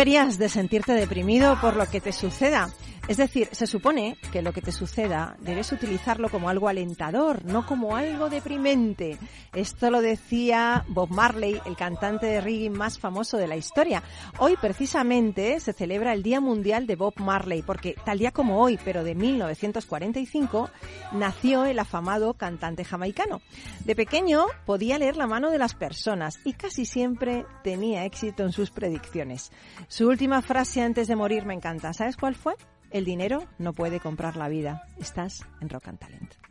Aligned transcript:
Deberías 0.00 0.38
de 0.38 0.48
sentirte 0.48 0.94
deprimido 0.94 1.60
por 1.60 1.76
lo 1.76 1.84
que 1.84 2.00
te 2.00 2.10
suceda. 2.10 2.70
Es 3.10 3.16
decir, 3.16 3.48
se 3.50 3.66
supone 3.66 4.16
que 4.30 4.40
lo 4.40 4.52
que 4.52 4.62
te 4.62 4.70
suceda 4.70 5.36
debes 5.40 5.72
utilizarlo 5.72 6.28
como 6.28 6.48
algo 6.48 6.68
alentador, 6.68 7.44
no 7.44 7.66
como 7.66 7.96
algo 7.96 8.30
deprimente. 8.30 9.18
Esto 9.52 9.90
lo 9.90 10.00
decía 10.00 10.84
Bob 10.86 11.10
Marley, 11.10 11.60
el 11.66 11.74
cantante 11.74 12.26
de 12.26 12.40
reggae 12.40 12.70
más 12.70 13.00
famoso 13.00 13.36
de 13.36 13.48
la 13.48 13.56
historia. 13.56 14.04
Hoy 14.38 14.54
precisamente 14.60 15.58
se 15.58 15.72
celebra 15.72 16.12
el 16.12 16.22
Día 16.22 16.40
Mundial 16.40 16.86
de 16.86 16.94
Bob 16.94 17.14
Marley, 17.16 17.62
porque 17.62 17.96
tal 18.04 18.20
día 18.20 18.30
como 18.30 18.62
hoy, 18.62 18.78
pero 18.84 19.02
de 19.02 19.16
1945, 19.16 20.70
nació 21.10 21.64
el 21.64 21.80
afamado 21.80 22.34
cantante 22.34 22.84
jamaicano. 22.84 23.40
De 23.84 23.96
pequeño 23.96 24.46
podía 24.66 24.98
leer 24.98 25.16
la 25.16 25.26
mano 25.26 25.50
de 25.50 25.58
las 25.58 25.74
personas 25.74 26.38
y 26.44 26.52
casi 26.52 26.84
siempre 26.84 27.44
tenía 27.64 28.04
éxito 28.04 28.44
en 28.44 28.52
sus 28.52 28.70
predicciones. 28.70 29.50
Su 29.88 30.06
última 30.06 30.42
frase 30.42 30.80
antes 30.80 31.08
de 31.08 31.16
morir 31.16 31.44
me 31.44 31.54
encanta. 31.54 31.92
¿Sabes 31.92 32.16
cuál 32.16 32.36
fue? 32.36 32.54
El 32.90 33.04
dinero 33.04 33.44
no 33.58 33.72
puede 33.72 34.00
comprar 34.00 34.36
la 34.36 34.48
vida. 34.48 34.82
Estás 34.98 35.46
en 35.60 35.68
Rock 35.68 35.88
and 35.88 35.98
Talent. 36.00 36.49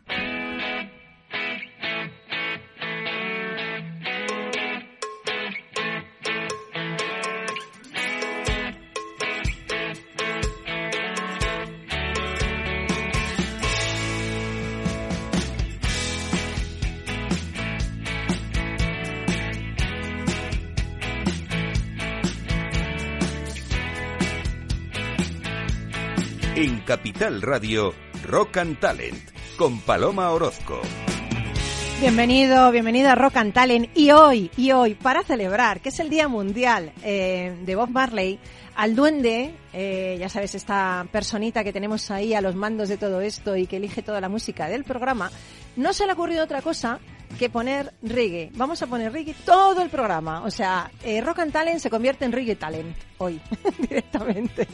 Capital 26.89 27.43
Radio, 27.43 27.93
Rock 28.25 28.57
and 28.57 28.79
Talent, 28.79 29.29
con 29.59 29.79
Paloma 29.81 30.31
Orozco. 30.31 30.81
Bienvenido, 32.01 32.71
bienvenida 32.71 33.11
a 33.11 33.15
Rock 33.15 33.37
and 33.37 33.53
Talent. 33.53 33.95
Y 33.95 34.09
hoy, 34.09 34.49
y 34.57 34.71
hoy, 34.71 34.95
para 34.95 35.21
celebrar, 35.21 35.81
que 35.81 35.89
es 35.89 35.99
el 35.99 36.09
Día 36.09 36.27
Mundial 36.27 36.91
eh, 37.03 37.55
de 37.63 37.75
Bob 37.75 37.91
Marley, 37.91 38.39
al 38.75 38.95
duende, 38.95 39.53
eh, 39.71 40.17
ya 40.19 40.29
sabes, 40.29 40.55
esta 40.55 41.05
personita 41.11 41.63
que 41.63 41.71
tenemos 41.71 42.09
ahí 42.09 42.33
a 42.33 42.41
los 42.41 42.55
mandos 42.55 42.89
de 42.89 42.97
todo 42.97 43.21
esto 43.21 43.55
y 43.55 43.67
que 43.67 43.77
elige 43.77 44.01
toda 44.01 44.19
la 44.19 44.27
música 44.27 44.67
del 44.67 44.83
programa, 44.83 45.29
no 45.75 45.93
se 45.93 46.05
le 46.05 46.13
ha 46.13 46.15
ocurrido 46.15 46.43
otra 46.43 46.63
cosa 46.63 46.99
que 47.37 47.51
poner 47.51 47.93
reggae. 48.01 48.49
Vamos 48.55 48.81
a 48.81 48.87
poner 48.87 49.13
reggae 49.13 49.35
todo 49.45 49.83
el 49.83 49.91
programa. 49.91 50.41
O 50.41 50.49
sea, 50.49 50.89
eh, 51.03 51.21
Rock 51.21 51.37
and 51.37 51.51
Talent 51.51 51.81
se 51.81 51.91
convierte 51.91 52.25
en 52.25 52.31
reggae 52.31 52.55
talent 52.55 52.97
hoy, 53.19 53.39
directamente. 53.77 54.67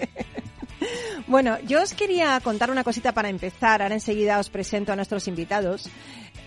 Bueno, 1.27 1.57
yo 1.61 1.81
os 1.81 1.93
quería 1.93 2.39
contar 2.41 2.69
una 2.69 2.83
cosita 2.83 3.11
para 3.11 3.29
empezar. 3.29 3.81
Ahora 3.81 3.95
enseguida 3.95 4.39
os 4.39 4.49
presento 4.49 4.91
a 4.91 4.95
nuestros 4.95 5.27
invitados. 5.27 5.89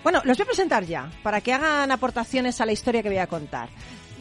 Bueno, 0.03 0.22
los 0.25 0.37
voy 0.37 0.44
a 0.44 0.47
presentar 0.47 0.84
ya, 0.84 1.10
para 1.22 1.41
que 1.41 1.53
hagan 1.53 1.91
aportaciones 1.91 2.60
a 2.60 2.66
la 2.66 2.72
historia 2.72 3.03
que 3.03 3.09
voy 3.09 3.19
a 3.19 3.26
contar. 3.26 3.69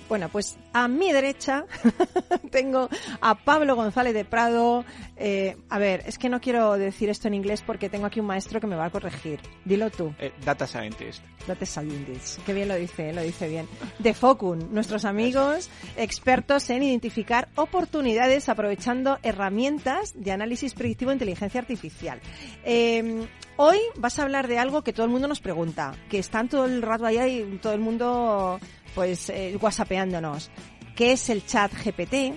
Bueno, 0.09 0.29
pues 0.29 0.57
a 0.73 0.88
mi 0.88 1.12
derecha 1.12 1.66
tengo 2.51 2.90
a 3.19 3.35
Pablo 3.35 3.75
González 3.75 4.13
de 4.13 4.23
Prado. 4.23 4.85
Eh, 5.18 5.57
a 5.69 5.79
ver, 5.79 6.03
es 6.06 6.18
que 6.18 6.29
no 6.29 6.40
quiero 6.40 6.78
decir 6.78 7.09
esto 7.09 7.28
en 7.28 7.34
inglés 7.34 7.62
porque 7.66 7.90
tengo 7.90 8.06
aquí 8.06 8.19
un 8.19 8.25
maestro 8.25 8.62
que 8.62 8.67
me 8.67 8.75
va 8.75 8.85
a 8.85 8.90
corregir. 8.90 9.40
Dilo 9.66 9.90
tú. 9.90 10.13
Eh, 10.19 10.31
data 10.46 10.66
Scientist. 10.66 11.23
Data 11.46 11.66
Scientist. 11.66 12.40
Qué 12.46 12.53
bien 12.53 12.67
lo 12.67 12.75
dice, 12.75 13.12
lo 13.13 13.22
dice 13.22 13.47
bien. 13.47 13.67
De 14.00 14.13
Focun, 14.13 14.73
nuestros 14.73 15.06
amigos 15.06 15.69
expertos 15.97 16.69
en 16.69 16.84
identificar 16.84 17.50
oportunidades 17.56 18.50
aprovechando 18.50 19.17
herramientas 19.23 20.13
de 20.16 20.31
análisis 20.31 20.73
predictivo 20.73 21.12
de 21.12 21.16
inteligencia 21.16 21.59
artificial. 21.59 22.19
Eh, 22.63 23.28
hoy 23.57 23.78
vas 23.96 24.19
a 24.19 24.23
hablar 24.23 24.47
de 24.47 24.59
algo 24.59 24.84
que 24.84 24.94
todo 24.94 25.06
el 25.06 25.12
mundo 25.12 25.28
nos 25.28 25.40
pregunta, 25.40 25.94
que 26.09 26.19
están 26.19 26.47
todo 26.47 26.66
el 26.66 26.81
rato 26.81 27.06
allá 27.06 27.28
y 27.28 27.59
todo 27.62 27.73
el 27.73 27.79
mundo 27.79 28.59
pues 28.96 29.30
eh, 29.30 29.58
whatsappeándonos. 29.59 30.52
¿Qué 30.96 31.12
es 31.12 31.30
el 31.30 31.46
chat 31.46 31.72
GPT? 31.74 32.36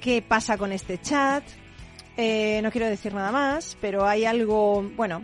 ¿Qué 0.00 0.22
pasa 0.22 0.56
con 0.56 0.72
este 0.72 1.00
chat? 1.00 1.44
Eh, 2.16 2.60
no 2.62 2.70
quiero 2.70 2.86
decir 2.86 3.12
nada 3.12 3.30
más, 3.30 3.76
pero 3.80 4.06
hay 4.06 4.24
algo, 4.24 4.82
bueno, 4.96 5.20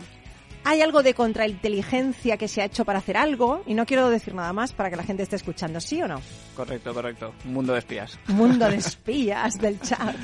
hay 0.65 0.81
algo 0.81 1.03
de 1.03 1.13
contrainteligencia 1.13 2.37
que 2.37 2.47
se 2.47 2.61
ha 2.61 2.65
hecho 2.65 2.85
para 2.85 2.99
hacer 2.99 3.17
algo 3.17 3.63
y 3.65 3.73
no 3.73 3.85
quiero 3.85 4.09
decir 4.09 4.33
nada 4.33 4.53
más 4.53 4.71
para 4.71 4.89
que 4.89 4.95
la 4.95 5.03
gente 5.03 5.23
esté 5.23 5.35
escuchando, 5.35 5.81
¿sí 5.81 6.01
o 6.01 6.07
no? 6.07 6.21
Correcto, 6.55 6.93
correcto. 6.93 7.33
Mundo 7.45 7.73
de 7.73 7.79
espías. 7.79 8.17
Mundo 8.27 8.69
de 8.69 8.75
espías 8.77 9.59
del 9.59 9.79
chat 9.81 10.15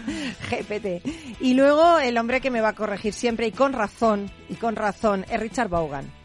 GPT. 0.50 1.06
Y 1.41 1.56
luego 1.56 2.00
el 2.00 2.18
hombre 2.18 2.40
que 2.40 2.52
me 2.52 2.62
va 2.62 2.69
a 2.69 2.75
corregir 2.75 3.13
siempre 3.13 3.47
y 3.47 3.52
con 3.52 3.74
razón, 3.74 4.31
y 4.47 4.56
con 4.56 4.75
razón, 4.75 5.25
es 5.29 5.40
Richard 5.40 5.69
Vaughan. 5.69 6.19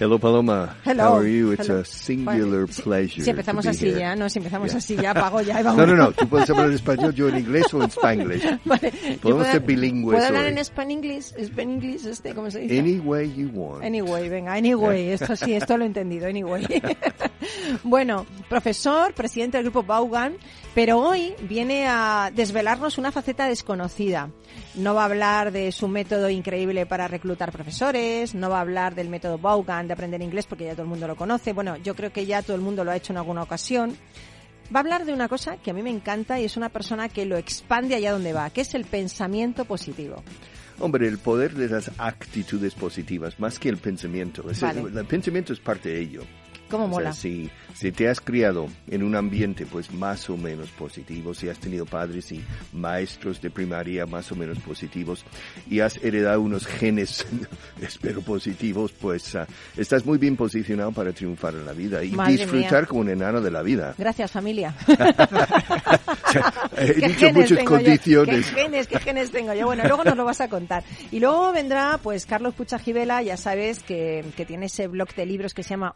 Hello, 0.00 0.16
Paloma. 0.16 0.76
Hello. 0.84 1.02
How 1.02 1.16
are 1.18 1.26
you? 1.26 1.50
It's 1.52 1.66
Hello. 1.66 1.80
a 1.80 1.84
singular 1.84 2.60
Bueno, 2.66 2.72
si- 2.72 2.82
pleasure. 2.82 3.24
Si 3.24 3.30
empezamos 3.30 3.64
to 3.64 3.70
be 3.72 3.76
así 3.76 3.86
here. 3.88 3.98
ya, 3.98 4.14
no, 4.14 4.28
si 4.30 4.38
empezamos 4.38 4.68
Yeah. 4.70 4.78
así 4.78 4.96
ya, 4.96 5.12
pago 5.14 5.40
ya 5.40 5.58
y 5.60 5.62
vamos. 5.64 5.76
No, 5.78 5.86
no, 5.86 5.96
no. 5.96 6.12
Tú 6.12 6.28
puedes 6.28 6.48
hablar 6.50 6.66
en 6.68 6.74
español, 6.74 7.12
yo 7.14 7.28
en 7.28 7.38
inglés 7.38 7.74
o 7.74 7.82
en 7.82 7.90
spanglish. 7.90 8.44
Vale, 8.64 8.92
Podemos 9.20 9.46
ser 9.48 9.60
bilingües 9.60 10.14
¿Puedo 10.18 10.28
hablar 10.28 10.46
en 10.46 10.58
spanglish? 10.58 11.34
¿Spanglish 11.36 12.06
este, 12.06 12.32
cómo 12.32 12.48
se 12.48 12.60
dice? 12.60 12.78
Any 12.78 13.00
way 13.00 13.32
you 13.34 13.48
want. 13.52 13.82
Anyway, 13.84 14.28
venga, 14.28 14.52
anyway, 14.52 15.08
esto 15.10 15.34
sí, 15.34 15.54
esto 15.54 15.76
lo 15.76 15.82
he 15.82 15.88
entendido, 15.88 16.28
anyway. 16.28 16.64
bueno, 17.84 18.26
profesor, 18.48 19.14
presidente 19.14 19.56
del 19.56 19.64
grupo 19.64 19.82
Vaughan, 19.82 20.36
pero 20.74 20.98
hoy 20.98 21.34
viene 21.42 21.86
a 21.88 22.30
desvelarnos 22.34 22.98
una 22.98 23.12
faceta 23.12 23.48
desconocida. 23.48 24.30
No 24.74 24.94
va 24.94 25.02
a 25.02 25.06
hablar 25.06 25.52
de 25.52 25.72
su 25.72 25.88
método 25.88 26.30
increíble 26.30 26.86
para 26.86 27.08
reclutar 27.08 27.52
profesores, 27.52 28.34
no 28.34 28.50
va 28.50 28.58
a 28.58 28.62
hablar 28.62 28.94
del 28.94 29.08
método 29.08 29.38
Vaughan 29.38 29.86
de 29.86 29.94
aprender 29.94 30.22
inglés 30.22 30.46
porque 30.46 30.64
ya 30.64 30.72
todo 30.72 30.82
el 30.82 30.88
mundo 30.88 31.06
lo 31.06 31.16
conoce. 31.16 31.52
Bueno, 31.52 31.76
yo 31.76 31.94
creo 31.94 32.12
que 32.12 32.26
ya 32.26 32.42
todo 32.42 32.56
el 32.56 32.62
mundo 32.62 32.84
lo 32.84 32.90
ha 32.90 32.96
hecho 32.96 33.12
en 33.12 33.18
alguna 33.18 33.42
ocasión. 33.42 33.96
Va 34.74 34.80
a 34.80 34.82
hablar 34.82 35.06
de 35.06 35.14
una 35.14 35.28
cosa 35.28 35.56
que 35.56 35.70
a 35.70 35.74
mí 35.74 35.82
me 35.82 35.90
encanta 35.90 36.38
y 36.38 36.44
es 36.44 36.56
una 36.56 36.68
persona 36.68 37.08
que 37.08 37.24
lo 37.24 37.38
expande 37.38 37.94
allá 37.94 38.12
donde 38.12 38.34
va, 38.34 38.50
que 38.50 38.60
es 38.60 38.74
el 38.74 38.84
pensamiento 38.84 39.64
positivo. 39.64 40.22
Hombre, 40.78 41.08
el 41.08 41.18
poder 41.18 41.54
de 41.54 41.68
las 41.68 41.90
actitudes 41.98 42.74
positivas, 42.74 43.40
más 43.40 43.58
que 43.58 43.68
el 43.68 43.78
pensamiento. 43.78 44.44
Vale. 44.60 44.80
El 44.80 45.06
pensamiento 45.06 45.52
es 45.52 45.58
parte 45.58 45.88
de 45.88 46.00
ello. 46.00 46.22
¿Cómo 46.70 46.84
O 46.84 46.88
sea, 46.88 46.96
mola? 46.98 47.12
si, 47.12 47.50
si 47.74 47.92
te 47.92 48.08
has 48.08 48.20
criado 48.20 48.68
en 48.90 49.02
un 49.02 49.14
ambiente 49.16 49.66
pues 49.66 49.92
más 49.92 50.28
o 50.30 50.36
menos 50.36 50.70
positivo, 50.70 51.34
si 51.34 51.48
has 51.48 51.58
tenido 51.58 51.86
padres 51.86 52.30
y 52.32 52.44
maestros 52.72 53.40
de 53.40 53.50
primaria 53.50 54.06
más 54.06 54.30
o 54.32 54.36
menos 54.36 54.58
positivos 54.60 55.24
y 55.70 55.80
has 55.80 55.96
heredado 56.04 56.40
unos 56.42 56.66
genes, 56.66 57.26
espero 57.82 58.20
positivos, 58.22 58.92
pues 58.92 59.34
ah, 59.34 59.46
estás 59.76 60.04
muy 60.06 60.18
bien 60.18 60.36
posicionado 60.36 60.92
para 60.92 61.12
triunfar 61.12 61.54
en 61.54 61.64
la 61.66 61.72
vida 61.72 62.04
y 62.04 62.10
Madre 62.12 62.32
disfrutar 62.32 62.82
mía. 62.82 62.86
como 62.86 63.00
un 63.00 63.10
enano 63.10 63.40
de 63.40 63.50
la 63.50 63.62
vida. 63.62 63.94
Gracias, 63.96 64.30
familia. 64.30 64.74
He 66.76 66.94
¿Qué 66.94 67.08
dicho 67.08 67.32
muchas 67.32 67.58
yo? 67.58 67.64
condiciones. 67.64 68.46
¿Qué 68.50 68.62
genes, 68.62 68.86
qué 68.86 68.98
genes 69.00 69.30
tengo 69.30 69.54
yo? 69.54 69.66
Bueno, 69.66 69.84
luego 69.84 70.04
nos 70.04 70.16
lo 70.16 70.24
vas 70.24 70.40
a 70.40 70.48
contar. 70.48 70.84
Y 71.10 71.20
luego 71.20 71.52
vendrá, 71.52 71.98
pues, 72.02 72.26
Carlos 72.26 72.54
Puchajivela, 72.54 73.22
ya 73.22 73.36
sabes 73.36 73.82
que, 73.82 74.24
que 74.36 74.44
tiene 74.44 74.66
ese 74.66 74.86
blog 74.88 75.14
de 75.14 75.26
libros 75.26 75.54
que 75.54 75.62
se 75.62 75.70
llama 75.70 75.92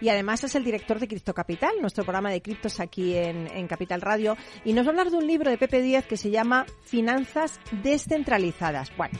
y 0.00 0.08
además 0.08 0.44
es 0.44 0.54
el 0.54 0.64
director 0.64 0.98
de 0.98 1.08
Cripto 1.08 1.34
Capital, 1.34 1.72
nuestro 1.80 2.04
programa 2.04 2.30
de 2.30 2.42
criptos 2.42 2.80
aquí 2.80 3.16
en, 3.16 3.46
en 3.48 3.66
Capital 3.66 4.00
Radio. 4.00 4.36
Y 4.64 4.72
nos 4.72 4.84
va 4.84 4.88
a 4.88 4.90
hablar 4.90 5.10
de 5.10 5.16
un 5.16 5.26
libro 5.26 5.50
de 5.50 5.58
Pepe 5.58 5.82
Díaz 5.82 6.06
que 6.06 6.16
se 6.16 6.30
llama 6.30 6.66
Finanzas 6.84 7.60
descentralizadas. 7.82 8.94
Bueno. 8.96 9.18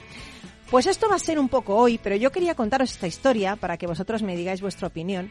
Pues 0.71 0.87
esto 0.87 1.09
va 1.09 1.17
a 1.17 1.19
ser 1.19 1.41
un 1.41 1.49
poco 1.49 1.75
hoy, 1.75 1.99
pero 2.01 2.15
yo 2.15 2.31
quería 2.31 2.55
contaros 2.55 2.93
esta 2.93 3.09
historia 3.09 3.57
para 3.57 3.77
que 3.77 3.89
vosotros 3.89 4.23
me 4.23 4.37
digáis 4.37 4.61
vuestra 4.61 4.87
opinión. 4.87 5.29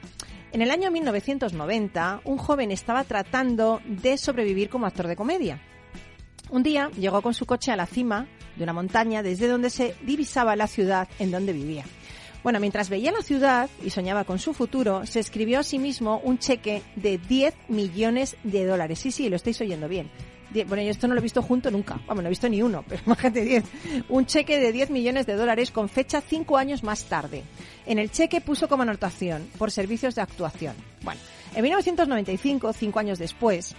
En 0.51 0.61
el 0.61 0.69
año 0.69 0.91
1990, 0.91 2.21
un 2.25 2.37
joven 2.37 2.71
estaba 2.71 3.05
tratando 3.05 3.79
de 3.85 4.17
sobrevivir 4.17 4.69
como 4.69 4.85
actor 4.85 5.07
de 5.07 5.15
comedia. 5.15 5.61
Un 6.49 6.61
día 6.61 6.91
llegó 6.97 7.21
con 7.21 7.33
su 7.33 7.45
coche 7.45 7.71
a 7.71 7.77
la 7.77 7.85
cima 7.85 8.27
de 8.57 8.63
una 8.63 8.73
montaña 8.73 9.23
desde 9.23 9.47
donde 9.47 9.69
se 9.69 9.95
divisaba 10.01 10.57
la 10.57 10.67
ciudad 10.67 11.07
en 11.19 11.31
donde 11.31 11.53
vivía. 11.53 11.85
Bueno, 12.43 12.59
mientras 12.59 12.89
veía 12.89 13.11
la 13.11 13.21
ciudad 13.21 13.69
y 13.83 13.89
soñaba 13.89 14.23
con 14.23 14.39
su 14.39 14.53
futuro, 14.53 15.05
se 15.05 15.19
escribió 15.19 15.59
a 15.59 15.63
sí 15.63 15.77
mismo 15.77 16.21
un 16.23 16.39
cheque 16.39 16.81
de 16.95 17.17
10 17.17 17.53
millones 17.67 18.37
de 18.43 18.65
dólares. 18.65 18.99
Sí, 18.99 19.11
sí, 19.11 19.29
lo 19.29 19.35
estáis 19.35 19.59
oyendo 19.61 19.87
bien. 19.87 20.09
Bueno, 20.67 20.81
yo 20.81 20.89
esto 20.89 21.07
no 21.07 21.13
lo 21.13 21.19
he 21.19 21.23
visto 21.23 21.41
junto 21.41 21.69
nunca. 21.69 21.99
Vamos, 22.07 22.23
no 22.23 22.27
he 22.27 22.31
visto 22.31 22.49
ni 22.49 22.61
uno, 22.61 22.83
pero 22.87 23.01
imagínate 23.05 23.41
10. 23.41 23.63
Un 24.09 24.25
cheque 24.25 24.59
de 24.59 24.71
10 24.71 24.89
millones 24.89 25.25
de 25.25 25.35
dólares 25.35 25.71
con 25.71 25.89
fecha 25.89 26.21
cinco 26.21 26.57
años 26.57 26.83
más 26.83 27.03
tarde. 27.05 27.43
En 27.85 27.99
el 27.99 28.09
cheque 28.09 28.41
puso 28.41 28.67
como 28.67 28.83
anotación 28.83 29.47
por 29.57 29.71
servicios 29.71 30.15
de 30.15 30.21
actuación. 30.21 30.75
Bueno, 31.01 31.19
en 31.55 31.63
1995, 31.63 32.73
cinco 32.73 32.99
años 32.99 33.19
después, 33.19 33.75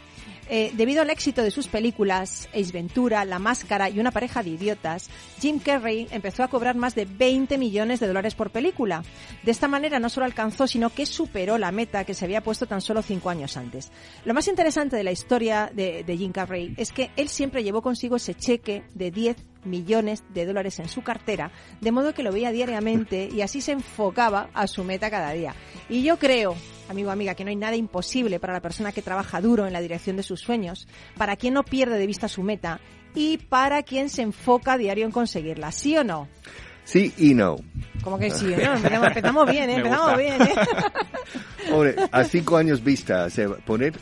Eh, 0.52 0.73
debido 0.75 1.00
al 1.00 1.11
éxito 1.11 1.44
de 1.44 1.52
sus 1.52 1.69
películas, 1.69 2.49
Ace 2.52 2.73
Ventura, 2.73 3.25
La 3.25 3.38
Máscara 3.38 3.88
y 3.88 4.00
Una 4.00 4.11
pareja 4.11 4.43
de 4.43 4.50
idiotas, 4.50 5.08
Jim 5.41 5.61
Carrey 5.61 6.08
empezó 6.11 6.43
a 6.43 6.49
cobrar 6.49 6.75
más 6.75 6.97
de 6.97 7.05
20 7.05 7.56
millones 7.56 8.00
de 8.00 8.08
dólares 8.08 8.35
por 8.35 8.50
película. 8.50 9.05
De 9.44 9.52
esta 9.52 9.69
manera 9.69 10.00
no 10.00 10.08
solo 10.08 10.26
alcanzó, 10.26 10.67
sino 10.67 10.91
que 10.91 11.06
superó 11.06 11.56
la 11.56 11.70
meta 11.70 12.02
que 12.05 12.14
se 12.14 12.25
había 12.25 12.43
puesto 12.43 12.67
tan 12.67 12.81
solo 12.81 13.00
cinco 13.00 13.31
años 13.31 13.56
antes. 13.56 13.93
Lo 14.25 14.35
más 14.35 14.49
interesante 14.49 14.97
de 14.97 15.05
la 15.05 15.12
historia 15.12 15.70
de, 15.73 16.02
de 16.02 16.17
Jim 16.17 16.32
Carrey 16.32 16.75
es 16.76 16.91
que 16.91 17.12
él 17.14 17.29
siempre 17.29 17.62
llevó 17.62 17.81
consigo 17.81 18.17
ese 18.17 18.35
cheque 18.35 18.82
de 18.93 19.12
10 19.12 19.37
millones 19.65 20.25
de 20.33 20.47
dólares 20.47 20.79
en 20.79 20.89
su 20.89 21.03
cartera, 21.03 21.53
de 21.81 21.93
modo 21.93 22.15
que 22.15 22.23
lo 22.23 22.33
veía 22.33 22.53
diariamente 22.53 23.29
y 23.33 23.43
así 23.43 23.61
se 23.61 23.73
enfocaba 23.73 24.51
a 24.55 24.67
su 24.67 24.85
meta 24.85 25.11
cada 25.11 25.33
día. 25.33 25.55
Y 25.89 26.03
yo 26.03 26.19
creo, 26.19 26.55
amigo 26.89 27.11
amiga, 27.11 27.35
que 27.35 27.45
no 27.45 27.51
hay 27.51 27.57
nada 27.57 27.77
imposible 27.77 28.41
para 28.41 28.53
la 28.53 28.61
persona 28.61 28.93
que 28.93 29.03
trabaja 29.03 29.41
duro 29.41 29.67
en 29.67 29.73
la 29.73 29.81
dirección 29.81 30.17
de 30.17 30.23
sus 30.23 30.41
sueños, 30.41 30.89
para 31.17 31.37
quien 31.37 31.55
no 31.55 31.65
pierde 31.65 31.99
de 31.99 32.07
vista 32.07 32.29
su 32.29 32.43
meta 32.43 32.81
y 33.15 33.39
para 33.39 33.83
quien 33.83 34.09
se 34.09 34.23
enfoca 34.23 34.75
a 34.75 34.79
diario 34.79 35.05
en 35.05 35.12
conseguirla, 35.12 35.73
¿sí 35.73 35.97
o 35.97 36.05
no? 36.05 36.29
Sí 36.85 37.12
y 37.19 37.35
no. 37.35 37.57
Como 38.03 38.19
que 38.19 38.31
sí, 38.31 38.47
¿no? 38.47 38.75
Empezamos, 38.75 39.09
empezamos 39.09 39.51
bien, 39.51 39.71
¿eh? 39.71 39.75
Me 39.75 39.77
Empezamos 39.77 40.19
bien, 40.19 40.43
¿eh? 40.43 40.55
Hombre, 41.73 41.97
a 42.11 42.25
cinco 42.25 42.57
años 42.57 42.83
vista, 42.83 43.27
o 43.27 43.31
sea, 43.31 43.49
poner, 43.49 43.95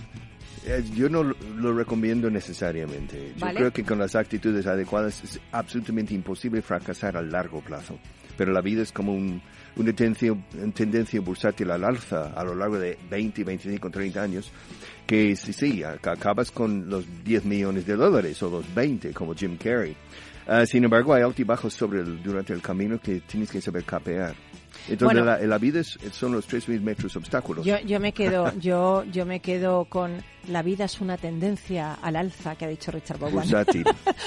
yo 0.94 1.08
no 1.08 1.22
lo- 1.22 1.72
recomiendo 1.74 2.30
necesariamente. 2.30 3.32
Yo 3.36 3.40
Vale. 3.46 3.58
creo 3.58 3.72
que 3.72 3.84
con 3.84 3.98
las 3.98 4.14
actitudes 4.14 4.66
adecuadas 4.66 5.22
es 5.24 5.40
absolutamente 5.52 6.14
imposible 6.14 6.62
fracasar 6.62 7.16
a 7.16 7.22
largo 7.22 7.60
plazo. 7.60 7.98
Pero 8.36 8.52
la 8.52 8.60
vida 8.60 8.82
es 8.82 8.92
como 8.92 9.12
un- 9.14 9.42
una 9.76 9.92
tendencia, 9.92 10.32
una 10.32 10.72
tendencia 10.72 11.20
bursátil 11.20 11.70
al 11.70 11.84
alza 11.84 12.32
a 12.34 12.44
lo 12.44 12.54
largo 12.54 12.78
de 12.78 12.96
20, 13.10 13.42
25, 13.44 13.90
30 13.90 14.22
años, 14.22 14.50
que 15.06 15.34
sí, 15.36 15.52
sí, 15.52 15.80
ac- 15.80 16.06
acabas 16.12 16.50
con 16.50 16.88
los 16.88 17.04
10 17.24 17.44
millones 17.44 17.86
de 17.86 17.96
dólares 17.96 18.40
o 18.42 18.50
los 18.50 18.74
20, 18.74 19.12
como 19.12 19.34
Jim 19.34 19.56
Carrey. 19.56 19.96
Ah, 20.48 20.64
sin 20.66 20.82
embargo, 20.84 21.12
hay 21.12 21.22
altibajos 21.22 21.74
sobre 21.74 22.00
el, 22.00 22.22
durante 22.22 22.54
el 22.54 22.62
camino 22.62 22.98
que 22.98 23.20
tienes 23.20 23.50
que 23.50 23.60
saber 23.60 23.84
capear. 23.84 24.34
Entonces, 24.88 25.20
Bueno. 25.20 25.24
la, 25.24 25.38
la 25.46 25.58
vida 25.58 25.80
es- 25.80 25.98
son 26.12 26.32
los 26.32 26.48
3.000 26.48 26.80
metros 26.80 27.14
obstáculos. 27.16 27.66
Yo, 27.66 27.78
yo 27.80 28.00
me 28.00 28.12
quedo, 28.12 28.52
yo, 28.58 29.04
yo 29.04 29.26
me 29.26 29.40
quedo 29.40 29.84
con 29.86 30.22
la 30.46 30.62
vida 30.62 30.84
es 30.86 31.00
una 31.02 31.18
tendencia 31.18 31.94
al 31.94 32.16
alza 32.16 32.54
que 32.56 32.64
ha 32.64 32.68
dicho 32.68 32.90
Richard 32.90 33.18
Vaughan. 33.18 33.34
Bursátil. 33.42 33.84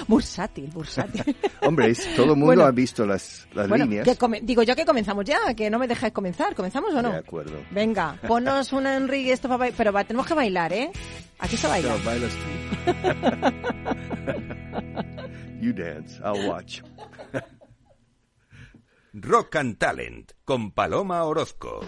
bursátil, 0.07 0.67
bursátil. 0.71 1.35
Hombre, 1.61 1.89
es- 1.89 2.05
todo 2.15 2.25
el 2.33 2.37
mundo 2.37 2.45
Bueno. 2.47 2.63
ha 2.65 2.71
visto 2.71 3.05
las, 3.05 3.47
las 3.55 3.67
bueno, 3.67 3.85
líneas. 3.85 4.05
que 4.07 4.15
come- 4.17 4.41
digo 4.43 4.61
yo 4.61 4.75
que 4.75 4.85
comenzamos 4.85 5.25
ya, 5.25 5.39
que 5.55 5.69
no 5.71 5.79
me 5.79 5.87
dejáis 5.87 6.13
comenzar. 6.13 6.53
¿Comenzamos 6.53 6.93
o 6.93 7.01
no? 7.01 7.11
De 7.11 7.17
acuerdo. 7.17 7.57
Venga, 7.71 8.17
ponnos 8.27 8.73
una 8.73 8.95
Enrique 8.95 9.31
esto 9.31 9.47
para. 9.47 9.71
Pero 9.75 9.91
va- 9.91 10.03
tenemos 10.03 10.27
que 10.27 10.33
bailar, 10.35 10.71
¿eh? 10.73 10.91
Aquí 11.39 11.57
se 11.57 11.67
baila. 11.67 11.95
No, 11.97 12.03
bailas 12.03 12.31
tú. 12.31 12.51
you 15.61 15.73
dance, 15.73 16.19
I'll 16.23 16.47
watch. 16.51 16.83
Rock 19.13 19.55
and 19.55 19.77
Talent 19.77 20.33
con 20.45 20.71
Paloma 20.71 21.25
Orozco. 21.25 21.83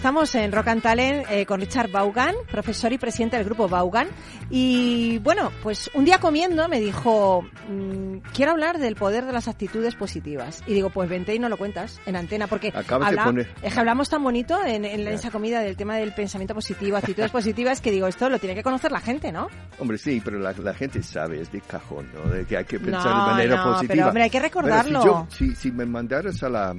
Estamos 0.00 0.34
en 0.34 0.50
Rock 0.50 0.68
and 0.68 0.80
Talent 0.82 1.26
eh, 1.30 1.44
con 1.44 1.60
Richard 1.60 1.90
Vaughan, 1.90 2.34
profesor 2.50 2.90
y 2.90 2.96
presidente 2.96 3.36
del 3.36 3.44
grupo 3.44 3.68
Vaughan. 3.68 4.08
Y 4.48 5.18
bueno, 5.18 5.52
pues 5.62 5.90
un 5.92 6.06
día 6.06 6.16
comiendo 6.16 6.66
me 6.70 6.80
dijo, 6.80 7.42
mm, 7.68 8.16
quiero 8.32 8.52
hablar 8.52 8.78
del 8.78 8.94
poder 8.96 9.26
de 9.26 9.32
las 9.34 9.46
actitudes 9.46 9.94
positivas. 9.96 10.62
Y 10.66 10.72
digo, 10.72 10.88
pues 10.88 11.10
vente 11.10 11.34
y 11.34 11.38
no 11.38 11.50
lo 11.50 11.58
cuentas 11.58 12.00
en 12.06 12.16
antena, 12.16 12.46
porque 12.46 12.72
poner- 12.72 13.46
es 13.62 13.74
que 13.74 13.78
hablamos 13.78 14.08
tan 14.08 14.24
bonito 14.24 14.58
en, 14.64 14.86
en 14.86 15.06
esa 15.06 15.30
comida 15.30 15.60
del 15.60 15.76
tema 15.76 15.96
del 15.96 16.14
pensamiento 16.14 16.54
positivo, 16.54 16.96
actitudes 16.96 17.30
positivas, 17.30 17.82
que 17.82 17.90
digo, 17.90 18.06
esto 18.06 18.30
lo 18.30 18.38
tiene 18.38 18.54
que 18.54 18.62
conocer 18.62 18.90
la 18.92 19.00
gente, 19.00 19.30
¿no? 19.30 19.48
Hombre, 19.78 19.98
sí, 19.98 20.22
pero 20.24 20.38
la, 20.38 20.52
la 20.54 20.72
gente 20.72 21.02
sabe, 21.02 21.42
es 21.42 21.52
de 21.52 21.60
cajón, 21.60 22.08
¿no? 22.14 22.30
De 22.30 22.46
que 22.46 22.56
hay 22.56 22.64
que 22.64 22.80
pensar 22.80 23.04
No, 23.14 23.26
de 23.26 23.30
manera 23.32 23.56
no, 23.56 23.72
positiva. 23.74 23.94
pero, 23.94 24.06
hombre, 24.08 24.22
hay 24.22 24.30
que 24.30 24.38
Bueno, 24.40 24.48
recordarlo. 24.48 25.02
si, 25.02 25.06
yo- 25.06 25.26
si, 25.28 25.54
si 25.54 25.70
me 25.70 25.84
mandaras 25.84 26.42
a, 26.42 26.48
la, 26.48 26.74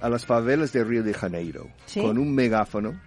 a 0.00 0.08
las 0.08 0.26
favelas 0.26 0.72
de 0.72 0.84
Río 0.84 1.02
de 1.02 1.14
Janeiro 1.14 1.68
Sí. 1.86 2.00
con 2.00 2.18
un 2.18 2.34
megáfono 2.34 3.00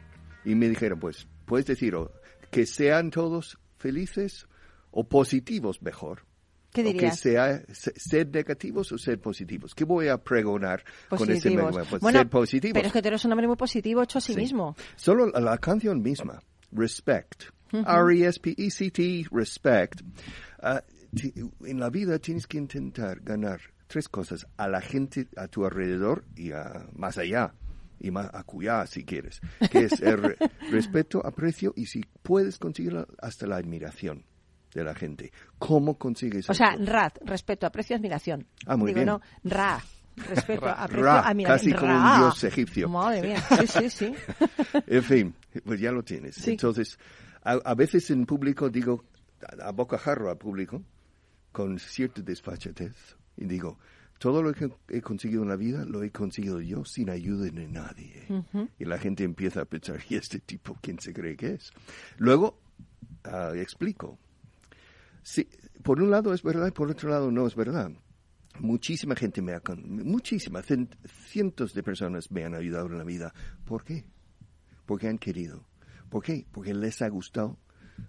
y 0.45 0.55
me 0.55 0.69
dijeran, 0.69 0.99
pues, 0.99 1.27
puedes 1.45 1.65
decir 1.65 1.95
o 1.95 2.11
que 2.51 2.65
sean 2.65 3.11
todos 3.11 3.57
felices 3.77 4.47
o 4.91 5.07
positivos 5.07 5.81
mejor. 5.81 6.25
¿Qué 6.73 6.81
O 6.81 6.83
que 6.85 6.93
dirías? 6.93 7.19
sea 7.19 7.63
se- 7.71 7.93
ser 7.97 8.27
negativos 8.29 8.91
o 8.91 8.97
ser 8.97 9.19
positivos. 9.19 9.73
¿Qué 9.73 9.83
voy 9.83 10.09
a 10.09 10.17
pregonar 10.17 10.83
con 11.09 11.19
ese 11.29 11.33
Positivos. 11.49 11.57
megáfono? 11.71 11.85
Pues 11.89 12.01
Bueno, 12.01 12.19
ser 12.19 12.29
positivos. 12.29 12.73
pero 12.73 12.87
es 12.87 12.93
que 12.93 13.01
tú 13.01 13.07
eres 13.07 13.25
un 13.25 13.31
hombre 13.31 13.47
muy 13.47 13.55
positivo 13.55 14.03
hecho 14.03 14.17
a 14.17 14.21
sí, 14.21 14.33
Sí. 14.33 14.39
mismo. 14.39 14.75
Solo 14.95 15.27
la, 15.27 15.39
la 15.39 15.57
canción 15.57 16.01
misma, 16.01 16.41
Respect, 16.71 17.43
R-E-S-P-E-C-T, 17.73 19.25
Respect. 19.31 20.01
Ah, 20.61 20.83
ti- 21.15 21.33
en 21.65 21.79
la 21.79 21.89
vida 21.89 22.19
tienes 22.19 22.47
que 22.47 22.57
intentar 22.57 23.19
ganar 23.21 23.59
tres 23.87 24.09
cosas 24.09 24.47
a 24.57 24.67
la 24.67 24.81
gente 24.81 25.27
a 25.35 25.47
tu 25.47 25.65
alrededor 25.65 26.23
y 26.35 26.51
a 26.51 26.85
más 26.93 27.17
allá 27.17 27.53
y 27.99 28.11
más 28.11 28.29
acullá 28.33 28.85
si 28.85 29.03
quieres, 29.03 29.41
que 29.71 29.85
es 29.85 30.01
el 30.01 30.17
re- 30.21 30.37
respeto, 30.71 31.25
aprecio 31.25 31.73
y 31.75 31.87
si 31.87 32.03
puedes 32.21 32.59
conseguirlo 32.59 33.07
hasta 33.21 33.47
la 33.47 33.55
admiración 33.57 34.23
de 34.73 34.83
la 34.83 34.93
gente. 34.93 35.31
¿Cómo 35.57 35.97
consigues 35.97 36.47
O 36.49 36.53
sea, 36.53 36.73
esto? 36.73 36.85
RAD, 36.85 37.13
respeto, 37.25 37.65
aprecio, 37.65 37.95
admiración. 37.95 38.45
Ah, 38.67 38.75
muy 38.77 38.89
Digo, 38.93 38.97
bien. 38.97 39.07
no, 39.07 39.21
RA, 39.45 39.81
respeto, 40.29 40.67
aprecio, 40.67 41.03
Ra, 41.05 41.21
admiración. 41.27 41.71
casi 41.73 41.73
como 41.87 41.95
un 41.97 42.17
dios 42.19 42.43
egipcio. 42.43 42.89
Madre 42.89 43.21
mía, 43.23 43.41
sí, 43.61 43.67
sí, 43.67 43.89
sí. 43.89 44.13
En 44.87 45.03
fin, 45.03 45.35
pues 45.65 45.79
ya 45.79 45.91
lo 45.91 46.03
tienes. 46.03 46.35
Sí. 46.35 46.51
Entonces, 46.51 46.99
a, 47.43 47.53
a 47.53 47.73
veces 47.73 48.11
en 48.11 48.25
público 48.27 48.69
digo, 48.69 49.05
a, 49.59 49.69
a 49.69 49.71
bocajarro 49.71 50.29
al 50.29 50.37
público, 50.37 50.83
con 51.51 51.79
cierta 51.79 52.21
desfachatez, 52.21 52.93
y 53.37 53.45
digo, 53.45 53.77
todo 54.19 54.41
lo 54.41 54.51
que 54.53 54.69
he 54.89 55.01
conseguido 55.01 55.43
en 55.43 55.49
la 55.49 55.55
vida 55.55 55.85
lo 55.85 56.01
he 56.03 56.11
conseguido 56.11 56.59
yo 56.59 56.83
sin 56.85 57.09
ayuda 57.09 57.45
de 57.51 57.67
nadie. 57.67 58.25
Y 58.79 58.85
la 58.85 58.97
gente 58.97 59.23
empieza 59.23 59.61
a 59.61 59.65
pensar, 59.65 59.99
¿y 60.09 60.15
este 60.15 60.39
tipo 60.39 60.77
quién 60.81 60.99
se 60.99 61.13
cree 61.13 61.35
que 61.37 61.53
es? 61.53 61.71
Luego, 62.17 62.59
ah, 63.23 63.51
explico. 63.55 64.17
Sí, 65.23 65.47
por 65.83 66.01
un 66.01 66.09
lado 66.09 66.33
es 66.33 66.41
verdad 66.41 66.67
y 66.67 66.71
por 66.71 66.89
otro 66.89 67.09
lado 67.09 67.31
no 67.31 67.45
es 67.47 67.55
verdad. 67.55 67.91
muchísima 68.59 69.15
gente 69.15 69.41
me 69.43 69.53
ha, 69.53 69.59
con- 69.59 69.83
muchísima, 70.03 70.63
cien- 70.63 70.89
cientos 71.27 71.75
de 71.75 71.83
personas 71.83 72.31
me 72.31 72.43
han 72.43 72.55
ayudado 72.55 72.87
en 72.87 72.97
la 72.97 73.03
vida. 73.03 73.31
¿Por 73.65 73.83
qué? 73.83 74.05
Porque 74.87 75.07
han 75.07 75.19
querido. 75.19 75.63
¿Por 76.09 76.23
qué? 76.23 76.47
Porque 76.51 76.73
les 76.73 77.01
ha 77.03 77.09
gustado 77.09 77.59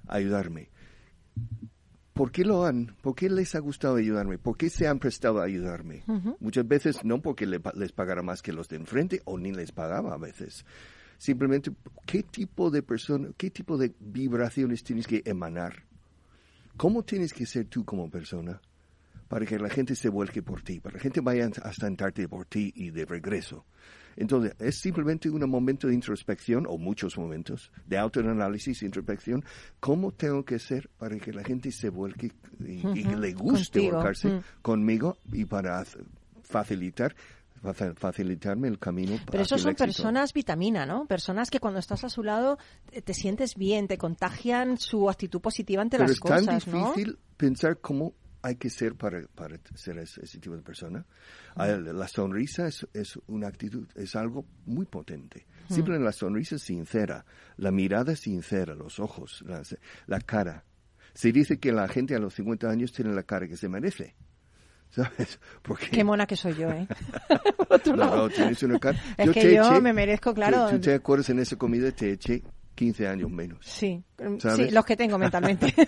ayudarme. 0.06 0.70
¿Por 2.18 2.32
qué 2.32 2.44
lo 2.44 2.64
han? 2.64 2.96
¿Por 3.00 3.14
qué 3.14 3.30
les 3.30 3.54
ha 3.54 3.60
gustado 3.60 3.94
ayudarme? 3.94 4.38
¿Por 4.38 4.56
qué 4.56 4.70
se 4.70 4.88
han 4.88 4.98
prestado 4.98 5.40
a 5.40 5.44
ayudarme? 5.44 6.02
Muchas 6.40 6.66
veces 6.66 7.04
no 7.04 7.22
porque 7.22 7.46
le 7.46 7.60
les 7.76 7.92
pagara 7.92 8.22
más 8.22 8.42
que 8.42 8.52
los 8.52 8.68
de 8.68 8.74
enfrente 8.74 9.22
o 9.24 9.38
ni 9.38 9.52
les 9.52 9.70
pagaba 9.70 10.14
a 10.14 10.18
veces. 10.18 10.66
Simplemente, 11.16 11.70
¿qué 12.06 12.24
tipo 12.24 12.72
de 12.72 12.82
persona, 12.82 13.28
qué 13.36 13.52
tipo 13.52 13.78
de 13.78 13.94
vibraciones 14.00 14.82
tienes 14.82 15.06
que 15.06 15.22
emanar? 15.26 15.84
¿Cómo 16.76 17.04
tienes 17.04 17.32
que 17.32 17.46
ser 17.46 17.66
tú 17.66 17.84
como 17.84 18.10
persona 18.10 18.60
para 19.28 19.46
que 19.46 19.56
la 19.56 19.70
gente 19.70 19.94
se 19.94 20.08
vuelque 20.08 20.42
por 20.42 20.62
ti, 20.62 20.80
para 20.80 20.94
que 20.94 20.98
la 20.98 21.02
gente 21.04 21.20
vaya 21.20 21.48
a 21.62 21.72
sentarte 21.72 22.26
por 22.26 22.46
ti 22.46 22.72
y 22.74 22.90
de 22.90 23.04
regreso? 23.04 23.64
Entonces, 24.20 24.52
es 24.58 24.74
simplemente 24.74 25.30
un 25.30 25.48
momento 25.48 25.86
de 25.86 25.94
introspección, 25.94 26.66
o 26.68 26.76
muchos 26.76 27.16
momentos, 27.16 27.70
de 27.86 27.98
autoanálisis, 27.98 28.82
introspección. 28.82 29.44
¿Cómo 29.78 30.10
tengo 30.10 30.44
que 30.44 30.58
ser 30.58 30.90
para 30.98 31.16
que 31.18 31.32
la 31.32 31.44
gente 31.44 31.70
se 31.70 31.88
vuelque 31.88 32.32
y, 32.58 32.86
y 32.98 33.04
que 33.04 33.16
le 33.16 33.32
guste 33.32 33.78
contigo, 33.78 33.96
volcarse 33.96 34.28
mm. 34.28 34.42
conmigo 34.60 35.18
y 35.32 35.44
para 35.44 35.84
facilitar 36.42 37.14
fa- 37.62 37.94
facilitarme 37.94 38.66
el 38.68 38.78
camino 38.78 39.18
Pero 39.30 39.44
el 39.44 39.48
son 39.48 39.74
personas 39.74 40.32
vitamina, 40.32 40.84
¿no? 40.84 41.06
Personas 41.06 41.48
que 41.48 41.60
cuando 41.60 41.78
estás 41.78 42.02
a 42.02 42.08
su 42.08 42.24
lado 42.24 42.58
te, 42.90 43.02
te 43.02 43.14
sientes 43.14 43.54
bien, 43.54 43.86
te 43.86 43.98
contagian 43.98 44.78
su 44.78 45.08
actitud 45.08 45.40
positiva 45.40 45.82
ante 45.82 45.96
Pero 45.96 46.08
las 46.08 46.16
es 46.16 46.20
tan 46.20 46.44
cosas, 46.44 46.66
¿no? 46.66 46.88
difícil 46.90 47.18
pensar 47.36 47.78
cómo 47.78 48.14
hay 48.42 48.56
que 48.56 48.70
ser 48.70 48.94
para, 48.94 49.22
para 49.34 49.58
ser 49.74 49.98
ese, 49.98 50.24
ese 50.24 50.38
tipo 50.38 50.56
de 50.56 50.62
persona. 50.62 51.04
La 51.56 52.08
sonrisa 52.08 52.66
es, 52.66 52.86
es 52.92 53.18
una 53.26 53.48
actitud, 53.48 53.86
es 53.94 54.14
algo 54.16 54.44
muy 54.66 54.86
potente. 54.86 55.46
Siempre 55.68 55.98
la 55.98 56.12
sonrisa 56.12 56.56
es 56.56 56.62
sincera, 56.62 57.24
la 57.56 57.70
mirada 57.70 58.16
sincera, 58.16 58.74
los 58.74 58.98
ojos, 59.00 59.44
la, 59.46 59.62
la 60.06 60.20
cara. 60.20 60.64
Se 61.14 61.32
dice 61.32 61.58
que 61.58 61.72
la 61.72 61.88
gente 61.88 62.14
a 62.14 62.18
los 62.18 62.34
50 62.34 62.70
años 62.70 62.92
tiene 62.92 63.12
la 63.12 63.24
cara 63.24 63.48
que 63.48 63.56
se 63.56 63.68
merece. 63.68 64.14
¿Sabes? 64.90 65.38
Porque 65.62 65.90
Qué 65.90 66.02
mona 66.02 66.26
que 66.26 66.36
soy 66.36 66.54
yo, 66.54 66.70
¿eh? 66.70 66.86
No, 67.86 68.16
no, 68.16 68.28
tienes 68.28 68.62
una 68.62 68.78
cara. 68.78 68.98
Es 69.16 69.30
que 69.30 69.40
te 69.40 69.54
yo 69.54 69.80
me 69.80 69.92
merezco, 69.92 70.34
claro. 70.34 70.68
¿Tú, 70.70 70.80
te 70.80 70.94
acuerdas 70.94 71.28
en 71.30 71.38
esa 71.38 71.56
comida? 71.56 71.90
Te 71.92 72.12
eché 72.12 72.42
15 72.74 73.06
años 73.06 73.30
menos. 73.30 73.58
Sí, 73.64 74.02
mm, 74.18 74.38
¿Sabes? 74.38 74.68
sí, 74.68 74.74
los 74.74 74.84
que 74.84 74.96
tengo 74.96 75.18
mentalmente. 75.18 75.74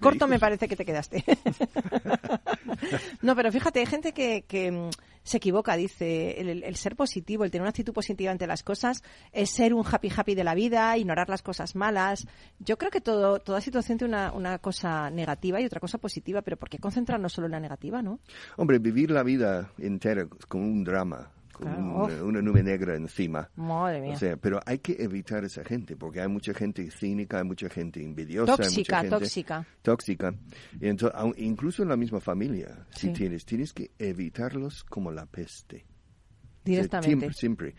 Corto 0.00 0.28
me 0.28 0.38
parece 0.38 0.68
que 0.68 0.76
te 0.76 0.84
quedaste. 0.84 1.24
no, 3.22 3.34
pero 3.36 3.50
fíjate, 3.52 3.80
hay 3.80 3.86
gente 3.86 4.12
que, 4.12 4.44
que 4.46 4.70
mm, 4.70 4.90
se 5.22 5.36
equivoca, 5.36 5.76
dice, 5.76 6.40
el, 6.40 6.62
el 6.62 6.76
ser 6.76 6.96
positivo, 6.96 7.44
el 7.44 7.50
tener 7.50 7.62
una 7.62 7.70
actitud 7.70 7.92
positiva 7.92 8.32
ante 8.32 8.46
las 8.46 8.62
cosas, 8.62 9.02
es 9.32 9.50
ser 9.50 9.74
un 9.74 9.84
happy 9.86 10.10
happy 10.14 10.34
de 10.34 10.44
la 10.44 10.54
vida, 10.54 10.96
ignorar 10.96 11.28
las 11.28 11.42
cosas 11.42 11.76
malas. 11.76 12.26
Yo 12.58 12.78
creo 12.78 12.90
que 12.90 13.00
todo, 13.00 13.38
toda 13.40 13.60
situación 13.60 13.98
tiene 13.98 14.14
una, 14.14 14.32
una 14.32 14.58
cosa 14.58 15.10
negativa 15.10 15.60
y 15.60 15.66
otra 15.66 15.80
cosa 15.80 15.98
positiva, 15.98 16.42
pero 16.42 16.56
¿por 16.56 16.68
qué 16.68 16.78
concentrarnos 16.78 17.32
solo 17.32 17.46
en 17.46 17.52
la 17.52 17.60
negativa, 17.60 18.02
no? 18.02 18.20
Hombre, 18.56 18.78
vivir 18.78 19.10
la 19.10 19.22
vida 19.22 19.70
entera 19.78 20.26
con 20.48 20.62
un 20.62 20.84
drama, 20.84 21.30
con 21.58 22.06
Claro, 22.06 22.26
una, 22.26 22.40
nube 22.40 22.62
negra 22.62 22.94
encima. 22.96 23.50
Madre 23.56 24.00
mía. 24.00 24.14
O 24.14 24.16
sea, 24.16 24.36
pero 24.36 24.60
hay 24.64 24.78
que 24.78 24.96
evitar 24.98 25.44
esa 25.44 25.64
gente, 25.64 25.96
porque 25.96 26.20
hay 26.20 26.28
mucha 26.28 26.54
gente 26.54 26.90
cínica, 26.90 27.38
hay 27.38 27.44
mucha 27.44 27.68
gente 27.68 28.02
envidiosa, 28.02 28.52
hay 28.52 28.56
tóxica, 28.58 28.96
mucha 28.96 29.00
gente 29.00 29.16
tóxica. 29.18 29.66
tóxica. 29.82 30.34
Y 30.80 31.44
incluso 31.44 31.82
en 31.82 31.88
la 31.88 31.96
misma 31.96 32.20
familia, 32.20 32.86
si 32.90 33.12
tienes, 33.12 33.44
tienes 33.44 33.72
que 33.72 33.90
evitarlos 33.98 34.84
como 34.84 35.10
la 35.10 35.26
peste. 35.26 35.84
Directamente. 36.64 37.32
Siempre, 37.32 37.74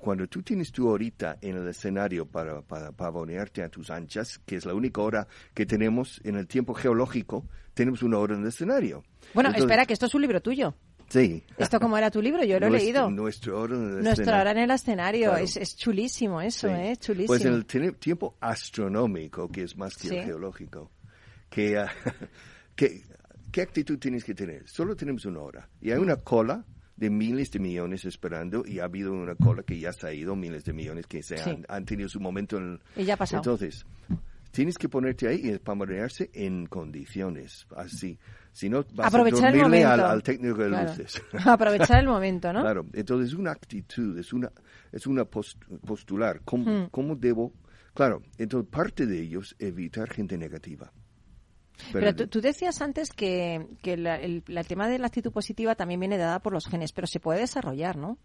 cuando 0.00 0.26
tú 0.26 0.42
tienes 0.42 0.72
tu 0.72 0.88
horita 0.88 1.36
en 1.42 1.56
el 1.56 1.68
escenario 1.68 2.24
para, 2.24 2.62
para 2.62 2.90
pavonearte 2.92 3.62
a 3.62 3.68
tus 3.68 3.90
anchas, 3.90 4.38
que 4.46 4.56
es 4.56 4.64
la 4.64 4.72
única 4.74 5.02
hora 5.02 5.26
que 5.52 5.66
tenemos 5.66 6.20
en 6.24 6.36
el 6.36 6.46
tiempo 6.46 6.72
geológico, 6.72 7.46
tenemos 7.74 8.02
una 8.02 8.18
hora 8.18 8.34
en 8.34 8.40
el 8.42 8.48
escenario. 8.48 9.02
Bueno, 9.34 9.50
Entonces- 9.50 9.64
espera, 9.64 9.84
que 9.84 9.92
esto 9.92 10.06
es 10.06 10.14
un 10.14 10.22
libro 10.22 10.40
tuyo. 10.40 10.74
Sí. 11.08 11.42
¿Esto 11.56 11.78
cómo 11.80 11.96
era 11.96 12.10
tu 12.10 12.20
libro? 12.20 12.42
Yo 12.44 12.58
lo 12.58 12.66
he 12.66 12.70
Nuestro- 12.70 12.84
leído. 12.84 13.10
Nuestro 13.10 13.60
hora 13.60 13.74
en 13.76 13.82
el 13.82 13.88
Nuestra 14.02 14.12
escenario. 14.12 14.40
hora 14.40 14.50
en 14.52 14.58
el 14.58 14.70
escenario. 14.70 15.28
Claro. 15.30 15.44
Es, 15.44 15.56
es 15.56 15.76
chulísimo 15.76 16.40
eso, 16.40 16.68
Sí. 16.68 16.74
¿eh? 16.74 16.96
Chulísimo. 16.96 17.26
Pues 17.28 17.44
en 17.44 17.52
el 17.54 17.96
tiempo 17.96 18.36
astronómico, 18.40 19.48
que 19.48 19.62
es 19.62 19.76
más 19.76 19.96
que 19.96 20.08
Sí. 20.08 20.16
el 20.16 20.24
geológico, 20.24 20.90
que, 21.48 21.78
ah, 21.78 21.88
que- 22.74 23.02
¿qué 23.52 23.62
actitud 23.62 23.98
tienes 23.98 24.24
que 24.24 24.34
tener? 24.34 24.68
Solo 24.68 24.96
tenemos 24.96 25.24
una 25.24 25.40
hora. 25.40 25.68
Y 25.80 25.90
hay 25.92 25.98
una 25.98 26.16
cola 26.16 26.64
de 26.96 27.10
miles 27.10 27.50
de 27.50 27.58
millones 27.58 28.04
esperando 28.04 28.64
y 28.66 28.80
ha 28.80 28.84
habido 28.84 29.12
una 29.12 29.34
cola 29.34 29.62
que 29.62 29.78
ya 29.78 29.92
se 29.92 30.06
ha 30.08 30.12
ido, 30.12 30.34
miles 30.34 30.64
de 30.64 30.72
millones 30.72 31.06
que 31.06 31.22
se 31.22 31.36
Sí. 31.38 31.50
han, 31.50 31.64
han 31.68 31.84
tenido 31.84 32.08
su 32.08 32.18
momento 32.20 32.56
en 32.56 32.80
el... 32.96 33.02
Y 33.02 33.04
ya 33.04 33.14
ha 33.14 33.16
pasado. 33.18 33.40
Entonces, 33.42 33.84
tienes 34.50 34.78
que 34.78 34.88
ponerte 34.88 35.28
ahí 35.28 35.40
y 35.50 35.58
pavonearse 35.58 36.30
en 36.32 36.66
condiciones, 36.66 37.66
así. 37.76 38.18
Si 38.56 38.70
no, 38.70 38.86
vas 38.94 39.08
Aprovechar 39.08 39.44
a 39.44 39.48
el 39.50 39.58
dormirle 39.58 39.84
momento. 39.84 40.04
al, 40.06 40.10
al 40.12 40.22
técnico 40.22 40.56
de 40.62 40.68
Claro. 40.70 40.88
luces. 40.88 41.22
Aprovechar 41.46 42.00
el 42.00 42.06
momento, 42.06 42.52
¿no? 42.54 42.62
Claro, 42.62 42.86
entonces 42.94 43.28
es 43.28 43.34
una 43.38 43.50
actitud, 43.50 44.18
es 44.18 44.32
una, 44.32 44.50
es 44.92 45.06
una 45.06 45.26
post- 45.26 45.62
postular. 45.86 46.40
¿Cómo, 46.42 46.64
Hmm. 46.64 46.88
cómo 46.90 47.16
debo? 47.16 47.52
Claro, 47.92 48.22
entonces 48.38 48.70
parte 48.70 49.04
de 49.04 49.20
ellos 49.20 49.54
evitar 49.58 50.08
gente 50.08 50.38
negativa. 50.38 50.90
Pero 51.92 52.14
tú, 52.14 52.28
tú 52.28 52.40
decías 52.40 52.80
antes 52.80 53.10
que, 53.10 53.66
que 53.82 53.98
la- 53.98 54.16
el, 54.16 54.42
la 54.46 54.64
tema 54.64 54.88
de 54.88 54.98
la 54.98 55.08
actitud 55.08 55.32
positiva 55.32 55.74
también 55.74 56.00
viene 56.00 56.16
dada 56.16 56.40
por 56.40 56.54
los 56.54 56.66
genes, 56.66 56.92
pero 56.92 57.06
se 57.06 57.20
puede 57.20 57.40
desarrollar, 57.40 57.98
¿no? 57.98 58.16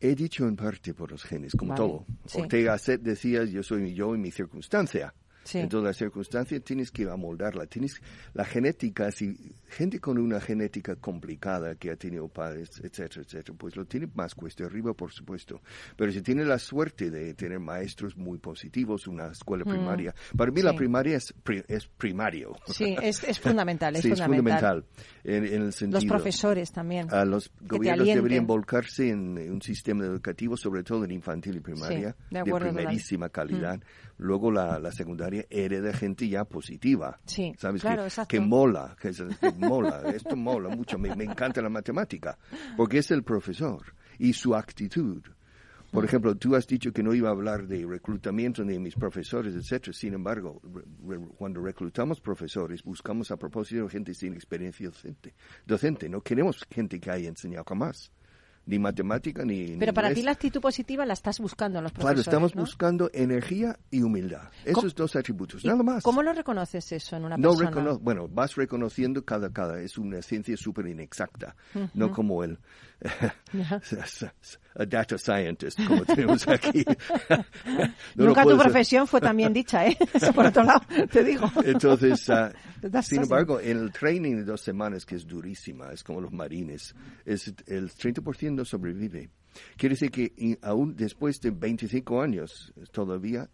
He 0.00 0.16
dicho 0.16 0.48
en 0.48 0.56
parte 0.56 0.92
por 0.92 1.12
los 1.12 1.22
genes, 1.22 1.52
como 1.54 1.70
Vale, 1.74 1.78
todo. 1.84 2.06
sí. 2.26 2.40
Ortega 2.40 2.76
Set 2.78 3.00
decía, 3.02 3.44
yo 3.44 3.62
soy 3.62 3.94
yo 3.94 4.16
y 4.16 4.18
mi 4.18 4.32
circunstancia. 4.32 5.14
Sí. 5.44 5.58
Entonces 5.58 5.86
la 5.86 5.92
circunstancia 5.92 6.60
tienes 6.60 6.90
que 6.90 7.08
amoldarla. 7.08 7.66
Tienes 7.66 8.00
la 8.34 8.44
genética, 8.44 9.10
si 9.10 9.36
gente 9.68 9.98
con 10.00 10.18
una 10.18 10.40
genética 10.40 10.96
complicada 10.96 11.74
que 11.74 11.90
ha 11.90 11.96
tenido 11.96 12.28
padres, 12.28 12.70
etcétera, 12.82 13.22
etcétera, 13.22 13.56
pues 13.58 13.74
lo 13.76 13.84
tiene 13.84 14.08
más 14.14 14.34
cuesta 14.34 14.64
arriba, 14.64 14.92
por 14.94 15.12
supuesto. 15.12 15.60
Pero 15.96 16.12
si 16.12 16.22
tiene 16.22 16.44
la 16.44 16.58
suerte 16.58 17.10
de 17.10 17.34
tener 17.34 17.58
maestros 17.60 18.16
muy 18.16 18.38
positivos, 18.38 19.06
una 19.06 19.28
escuela 19.28 19.64
primaria. 19.64 20.14
Para 20.36 20.50
mí 20.50 20.62
la 20.62 20.72
Mm. 20.72 20.76
Primaria 20.76 21.16
es, 21.16 21.32
pri- 21.44 21.64
es 21.68 21.86
primario. 21.86 22.56
Sí, 22.66 22.96
es, 23.02 23.22
es 23.24 23.38
fundamental, 23.40 23.94
es 23.96 24.02
sí, 24.02 24.10
es 24.12 24.20
fundamental. 24.20 24.84
fundamental. 24.84 24.84
En, 25.24 25.44
en 25.46 25.62
el 25.66 25.72
sentido. 25.72 26.00
Los 26.00 26.06
profesores 26.08 26.72
también. 26.72 27.12
A 27.12 27.24
los 27.24 27.50
gobiernos 27.60 28.06
deberían 28.06 28.46
volcarse 28.46 29.10
en 29.10 29.38
un 29.50 29.62
sistema 29.62 30.04
educativo, 30.04 30.56
sobre 30.56 30.82
todo 30.82 31.04
en 31.04 31.10
infantil 31.12 31.56
y 31.56 31.60
primaria, 31.60 32.16
de 32.30 32.38
acuerdo, 32.38 32.68
total. 32.68 32.74
primerísima 32.84 33.28
calidad. 33.28 33.80
Luego 34.22 34.50
la, 34.50 34.78
la 34.78 34.92
secundaria 34.92 35.44
hereda 35.50 35.92
gente 35.92 36.28
ya 36.28 36.44
positiva. 36.44 37.20
Sí, 37.26 37.52
¿Sabes? 37.58 37.82
claro, 37.82 38.04
que, 38.04 38.26
que 38.38 38.40
mola, 38.40 38.96
que, 39.00 39.10
que 39.12 39.52
mola, 39.58 40.02
esto 40.14 40.36
mola 40.36 40.68
mucho, 40.74 40.98
me, 40.98 41.14
me 41.16 41.24
encanta 41.24 41.60
la 41.60 41.68
matemática, 41.68 42.38
porque 42.76 42.98
es 42.98 43.10
el 43.10 43.22
profesor 43.22 43.82
y 44.18 44.32
su 44.32 44.54
actitud. 44.54 45.22
Por 45.90 46.06
ejemplo, 46.06 46.34
tú 46.36 46.56
has 46.56 46.66
dicho 46.66 46.90
que 46.90 47.02
no 47.02 47.12
iba 47.12 47.28
a 47.28 47.32
hablar 47.32 47.66
de 47.66 47.84
reclutamiento 47.84 48.64
ni 48.64 48.72
de 48.72 48.78
mis 48.80 48.94
profesores, 48.94 49.54
etcétera. 49.54 49.92
Sin 49.92 50.14
embargo, 50.14 50.58
re- 50.64 50.84
re- 51.06 51.26
cuando 51.36 51.60
reclutamos 51.62 52.18
profesores, 52.18 52.82
buscamos 52.82 53.30
a 53.30 53.36
propósito 53.36 53.86
gente 53.90 54.14
sin 54.14 54.32
experiencia 54.32 54.86
docente. 54.88 55.34
Docente, 55.66 56.08
no 56.08 56.22
queremos 56.22 56.66
gente 56.70 56.98
que 56.98 57.10
haya 57.10 57.28
enseñado 57.28 57.64
jamás, 57.68 58.10
ni 58.66 58.78
matemática 58.78 59.44
ni. 59.44 59.70
ni 59.70 59.76
Pero 59.78 59.92
para 59.92 60.08
ti 60.08 60.12
inglés. 60.20 60.24
la 60.26 60.30
actitud 60.32 60.60
positiva 60.60 61.04
la 61.04 61.14
estás 61.14 61.40
buscando 61.40 61.78
en 61.78 61.84
los 61.84 61.92
Claro, 61.92 62.06
profesores, 62.14 62.26
estamos 62.26 62.54
¿no? 62.54 62.62
buscando 62.62 63.10
energía 63.12 63.78
y 63.90 64.02
humildad. 64.02 64.42
Esos 64.64 64.94
dos 64.94 65.16
atributos, 65.16 65.64
¿Y 65.64 65.68
nada 65.68 65.82
más. 65.82 66.02
¿Cómo 66.04 66.22
lo 66.22 66.32
reconoces 66.32 66.92
eso 66.92 67.16
en 67.16 67.24
una 67.24 67.36
No 67.36 67.56
persona? 67.56 67.98
bueno, 68.00 68.28
vas 68.28 68.54
reconociendo 68.54 69.24
cada, 69.24 69.50
cada, 69.52 69.80
es 69.80 69.98
una 69.98 70.22
ciencia 70.22 70.56
súper 70.56 70.86
inexacta, 70.86 71.56
no 71.94 72.10
como 72.12 72.44
el, 72.44 72.58
a 74.74 74.86
data 74.86 75.18
scientist, 75.18 75.78
como 75.86 76.04
tenemos 76.06 76.46
aquí. 76.48 76.84
No 78.14 78.26
Nunca 78.26 78.44
tu 78.44 78.56
profesión 78.58 79.06
fue 79.06 79.20
tan 79.20 79.36
bien 79.36 79.52
dicha, 79.52 79.86
¿eh? 79.86 79.96
Eso 80.12 80.32
por 80.32 80.46
otro 80.46 80.64
lado, 80.64 80.80
te 81.10 81.24
digo. 81.24 81.50
Entonces, 81.64 82.26
That's 82.26 83.06
sin 83.06 83.22
embargo, 83.22 83.58
en 83.60 83.78
el 83.78 83.92
training 83.92 84.36
de 84.36 84.44
dos 84.44 84.60
semanas, 84.60 85.06
que 85.06 85.16
es 85.16 85.26
durísima, 85.26 85.90
es 85.92 86.02
como 86.04 86.20
los 86.20 86.32
marines, 86.32 86.94
es 87.24 87.52
el 87.66 87.90
30% 87.90 88.64
sobrevive. 88.64 89.30
Quiere 89.76 89.94
decir 89.94 90.10
que 90.10 90.58
aún 90.62 90.94
después 90.96 91.40
de 91.40 91.50
25 91.50 92.20
años, 92.22 92.72
todavía 92.90 93.48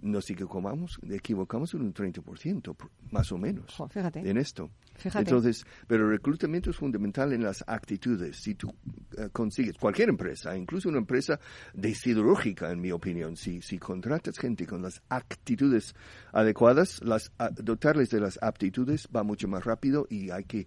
nos 0.00 0.28
equivocamos, 0.30 0.98
equivocamos 1.10 1.74
en 1.74 1.82
un 1.82 1.92
30%, 1.94 2.74
por- 2.74 2.90
más 3.10 3.30
o 3.32 3.38
menos, 3.38 3.74
Jo, 3.74 3.88
fíjate. 3.88 4.20
en 4.28 4.36
esto. 4.36 4.70
Fíjate. 4.96 5.18
Entonces, 5.30 5.64
pero 5.86 6.04
el 6.04 6.10
reclutamiento 6.10 6.70
es 6.70 6.76
fundamental 6.76 7.32
en 7.32 7.42
las 7.42 7.62
actitudes. 7.66 8.36
Si 8.36 8.54
tú 8.54 8.74
eh, 9.16 9.28
consigues, 9.32 9.76
cualquier 9.78 10.08
empresa, 10.08 10.56
incluso 10.56 10.88
una 10.88 10.98
empresa 10.98 11.38
de 11.72 11.94
siderúrgica, 11.94 12.70
en 12.70 12.80
mi 12.80 12.90
opinión, 12.90 13.36
si, 13.36 13.62
si 13.62 13.78
contratas 13.78 14.38
gente 14.38 14.66
con 14.66 14.82
las 14.82 15.00
actitudes 15.08 15.94
adecuadas, 16.32 17.00
las, 17.02 17.32
dotarles 17.62 18.10
de 18.10 18.20
las 18.20 18.38
aptitudes 18.42 19.08
va 19.14 19.22
mucho 19.22 19.48
más 19.48 19.64
rápido 19.64 20.06
y 20.10 20.30
hay 20.30 20.44
que 20.44 20.66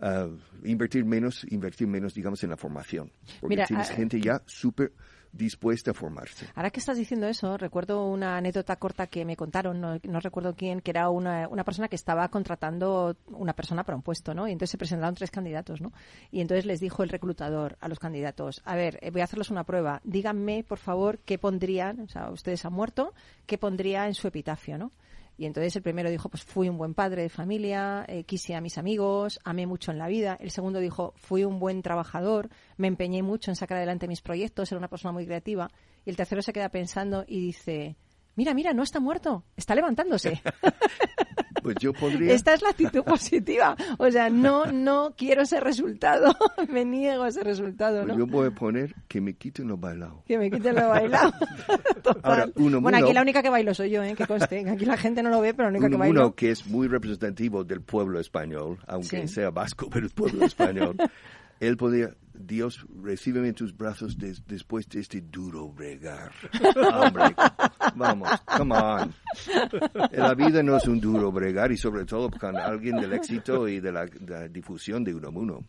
ah, 0.00 0.28
invertir 0.64 1.04
menos, 1.04 1.44
invertir 1.50 1.86
menos, 1.86 2.14
digamos, 2.14 2.42
en 2.44 2.50
la 2.50 2.56
formación. 2.56 3.12
Porque 3.40 3.54
Mira, 3.56 3.66
tienes 3.66 3.90
ah, 3.90 3.94
gente 3.94 4.20
ya 4.20 4.42
súper 4.46 4.92
dispuesta 5.38 5.92
a 5.92 5.94
formarse. 5.94 6.46
Ahora 6.54 6.70
que 6.70 6.80
estás 6.80 6.98
diciendo 6.98 7.26
eso, 7.26 7.56
recuerdo 7.56 8.04
una 8.06 8.36
anécdota 8.36 8.76
corta 8.76 9.06
que 9.06 9.24
me 9.24 9.36
contaron, 9.36 9.80
no, 9.80 9.98
no 10.02 10.20
recuerdo 10.20 10.54
quién, 10.54 10.80
que 10.80 10.90
era 10.90 11.08
una, 11.08 11.48
una 11.48 11.64
persona 11.64 11.88
que 11.88 11.96
estaba 11.96 12.28
contratando 12.28 13.16
una 13.28 13.54
persona 13.54 13.84
para 13.84 13.96
un 13.96 14.02
puesto, 14.02 14.34
¿no? 14.34 14.48
Y 14.48 14.52
entonces 14.52 14.72
se 14.72 14.78
presentaron 14.78 15.14
tres 15.14 15.30
candidatos, 15.30 15.80
¿no? 15.80 15.92
Y 16.30 16.40
entonces 16.40 16.66
les 16.66 16.80
dijo 16.80 17.02
el 17.02 17.08
reclutador 17.08 17.78
a 17.80 17.88
los 17.88 17.98
candidatos, 17.98 18.60
a 18.64 18.76
ver, 18.76 18.98
eh, 19.00 19.10
voy 19.10 19.20
a 19.20 19.24
hacerles 19.24 19.50
una 19.50 19.64
prueba, 19.64 20.00
díganme, 20.04 20.64
por 20.64 20.78
favor, 20.78 21.18
qué 21.20 21.38
pondrían, 21.38 22.00
o 22.00 22.08
sea, 22.08 22.30
ustedes 22.30 22.64
han 22.64 22.72
muerto, 22.72 23.14
qué 23.46 23.56
pondría 23.56 24.06
en 24.06 24.14
su 24.14 24.26
epitafio, 24.26 24.76
¿no? 24.76 24.92
Y 25.38 25.46
entonces 25.46 25.76
el 25.76 25.82
primero 25.82 26.10
dijo, 26.10 26.28
pues 26.28 26.42
fui 26.42 26.68
un 26.68 26.76
buen 26.76 26.94
padre 26.94 27.22
de 27.22 27.28
familia, 27.28 28.04
eh, 28.08 28.24
quise 28.24 28.56
a 28.56 28.60
mis 28.60 28.76
amigos, 28.76 29.38
amé 29.44 29.66
mucho 29.66 29.92
en 29.92 29.98
la 29.98 30.08
vida. 30.08 30.36
El 30.40 30.50
segundo 30.50 30.80
dijo, 30.80 31.14
fui 31.16 31.44
un 31.44 31.60
buen 31.60 31.80
trabajador, 31.80 32.48
me 32.76 32.88
empeñé 32.88 33.22
mucho 33.22 33.52
en 33.52 33.54
sacar 33.54 33.76
adelante 33.76 34.08
mis 34.08 34.20
proyectos, 34.20 34.72
era 34.72 34.80
una 34.80 34.88
persona 34.88 35.12
muy 35.12 35.26
creativa. 35.26 35.70
Y 36.04 36.10
el 36.10 36.16
tercero 36.16 36.42
se 36.42 36.52
queda 36.52 36.70
pensando 36.70 37.24
y 37.26 37.40
dice, 37.40 37.94
mira, 38.38 38.54
mira, 38.54 38.72
no 38.72 38.84
está 38.84 39.00
muerto, 39.00 39.44
está 39.56 39.74
levantándose. 39.74 40.40
Pues 41.60 41.74
yo 41.80 41.92
podría... 41.92 42.32
Esta 42.32 42.54
es 42.54 42.62
la 42.62 42.70
actitud 42.70 43.02
positiva. 43.02 43.76
O 43.98 44.08
sea, 44.10 44.30
no, 44.30 44.66
no 44.66 45.12
quiero 45.18 45.42
ese 45.42 45.58
resultado, 45.60 46.34
me 46.72 46.84
niego 46.84 47.24
a 47.24 47.28
ese 47.28 47.42
resultado, 47.42 48.04
pues 48.06 48.16
yo 48.16 48.26
voy 48.26 48.46
a 48.46 48.50
poner 48.52 48.94
que 49.08 49.20
me 49.20 49.34
quiten 49.34 49.66
los 49.68 49.78
bailados. 49.78 50.22
Que 50.24 50.38
me 50.38 50.50
quiten 50.52 50.76
lo 50.76 50.88
bailado. 50.88 51.32
Total. 52.02 52.20
Ahora, 52.22 52.46
uno, 52.54 52.80
bueno, 52.80 52.98
uno. 52.98 53.06
aquí 53.06 53.12
la 53.12 53.22
única 53.22 53.42
que 53.42 53.50
bailo 53.50 53.74
soy 53.74 53.90
yo, 53.90 54.02
¿eh? 54.04 54.14
que 54.14 54.24
conste. 54.26 54.70
Aquí 54.70 54.86
la 54.86 54.96
gente 54.96 55.20
no 55.22 55.30
lo 55.30 55.40
ve, 55.40 55.52
pero 55.52 55.64
la 55.68 55.70
única 55.78 55.86
uno, 55.88 55.96
que 55.96 55.98
bailo. 55.98 56.20
uno 56.26 56.34
que 56.36 56.52
es 56.52 56.64
muy 56.68 56.86
representativo 56.86 57.64
del 57.64 57.82
pueblo 57.82 58.20
español, 58.20 58.78
aunque 58.86 59.26
Sí. 59.26 59.34
sea 59.34 59.50
vasco, 59.50 59.90
pero 59.90 60.06
el 60.06 60.12
pueblo 60.12 60.46
español. 60.46 60.96
Él 61.60 61.76
podía, 61.76 62.10
Dios, 62.40 62.86
recíbeme 63.02 63.48
en 63.48 63.54
tus 63.54 63.76
brazos 63.76 64.16
des- 64.16 64.46
después 64.46 64.88
de 64.88 65.00
este 65.00 65.20
duro 65.20 65.68
bregar. 65.68 66.32
Hombre, 66.94 67.34
vamos, 67.94 68.28
come 68.56 68.74
on. 68.76 69.14
La 70.12 70.34
vida 70.34 70.62
no 70.62 70.76
es 70.76 70.86
un 70.86 71.00
duro 71.00 71.30
bregar 71.32 71.72
y 71.72 71.76
sobre 71.76 72.04
todo 72.04 72.30
con 72.30 72.56
alguien 72.56 72.96
del 73.00 73.12
éxito 73.12 73.66
y 73.68 73.80
de 73.80 73.92
la, 73.92 74.06
de 74.06 74.26
la 74.30 74.48
difusión 74.48 75.04
de 75.04 75.14
uno 75.14 75.28
a 75.28 75.30
uno. 75.30 75.64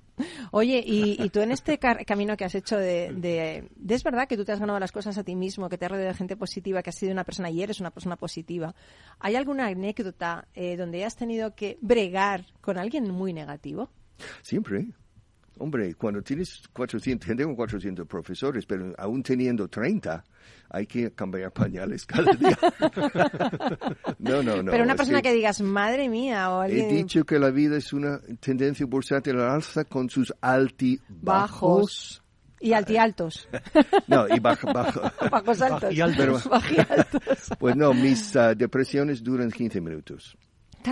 Oye, 0.52 0.84
y, 0.86 1.22
y 1.24 1.30
tú 1.30 1.40
en 1.42 1.52
este 1.52 1.78
car- 1.80 2.06
camino 2.06 2.36
que 2.38 2.46
has 2.46 2.56
hecho 2.56 2.78
de, 2.78 3.14
de, 3.14 3.68
de- 3.76 3.96
Es 3.96 4.04
verdad 4.04 4.28
que 4.28 4.38
tú 4.38 4.46
te 4.46 4.52
has 4.52 4.60
ganado 4.60 4.80
las 4.80 4.92
cosas 4.92 5.18
a 5.18 5.24
ti 5.24 5.36
mismo, 5.36 5.70
que 5.70 5.78
te 5.78 5.86
has 5.86 5.92
rodeado 5.92 6.10
de 6.12 6.18
gente 6.18 6.36
positiva, 6.38 6.82
que 6.84 6.90
has 6.92 6.96
sido 6.98 7.12
una 7.12 7.24
persona 7.24 7.50
y 7.50 7.62
eres 7.64 7.80
una 7.80 7.92
persona 7.92 8.16
positiva. 8.16 8.76
¿Hay 9.20 9.36
alguna 9.36 9.68
anécdota 9.68 10.48
eh, 10.54 10.78
donde 10.78 11.04
has 11.06 11.16
tenido 11.16 11.56
que 11.56 11.78
bregar 11.82 12.46
con 12.62 12.78
alguien 12.78 13.10
muy 13.12 13.34
negativo? 13.34 13.90
Siempre. 14.42 14.88
Hombre, 15.60 15.94
cuando 15.96 16.22
tienes 16.22 16.64
400, 16.74 17.36
tengo 17.36 17.56
400 17.56 18.08
profesores, 18.08 18.66
pero 18.66 18.94
aún 18.98 19.22
teniendo 19.22 19.68
30, 19.68 20.24
hay 20.70 20.88
que 20.88 21.12
cambiar 21.12 21.52
pañales 21.52 22.06
cada 22.06 22.32
día. 22.32 22.58
no, 24.20 24.42
no, 24.42 24.64
no. 24.64 24.72
Pero 24.72 24.84
una 24.84 24.96
persona 24.96 25.22
que... 25.22 25.34
digas, 25.34 25.62
madre 25.62 26.10
mía, 26.10 26.52
o 26.52 26.64
He 26.64 26.66
alguien... 26.66 26.90
dicho 26.90 27.26
que 27.26 27.40
la 27.40 27.50
vida 27.50 27.78
es 27.78 27.94
una 27.94 28.20
tendencia 28.40 28.86
bursátil 28.86 29.40
al 29.40 29.50
alza 29.50 29.84
con 29.84 30.10
sus 30.10 30.34
altibajos. 30.42 31.10
Bajos. 31.22 32.24
Y 32.62 32.74
altialtos. 32.74 33.48
No, 34.08 34.28
y 34.28 34.40
baja, 34.40 34.72
baja. 34.74 35.14
Bajos 35.32 35.62
altos. 35.62 35.82
Bajialtos. 35.82 36.50
Bajialtos. 36.50 37.50
Pues 37.60 37.76
no, 37.76 37.94
mis 37.94 38.36
ah, 38.36 38.56
depresiones 38.56 39.24
duran 39.24 39.52
15 39.52 39.82
minutos. 39.82 40.36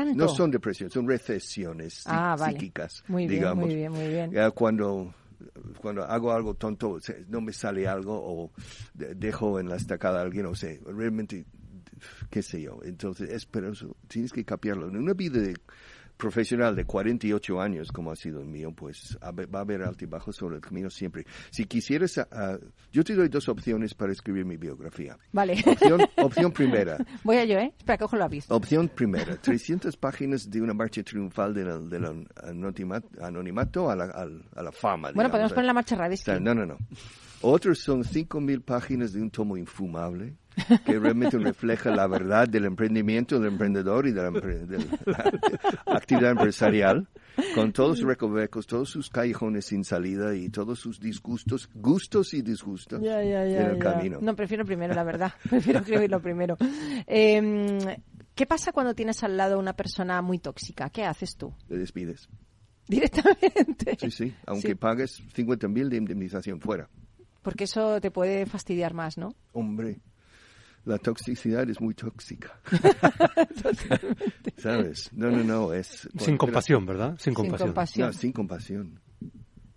Tanto. 0.06 0.16
No 0.16 0.28
son 0.28 0.52
depresiones, 0.52 0.94
son 0.94 1.08
recesiones 1.08 2.04
Ah, 2.06 2.36
vale. 2.38 2.54
psíquicas, 2.54 3.04
Muy 3.08 3.24
bien, 3.28 3.40
digamos. 3.40 3.66
muy 3.66 3.76
bien, 3.76 3.92
muy 3.92 4.08
bien. 4.08 4.32
Ya 4.32 4.52
cuando, 4.52 5.14
cuando 5.82 6.04
hago 6.04 6.32
algo 6.32 6.54
tonto, 6.54 7.00
no 7.28 7.42
me 7.42 7.54
sale 7.54 7.88
algo 7.88 8.14
o 8.16 8.52
de- 8.94 9.16
dejo 9.16 9.60
en 9.60 9.70
la 9.70 9.76
estacada 9.76 10.20
a 10.20 10.22
alguien, 10.24 10.46
o 10.46 10.56
sea, 10.56 10.78
realmente, 10.86 11.46
qué 12.30 12.42
sé 12.44 12.62
yo. 12.62 12.80
Entonces, 12.84 13.30
es 13.30 13.46
pero 13.46 13.72
eso, 13.72 13.96
tienes 14.08 14.32
que 14.32 14.46
cambiarlo. 14.46 14.88
En 14.88 14.98
una 14.98 15.14
vida 15.14 15.40
de- 15.40 15.56
profesional 16.18 16.76
de 16.76 16.84
48 16.86 17.62
años, 17.62 17.92
como 17.92 18.12
ha 18.12 18.16
sido 18.16 18.42
el 18.42 18.48
mío, 18.48 18.72
pues 18.76 19.18
va 19.24 19.60
a 19.60 19.62
haber 19.62 19.84
altibajos 19.84 20.36
sobre 20.36 20.56
el 20.56 20.62
camino 20.62 20.90
siempre. 20.90 21.26
Si 21.52 21.66
quisieras, 21.66 22.18
ah, 22.18 22.58
yo 22.92 23.04
te 23.04 23.14
doy 23.16 23.30
dos 23.30 23.48
opciones 23.50 23.94
para 23.94 24.12
escribir 24.12 24.44
mi 24.46 24.58
biografía. 24.58 25.18
Vale. 25.32 25.64
Opción, 25.66 26.02
opción 26.18 26.52
primera. 26.52 26.98
Voy 27.24 27.38
a 27.38 27.46
yo, 27.46 27.58
¿eh? 27.60 27.74
Espera, 27.78 27.98
cojo 28.00 28.16
el 28.16 28.22
lápiz. 28.22 28.46
Opción 28.50 28.90
primera, 28.90 29.36
300 29.38 29.96
páginas 29.98 30.50
de 30.50 30.62
una 30.62 30.74
marcha 30.74 31.04
triunfal 31.04 31.54
del, 31.54 31.68
anonima- 31.68 33.04
anonimato 33.22 33.90
a 33.90 33.96
la, 33.96 34.06
a 34.06 34.64
la 34.64 34.72
fama. 34.72 35.10
Bueno, 35.14 35.30
digamos. 35.30 35.32
podemos 35.32 35.54
poner 35.54 35.66
la 35.68 35.74
marcha 35.74 35.96
O 35.96 35.98
sea, 35.98 36.06
Radisky. 36.06 36.32
no, 36.42 36.54
no, 36.56 36.66
no. 36.66 36.78
Otros 37.42 37.80
son 37.80 38.04
5.000 38.04 38.64
páginas 38.64 39.14
de 39.14 39.22
un 39.22 39.30
tomo 39.30 39.58
infumable 39.58 40.36
que 40.86 40.98
realmente 40.98 41.38
refleja 41.38 41.92
la 41.92 42.08
verdad 42.08 42.48
del 42.50 42.66
emprendimiento 42.66 43.40
del 43.40 43.52
emprendedor 43.52 44.08
y 44.08 44.12
de 44.12 44.24
la, 44.24 44.32
de 44.32 44.80
la 45.06 45.32
actividad 45.86 46.32
empresarial, 46.32 47.08
con 47.54 47.72
todos 47.72 48.00
sus 48.00 48.08
recovecos, 48.08 48.66
todos 48.66 48.90
sus 48.90 49.12
callejones 49.12 49.66
sin 49.66 49.84
salida 49.84 50.34
y 50.36 50.50
todos 50.50 50.80
sus 50.80 51.00
disgustos, 51.00 51.70
gustos 51.76 52.34
y 52.34 52.42
disgustos 52.42 53.00
Ya, 53.04 53.22
ya, 53.24 53.46
ya, 53.46 53.62
en 53.62 53.70
el 53.70 53.78
ya. 53.78 53.84
camino. 53.84 54.18
No, 54.20 54.36
prefiero 54.36 54.66
primero, 54.66 54.96
la 54.96 55.04
verdad. 55.04 55.32
Prefiero 55.50 55.80
escribirlo 55.80 56.20
primero. 56.20 56.58
Eh, 57.06 57.98
¿Qué 58.34 58.46
pasa 58.48 58.72
cuando 58.72 58.96
tienes 58.96 59.24
al 59.24 59.38
lado 59.38 59.60
una 59.60 59.74
persona 59.74 60.22
muy 60.24 60.40
tóxica? 60.40 60.90
¿Qué 60.90 61.04
haces 61.06 61.38
tú? 61.38 61.54
Te 61.68 61.78
despides. 61.78 62.30
Directamente. 62.88 63.96
Sí, 64.00 64.10
sí, 64.12 64.34
aunque 64.48 64.70
Sí. 64.70 64.76
pagues 64.76 65.22
50.000 65.36 65.90
de 65.90 65.98
indemnización 65.98 66.60
fuera. 66.62 66.90
Porque 67.48 67.64
eso 67.64 68.02
te 68.02 68.12
puede 68.12 68.46
fastidiar 68.46 68.94
más, 68.94 69.18
¿no? 69.18 69.34
Hombre, 69.54 70.02
la 70.84 70.98
toxicidad 70.98 71.70
es 71.70 71.80
muy 71.80 71.94
tóxica. 71.94 72.60
¿Sabes? 74.58 75.10
No, 75.14 75.32
no, 75.32 75.46
no, 75.46 75.74
es... 75.74 76.10
Sin 76.20 76.36
compasión, 76.38 76.86
¿verdad? 76.86 77.16
Sin 77.20 77.34
compasión. 77.34 77.70
compasión. 77.70 78.08
No, 78.08 78.14
sin 78.14 78.32
compasión. 78.34 79.00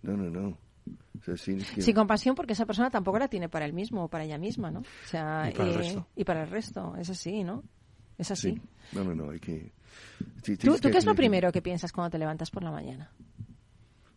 No, 0.02 0.16
no, 0.16 0.30
no. 0.30 0.48
O 0.48 1.22
sea, 1.24 1.34
tienes 1.36 1.70
que- 1.70 1.82
Sin 1.82 1.94
compasión 1.94 2.34
porque 2.34 2.54
esa 2.54 2.66
persona 2.66 2.90
tampoco 2.90 3.20
la 3.20 3.28
tiene 3.28 3.48
para 3.48 3.66
él 3.66 3.72
mismo 3.72 4.02
o 4.02 4.08
para 4.08 4.24
ella 4.24 4.36
misma, 4.36 4.72
¿no? 4.72 4.80
O 4.80 5.06
sea, 5.06 5.48
Y 5.48 5.54
para 5.54 5.68
el 5.68 5.74
eh, 5.76 5.78
resto. 5.78 6.08
y 6.16 6.24
para 6.24 6.42
el 6.42 6.50
resto, 6.50 6.96
es 6.96 7.08
así, 7.08 7.44
¿no? 7.44 7.62
Es 8.18 8.32
así. 8.32 8.54
Sí. 8.54 8.62
No, 8.96 9.04
no, 9.04 9.14
no, 9.14 9.30
hay 9.30 9.38
que... 9.38 9.72
sí, 10.42 10.56
¿Tú, 10.56 10.62
tienes 10.62 10.80
tú 10.80 10.88
que- 10.88 10.90
qué 10.90 10.98
es 10.98 11.04
lo 11.06 11.14
primero 11.14 11.52
que 11.52 11.62
piensas 11.62 11.92
cuando 11.92 12.10
te 12.10 12.18
levantas 12.18 12.50
por 12.50 12.64
la 12.64 12.72
mañana? 12.72 13.12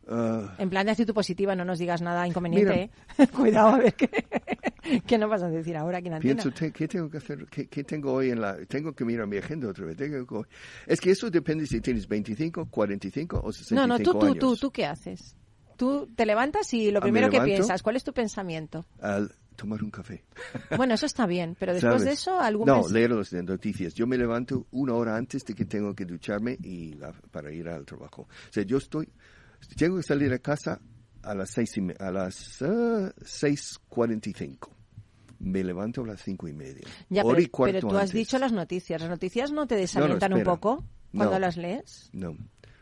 Ah, 0.08 0.56
En 0.58 0.70
plan 0.70 0.86
de 0.86 0.92
actitud 0.92 1.14
positiva, 1.14 1.56
no 1.56 1.64
nos 1.64 1.80
digas 1.80 2.02
nada 2.02 2.28
inconveniente, 2.28 2.92
Mira. 3.18 3.24
¿eh? 3.24 3.28
Cuidado, 3.36 3.70
a 3.70 3.78
ver 3.78 3.94
qué, 3.94 4.10
qué 5.08 5.18
nos 5.18 5.30
vas 5.30 5.44
a 5.44 5.50
decir 5.50 5.78
ahora 5.78 6.00
aquí 6.00 6.10
en. 6.10 6.20
Pienso, 6.20 6.52
te- 6.52 6.72
¿qué 6.72 6.88
tengo 6.88 7.10
que 7.10 7.18
hacer? 7.18 7.46
¿Qué, 7.50 7.68
qué 7.68 7.84
tengo 7.84 8.12
hoy 8.14 8.30
en 8.32 8.42
la...? 8.42 8.58
Tengo 8.66 8.94
que 8.94 9.06
mirar 9.06 9.28
mi 9.28 9.38
agenda 9.38 9.70
otra 9.70 9.86
vez. 9.86 9.96
Tengo 9.96 10.26
que- 10.44 10.50
Es 10.88 11.00
que 11.00 11.12
eso 11.12 11.30
depende 11.30 11.66
si 11.68 11.80
tienes 11.80 12.08
25, 12.08 12.66
45 12.70 13.42
o 13.44 13.52
65 13.54 13.76
No, 13.76 13.88
no, 13.88 13.98
tú, 14.04 14.12
tú, 14.20 14.26
años. 14.26 14.38
tú, 14.40 14.58
tú, 14.58 14.72
¿qué 14.72 14.86
haces? 14.86 15.36
Tú 15.78 16.08
te 16.16 16.26
levantas 16.26 16.72
y 16.74 16.92
lo 16.92 17.00
Ah, 17.00 17.02
me 17.02 17.12
primero 17.12 17.30
que 17.32 17.42
piensas, 17.42 17.82
¿cuál 17.82 17.96
es 17.96 18.04
tu 18.04 18.14
pensamiento? 18.14 18.86
Al 19.00 19.32
tomar 19.56 19.84
un 19.84 19.90
café. 19.92 20.24
Bueno, 20.78 20.96
eso 20.96 21.06
está 21.06 21.26
bien, 21.28 21.56
pero 21.60 21.74
después 21.74 21.94
¿Sabes? 21.94 22.06
de 22.06 22.12
eso, 22.12 22.40
algún 22.40 22.68
No, 22.68 22.88
leer 22.90 23.12
las 23.12 23.32
noticias. 23.34 23.94
Yo 23.94 24.06
me 24.06 24.18
levanto 24.18 24.68
una 24.72 24.94
hora 24.96 25.16
antes 25.16 25.46
de 25.46 25.54
que 25.56 25.66
tengo 25.66 25.94
que 25.96 26.06
ducharme 26.06 26.58
y 26.62 26.94
la- 26.96 27.14
para 27.32 27.52
ir 27.54 27.70
al 27.70 27.86
trabajo. 27.86 28.24
O 28.24 28.52
sea, 28.52 28.64
yo 28.64 28.78
estoy... 28.78 29.08
Tengo 29.78 29.98
que 29.98 30.04
salir 30.04 30.32
a 30.34 30.40
casa 30.40 30.80
a 31.22 31.34
las 31.36 31.50
seis 31.52 31.78
y 31.78 31.88
a 32.00 32.12
las 32.12 32.62
ah, 32.62 33.12
6.45. 33.24 34.70
Me 35.40 35.64
levanto 35.64 36.04
a 36.04 36.08
las 36.08 36.22
cinco 36.22 36.48
y 36.48 36.54
media. 36.54 36.88
Ya, 37.10 37.24
Hora 37.24 37.40
y 37.42 37.44
pero, 37.46 37.52
cuarto 37.52 37.74
pero 37.78 37.88
tú 37.90 37.96
has 37.98 38.04
antes. 38.04 38.14
dicho 38.16 38.40
las 38.40 38.52
noticias. 38.54 39.02
¿Las 39.02 39.10
noticias 39.10 39.52
no 39.52 39.68
te 39.68 39.76
desalientan 39.76 40.34
un 40.34 40.40
espera. 40.40 40.56
poco 40.56 40.84
cuando 41.14 41.34
No. 41.36 41.40
las 41.40 41.58
lees? 41.58 42.10
No. 42.14 42.38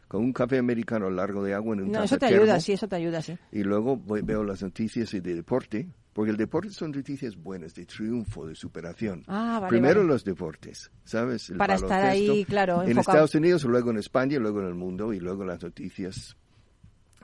Con 0.08 0.24
un 0.24 0.34
café 0.34 0.58
americano 0.60 1.10
largo 1.10 1.44
de 1.44 1.54
agua 1.54 1.74
en 1.76 1.84
un 1.84 1.91
No, 1.91 2.04
eso 2.04 2.15
te 2.15 2.22
taza 2.22 2.34
ayuda, 2.36 2.46
termo, 2.54 2.62
sí, 2.62 2.74
eso 2.74 2.88
te 2.88 2.96
ayuda, 2.98 3.22
sí. 3.22 3.38
Y 3.52 3.63
luego 3.63 3.96
voy- 3.98 4.22
veo 4.22 4.44
las 4.44 4.62
noticias 4.62 5.10
de 5.12 5.22
deporte, 5.22 5.88
porque 6.13 6.32
el 6.32 6.38
deporte 6.38 6.70
son 6.72 6.91
noticias 6.91 7.36
buenas, 7.38 7.74
de 7.74 7.86
triunfo, 7.86 8.46
de 8.46 8.54
superación. 8.56 9.24
Ah, 9.28 9.60
vale, 9.62 9.70
Primero 9.70 10.02
vale. 10.02 10.12
los 10.12 10.24
deportes, 10.26 10.91
¿sabes? 11.06 11.50
El 11.50 11.58
Para 11.58 11.76
estar 11.76 12.04
ahí, 12.06 12.44
claro, 12.46 12.84
En 12.84 12.89
enfocado. 12.89 13.13
Estados 13.20 13.36
Unidos, 13.36 13.63
luego 13.63 13.89
en 13.91 13.98
España, 13.98 14.38
luego 14.38 14.60
en 14.60 14.67
el 14.67 14.76
mundo, 14.76 15.13
y 15.13 15.20
luego 15.20 15.46
las 15.46 15.63
noticias 15.63 16.36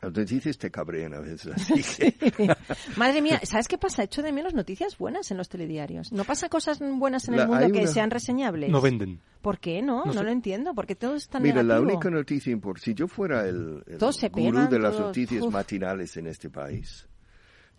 noticias 0.01 0.57
te 0.57 0.69
cabrean 0.71 1.13
a 1.13 1.19
veces. 1.19 1.47
así 1.55 1.81
que- 1.83 2.55
Madre 2.95 3.21
mía, 3.21 3.39
¿sabes 3.43 3.67
qué 3.67 3.77
pasa? 3.77 4.03
Echo 4.03 4.21
de 4.21 4.31
menos 4.31 4.53
noticias 4.53 4.97
buenas 4.97 5.31
en 5.31 5.37
los 5.37 5.49
telediarios. 5.49 6.11
¿No 6.11 6.23
pasa 6.23 6.49
cosas 6.49 6.79
buenas 6.79 7.27
en 7.27 7.35
La- 7.37 7.43
el 7.43 7.49
mundo 7.49 7.71
que 7.71 7.79
una- 7.81 7.87
sean 7.91 8.11
reseñables? 8.11 8.69
No 8.69 8.81
venden. 8.81 9.19
¿Por 9.41 9.59
qué 9.59 9.81
no? 9.81 9.99
No, 9.99 10.05
No 10.07 10.13
sé. 10.13 10.23
lo 10.23 10.29
entiendo. 10.29 10.73
¿Por 10.73 10.85
qué 10.87 10.95
todo 10.95 11.15
es 11.15 11.27
tan 11.29 11.41
Mira, 11.43 11.63
la 11.63 11.79
única 11.79 12.09
noticia 12.09 12.51
importante, 12.51 12.85
si 12.85 12.93
yo 12.93 13.07
fuera 13.07 13.47
el, 13.47 13.83
el 13.87 13.97
gurú 13.97 14.31
pegan, 14.31 14.69
de 14.69 14.79
las 14.79 14.93
todos- 14.93 15.07
noticias 15.07 15.43
uf. 15.43 15.53
matinales 15.53 16.17
en 16.17 16.27
este 16.27 16.49
país, 16.49 17.07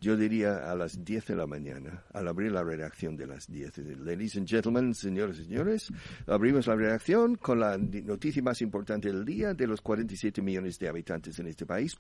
yo 0.00 0.16
diría 0.16 0.70
a 0.70 0.74
las 0.76 1.04
10 1.04 1.26
de 1.26 1.37
la 1.37 1.46
mañana, 1.46 2.04
al 2.12 2.28
abrir 2.28 2.52
la 2.52 2.62
redacción 2.62 3.16
de 3.16 3.26
las 3.26 3.46
10, 3.50 3.78
eh, 3.78 3.96
ladies 3.98 4.37
and 4.37 4.46
gentlemen, 4.48 4.94
señores 4.94 5.38
y 5.40 5.44
señores, 5.44 5.88
abrimos 6.26 6.66
la 6.66 6.76
redacción 6.76 7.34
con 7.37 7.61
la 7.61 7.76
noticia 7.78 8.42
más 8.42 8.61
importante 8.62 9.08
del 9.08 9.24
día 9.24 9.54
de 9.54 9.66
los 9.66 9.80
47 9.80 10.40
millones 10.42 10.78
de 10.78 10.88
habitantes 10.88 11.38
en 11.38 11.46
este 11.48 11.66
país, 11.66 11.96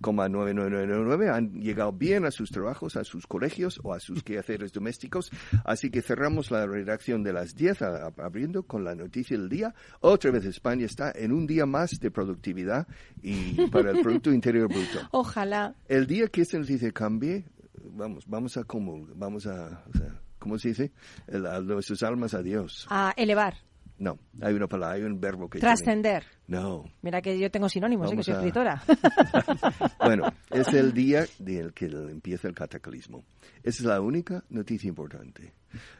46,9999 0.00 1.30
han 1.34 1.60
llegado 1.60 1.92
bien 1.92 2.24
a 2.24 2.30
sus 2.30 2.50
trabajos, 2.50 2.96
a 2.96 3.04
sus 3.04 3.26
colegios 3.26 3.80
o 3.82 3.92
a 3.94 4.00
sus 4.00 4.22
quehaceres 4.22 4.72
domésticos, 4.72 5.30
así 5.64 5.90
que 5.90 6.02
cerramos 6.02 6.50
la 6.50 6.66
redacción 6.66 7.22
de 7.22 7.32
las 7.32 7.54
10 7.54 7.82
a- 7.82 8.06
a- 8.08 8.12
abriendo 8.18 8.62
con 8.64 8.84
la 8.84 8.94
noticia 8.94 9.36
del 9.38 9.48
día. 9.48 9.74
Otra 10.00 10.30
vez 10.30 10.44
España 10.44 10.84
está 10.86 11.12
en 11.14 11.32
un 11.32 11.46
día 11.46 11.66
más 11.66 11.98
de 12.00 12.10
productividad 12.10 12.86
y 13.22 13.66
para 13.68 13.90
el 13.90 14.00
Producto 14.02 14.30
Interior 14.32 14.68
Bruto. 14.68 15.00
Ojalá. 15.12 15.74
El 15.88 16.06
día 16.06 16.28
que 16.28 16.44
esta 16.66 16.72
noticia 16.74 16.92
cambie, 16.92 17.44
vamos, 17.92 18.24
vamos 18.26 18.56
a 18.56 18.64
como, 18.64 19.06
vamos 19.14 19.46
a, 19.46 19.82
o 19.88 19.96
sea, 19.96 20.20
¿cómo 20.38 20.58
se 20.58 20.68
dice? 20.70 20.92
El- 21.28 21.46
a 21.46 21.60
nuestras 21.60 22.02
almas 22.02 22.34
a 22.34 22.42
Dios. 22.42 22.86
A 22.90 23.14
elevar. 23.16 23.54
No, 23.98 24.18
hay 24.42 24.52
una 24.54 24.66
palabra, 24.66 24.96
hay 24.96 25.02
un 25.04 25.18
verbo 25.20 25.48
que 25.48 25.58
tiene- 25.58 25.74
Trascender. 25.74 26.24
No. 26.48 26.84
Mira 27.00 27.22
que 27.22 27.38
yo 27.38 27.50
tengo 27.50 27.68
sinónimos, 27.68 28.12
¿eh? 28.12 28.16
que 28.16 28.22
soy 28.22 28.34
a- 28.34 28.36
escritora. 28.38 28.82
Bueno, 30.04 30.24
es 30.50 30.68
el 30.74 30.92
día 30.92 31.24
del 31.38 31.72
que 31.72 31.86
empieza 31.86 32.48
el 32.48 32.54
cataclismo. 32.54 33.24
Esa 33.62 33.82
es 33.82 33.84
la 33.84 34.00
única 34.00 34.42
noticia 34.50 34.88
importante. 34.88 35.52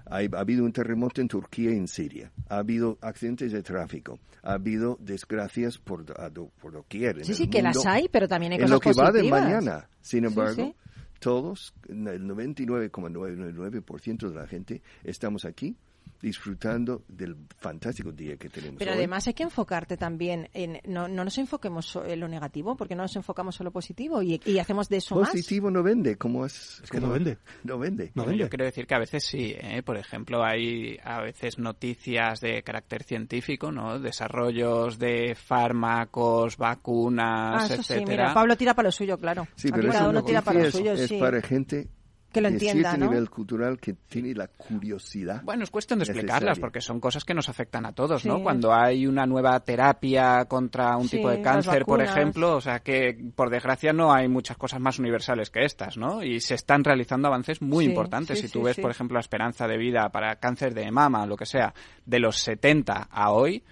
Ha 0.04 0.18
habido 0.38 0.64
un 0.64 0.72
terremoto 0.72 1.20
en 1.20 1.28
Turquía 1.28 1.70
y 1.70 1.76
en 1.76 1.88
Siria. 1.88 2.30
Ha 2.48 2.58
habido 2.58 2.98
accidentes 3.00 3.52
de 3.52 3.62
tráfico. 3.62 4.18
Ha 4.42 4.52
habido 4.54 4.96
desgracias 5.00 5.78
por, 5.78 6.04
do- 6.04 6.50
por 6.60 6.72
doquier. 6.72 7.24
Sí, 7.24 7.34
sí, 7.34 7.48
que 7.48 7.62
las 7.62 7.84
hay, 7.86 8.08
pero 8.10 8.28
también 8.28 8.52
hay 8.52 8.58
en 8.58 8.64
cosas 8.64 8.74
lo 8.74 8.80
que 8.80 8.92
va 8.92 9.06
de 9.06 9.20
positivas. 9.20 9.42
mañana. 9.42 9.88
Sin 10.02 10.20
Sí, 10.20 10.26
embargo, 10.26 10.64
sí. 10.66 10.74
todos, 11.18 11.74
el 11.88 12.26
99,99% 12.28 14.28
de 14.28 14.34
la 14.34 14.46
gente, 14.46 14.82
estamos 15.04 15.44
aquí 15.44 15.76
disfrutando 16.20 17.04
del 17.08 17.36
fantástico 17.58 18.12
día 18.12 18.36
que 18.36 18.48
tenemos 18.48 18.76
Pero 18.78 18.92
hoy. 18.92 18.98
además 18.98 19.26
hay 19.26 19.34
que 19.34 19.42
enfocarte 19.42 19.96
también 19.96 20.48
en... 20.52 20.80
No, 20.86 21.08
no 21.08 21.24
nos 21.24 21.38
enfoquemos 21.38 21.98
en 22.06 22.20
lo 22.20 22.28
negativo, 22.28 22.76
porque 22.76 22.94
no 22.94 23.02
nos 23.02 23.16
enfocamos 23.16 23.58
en 23.60 23.64
lo 23.64 23.70
positivo 23.70 24.22
y, 24.22 24.40
y 24.44 24.58
hacemos 24.58 24.88
de 24.88 24.98
eso 24.98 25.16
más. 25.16 25.30
Positivo 25.30 25.70
no 25.70 25.82
vende, 25.82 26.16
¿cómo 26.16 26.44
es? 26.46 26.80
Es 26.82 26.90
que 26.90 27.00
no 27.00 27.10
vende. 27.10 27.38
No 27.64 27.78
vende. 27.78 28.12
No 28.14 28.24
vende. 28.24 28.38
yo 28.44 28.48
quiero 28.48 28.64
decir 28.64 28.86
que 28.86 28.94
a 28.94 28.98
veces 28.98 29.24
sí, 29.24 29.54
¿eh? 29.58 29.82
por 29.82 29.96
ejemplo, 29.96 30.44
hay 30.44 30.98
a 31.02 31.20
veces 31.20 31.58
noticias 31.58 32.40
de 32.40 32.62
carácter 32.62 33.02
científico, 33.02 33.72
¿no? 33.72 33.98
Desarrollos 33.98 34.98
de 34.98 35.34
fármacos, 35.34 36.56
vacunas, 36.56 37.62
Ah, 37.62 37.74
eso 37.74 37.82
sí, 37.82 37.92
etcétera. 37.94 38.06
mira, 38.10 38.34
Pablo 38.34 38.56
tira 38.56 38.74
para 38.74 38.88
lo 38.88 38.92
suyo, 38.92 39.18
claro. 39.18 39.46
Sí, 39.56 39.68
Aquí 39.68 39.80
pero 39.80 39.92
cada 39.92 40.08
uno 40.08 40.22
tira 40.24 40.42
para 40.42 40.60
lo 40.64 40.70
suyo, 40.70 40.92
es, 40.92 41.00
es 41.00 41.08
sí. 41.08 41.18
para 41.18 41.40
gente 41.42 41.88
Que 42.36 42.40
lo 42.42 42.48
entienda, 42.48 42.90
cierto 42.90 43.04
¿no? 43.06 43.10
nivel 43.10 43.30
cultural 43.30 43.78
que 43.78 43.94
tiene 43.94 44.34
la 44.34 44.46
curiosidad. 44.48 45.42
Bueno, 45.42 45.64
es 45.64 45.70
cuestión 45.70 45.98
de 45.98 46.04
explicarlas 46.04 46.42
Necesaria. 46.42 46.60
porque 46.60 46.80
son 46.80 47.00
cosas 47.00 47.24
que 47.24 47.34
nos 47.34 47.48
afectan 47.48 47.86
a 47.86 47.92
todos, 47.92 48.22
Sí. 48.22 48.28
¿no? 48.28 48.42
Cuando 48.42 48.72
hay 48.74 49.06
una 49.06 49.26
nueva 49.26 49.58
terapia 49.60 50.44
contra 50.46 50.96
un 50.96 51.08
Sí, 51.08 51.16
tipo 51.16 51.30
de 51.30 51.40
cáncer, 51.40 51.84
por 51.84 52.02
ejemplo, 52.02 52.56
o 52.56 52.60
sea 52.60 52.80
que 52.80 53.18
por 53.34 53.50
desgracia 53.50 53.92
no 53.92 54.12
hay 54.12 54.28
muchas 54.28 54.56
cosas 54.56 54.80
más 54.80 54.98
universales 54.98 55.50
que 55.50 55.64
estas, 55.64 55.96
¿no? 55.96 56.22
Y 56.22 56.40
se 56.40 56.54
están 56.54 56.84
realizando 56.84 57.28
avances 57.28 57.62
muy 57.62 57.84
Sí, 57.84 57.90
importantes. 57.90 58.38
sí, 58.38 58.46
si 58.48 58.52
tú 58.52 58.58
sí, 58.60 58.64
ves, 58.66 58.76
sí. 58.76 58.82
por 58.82 58.90
ejemplo, 58.90 59.14
la 59.14 59.20
esperanza 59.20 59.66
de 59.66 59.78
vida 59.78 60.08
para 60.10 60.36
cáncer 60.36 60.74
de 60.74 60.90
mama, 60.90 61.24
lo 61.26 61.36
que 61.36 61.46
sea, 61.46 61.72
de 62.04 62.18
los 62.20 62.36
70 62.38 63.08
a 63.10 63.30
hoy, 63.30 63.62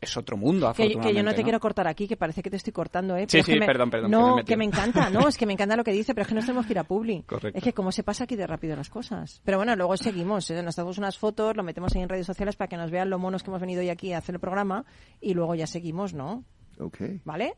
es 0.00 0.16
otro 0.16 0.36
mundo, 0.36 0.72
Que, 0.74 0.82
que 0.84 0.88
yo 0.88 0.94
no 0.94 1.00
afortunadamente, 1.00 1.36
te 1.36 1.42
quiero 1.42 1.60
cortar 1.60 1.86
aquí, 1.88 2.06
que 2.06 2.16
parece 2.16 2.42
que 2.42 2.50
te 2.50 2.56
estoy 2.56 2.72
cortando, 2.72 3.16
¿eh? 3.16 3.22
Sí, 3.22 3.26
Pero 3.32 3.40
es 3.40 3.46
sí, 3.46 3.52
que 3.54 3.60
me- 3.60 3.66
perdón, 3.66 3.90
perdón, 3.90 4.10
que 4.10 4.16
me 4.16 4.22
No, 4.22 4.44
que, 4.44 4.56
me 4.56 4.64
encanta, 4.64 5.10
no, 5.10 5.26
es 5.28 5.36
que 5.38 5.46
me 5.46 5.52
encanta 5.54 5.76
lo 5.76 5.84
que 5.84 5.92
dice, 5.92 6.14
pero 6.14 6.22
es 6.22 6.28
que 6.28 6.34
nos 6.34 6.44
tenemos 6.44 6.66
que 6.66 6.72
ir 6.72 6.78
a 6.78 6.84
Publi. 6.84 7.22
Correcto. 7.22 7.56
Es 7.58 7.64
que 7.64 7.72
como 7.72 7.90
se 7.92 8.02
pasa 8.02 8.24
aquí 8.24 8.36
de 8.36 8.46
rápido 8.46 8.76
las 8.76 8.90
cosas. 8.90 9.40
Pero 9.44 9.56
bueno, 9.58 9.74
luego 9.74 9.96
seguimos, 9.96 10.50
¿eh? 10.50 10.62
nos 10.62 10.76
damos 10.76 10.98
unas 10.98 11.16
fotos, 11.18 11.56
lo 11.56 11.62
metemos 11.62 11.94
ahí 11.96 12.02
en 12.02 12.08
redes 12.08 12.26
sociales 12.26 12.56
para 12.56 12.68
que 12.68 12.76
nos 12.76 12.90
vean 12.90 13.08
lo 13.10 13.18
monos 13.18 13.42
que 13.42 13.50
hemos 13.50 13.60
venido 13.60 13.80
hoy 13.80 13.88
aquí 13.88 14.12
a 14.12 14.18
hacer 14.18 14.34
el 14.34 14.40
programa 14.40 14.84
y 15.20 15.34
luego 15.34 15.54
ya 15.54 15.66
seguimos, 15.66 16.12
¿no? 16.14 16.44
Ok. 16.78 16.98
¿Vale? 17.24 17.54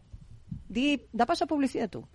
Di, 0.69 1.03
da 1.13 1.27
paso 1.27 1.45
a 1.45 1.47
publicidad 1.47 1.91
tú. 1.91 2.07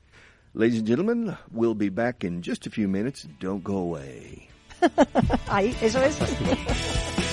Ladies 0.53 0.79
and 0.79 0.87
gentlemen, 0.87 1.35
we'll 1.51 1.75
be 1.75 1.89
back 1.89 2.23
in 2.23 2.41
just 2.43 2.65
a 2.67 2.69
few 2.69 2.87
minutes. 2.87 3.27
Don't 3.39 3.63
go 3.63 3.77
away. 3.79 4.47
Ahí, 5.49 5.75
eso 5.81 6.01
es. 6.01 6.17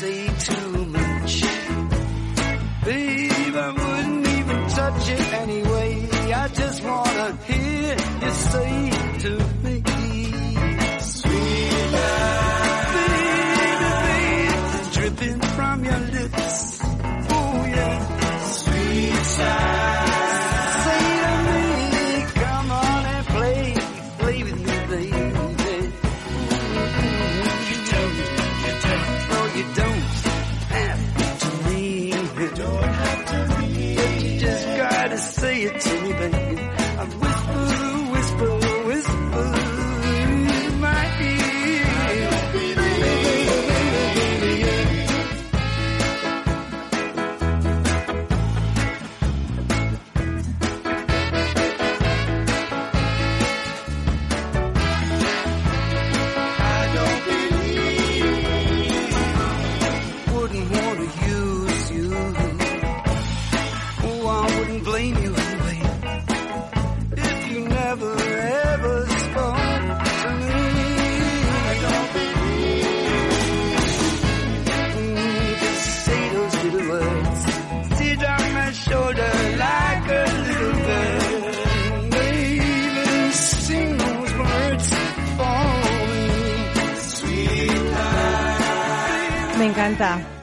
Say 0.00 0.26
too 0.48 0.86
much. 0.86 1.42
Babe, 2.86 3.56
I 3.66 3.70
wouldn't 3.80 4.28
even 4.38 4.60
touch 4.78 5.10
it 5.10 5.26
anyway. 5.44 6.08
I 6.42 6.48
just 6.48 6.82
wanna 6.82 7.36
hear 7.48 7.96
you 8.22 8.30
say 8.52 8.79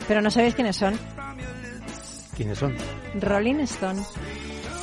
Pero 0.08 0.22
no 0.22 0.32
sabéis 0.32 0.56
quiénes 0.56 0.76
son. 0.76 0.98
¿Quiénes 2.36 2.58
son? 2.58 2.76
Rolling 3.20 3.60
Stone. 3.62 4.02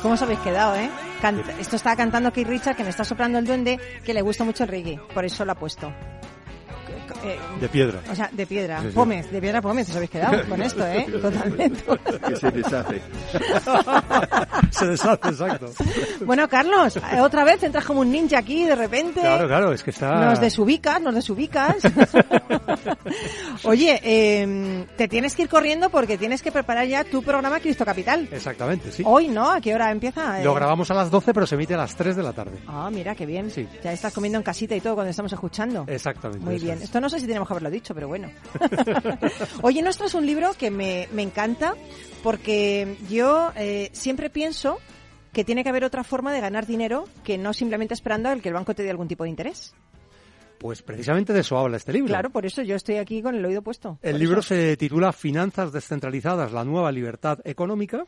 ¿Cómo 0.01 0.13
os 0.15 0.21
habéis 0.21 0.39
quedado, 0.39 0.75
eh? 0.75 0.89
Canta- 1.21 1.53
Esto 1.59 1.77
estaba 1.77 1.95
cantando 1.95 2.31
Keith 2.31 2.47
Richard, 2.47 2.75
que 2.75 2.83
me 2.83 2.89
está 2.89 3.03
soplando 3.03 3.39
el 3.39 3.45
duende, 3.45 3.79
que 4.03 4.13
le 4.13 4.21
gusta 4.21 4.43
mucho 4.43 4.63
el 4.63 4.69
reggae. 4.69 4.99
Por 5.13 5.25
eso 5.25 5.45
lo 5.45 5.53
ha 5.53 5.55
puesto. 5.55 5.91
Eh, 7.23 7.39
De 7.59 7.69
piedra. 7.69 7.99
o 8.11 8.15
sea, 8.15 8.29
de 8.31 8.45
piedra. 8.45 8.81
Sí, 8.81 8.87
sí. 8.89 8.93
Pómez, 8.93 9.31
de 9.31 9.41
piedra 9.41 9.61
Pómez. 9.61 9.89
Os 9.89 9.95
habéis 9.95 10.11
quedado 10.11 10.45
con 10.47 10.61
esto, 10.61 10.85
¿eh? 10.85 11.07
Totalmente. 11.21 11.83
Que 12.27 12.35
se 12.35 12.51
deshace. 12.51 13.01
Se 14.71 14.85
deshace, 14.87 15.29
exacto. 15.29 15.71
Bueno, 16.21 16.47
Carlos, 16.47 16.97
eh, 16.97 17.19
otra 17.21 17.43
vez 17.43 17.61
entras 17.63 17.85
como 17.85 18.01
un 18.01 18.11
ninja 18.11 18.37
aquí 18.39 18.63
de 18.63 18.75
repente. 18.75 19.19
Claro, 19.21 19.47
claro, 19.47 19.73
es 19.73 19.83
que 19.83 19.91
está... 19.91 20.25
Nos 20.25 20.39
desubicas, 20.39 21.01
nos 21.01 21.15
desubicas. 21.15 21.75
Oye, 23.63 23.99
eh, 24.03 24.85
te 24.97 25.07
tienes 25.07 25.35
que 25.35 25.43
ir 25.43 25.49
corriendo 25.49 25.89
porque 25.89 26.17
tienes 26.17 26.41
que 26.41 26.51
preparar 26.51 26.87
ya 26.87 27.03
tu 27.03 27.21
programa 27.23 27.59
Cristo 27.59 27.85
Capital. 27.85 28.27
Exactamente, 28.31 28.91
sí. 28.91 29.03
Hoy, 29.05 29.27
¿no? 29.27 29.51
¿A 29.51 29.61
qué 29.61 29.73
hora 29.73 29.91
empieza? 29.91 30.41
Lo 30.43 30.51
Eh, 30.51 30.55
grabamos 30.55 30.89
a 30.91 30.93
las 30.93 31.09
12, 31.11 31.33
pero 31.33 31.47
se 31.47 31.55
emite 31.55 31.73
a 31.73 31.77
las 31.77 31.95
3 31.95 32.15
de 32.15 32.23
la 32.23 32.33
tarde. 32.33 32.57
Ah, 32.67 32.89
mira, 32.91 33.15
qué 33.15 33.25
bien. 33.25 33.49
Sí. 33.51 33.67
Ya 33.83 33.91
estás 33.91 34.13
comiendo 34.13 34.37
en 34.37 34.43
casita 34.43 34.75
y 34.75 34.81
todo 34.81 34.95
cuando 34.95 35.09
estamos 35.11 35.31
escuchando. 35.33 35.85
Exactamente. 35.87 36.43
Muy 36.45 36.59
bien. 36.59 36.77
es. 36.77 36.85
Esto 36.85 37.01
no 37.01 37.09
sé 37.09 37.19
si 37.19 37.27
tenemos 37.27 37.47
que 37.47 37.53
haberlo 37.53 37.69
dicho, 37.69 37.93
pero 37.93 38.07
bueno. 38.07 38.29
Oye, 39.61 39.81
nos 39.81 39.97
traes 39.97 40.13
un 40.13 40.25
libro 40.25 40.51
que 40.57 40.69
me, 40.71 41.07
me 41.13 41.21
encanta 41.21 41.75
porque 42.23 42.97
yo 43.09 43.51
eh, 43.55 43.89
siempre 43.93 44.29
pienso 44.29 44.79
que 45.35 45.43
tiene 45.43 45.63
que 45.63 45.69
haber 45.69 45.83
otra 45.83 46.05
forma 46.05 46.31
de 46.31 46.39
ganar 46.39 46.65
dinero 46.65 47.09
que 47.25 47.37
no 47.37 47.51
simplemente 47.51 47.93
esperando 47.93 48.29
al 48.29 48.41
que 48.41 48.47
el 48.47 48.53
banco 48.55 48.73
te 48.73 48.83
dé 48.83 48.89
algún 48.89 49.09
tipo 49.09 49.25
de 49.25 49.29
interés. 49.29 49.75
Pues 50.57 50.81
precisamente 50.81 51.33
de 51.33 51.41
eso 51.41 51.57
habla 51.57 51.77
este 51.77 51.93
libro. 51.93 52.07
Claro, 52.07 52.29
por 52.29 52.45
eso 52.45 52.61
yo 52.63 52.75
estoy 52.75 52.95
aquí 52.97 53.21
con 53.21 53.35
el 53.35 53.45
oído 53.45 53.61
puesto. 53.61 53.99
El 54.01 54.17
libro 54.19 54.39
eso. 54.39 54.49
se 54.55 54.77
titula 54.77 55.11
Finanzas 55.13 55.71
descentralizadas, 55.71 56.51
la 56.51 56.63
nueva 56.63 56.91
libertad 56.91 57.39
económica 57.43 58.05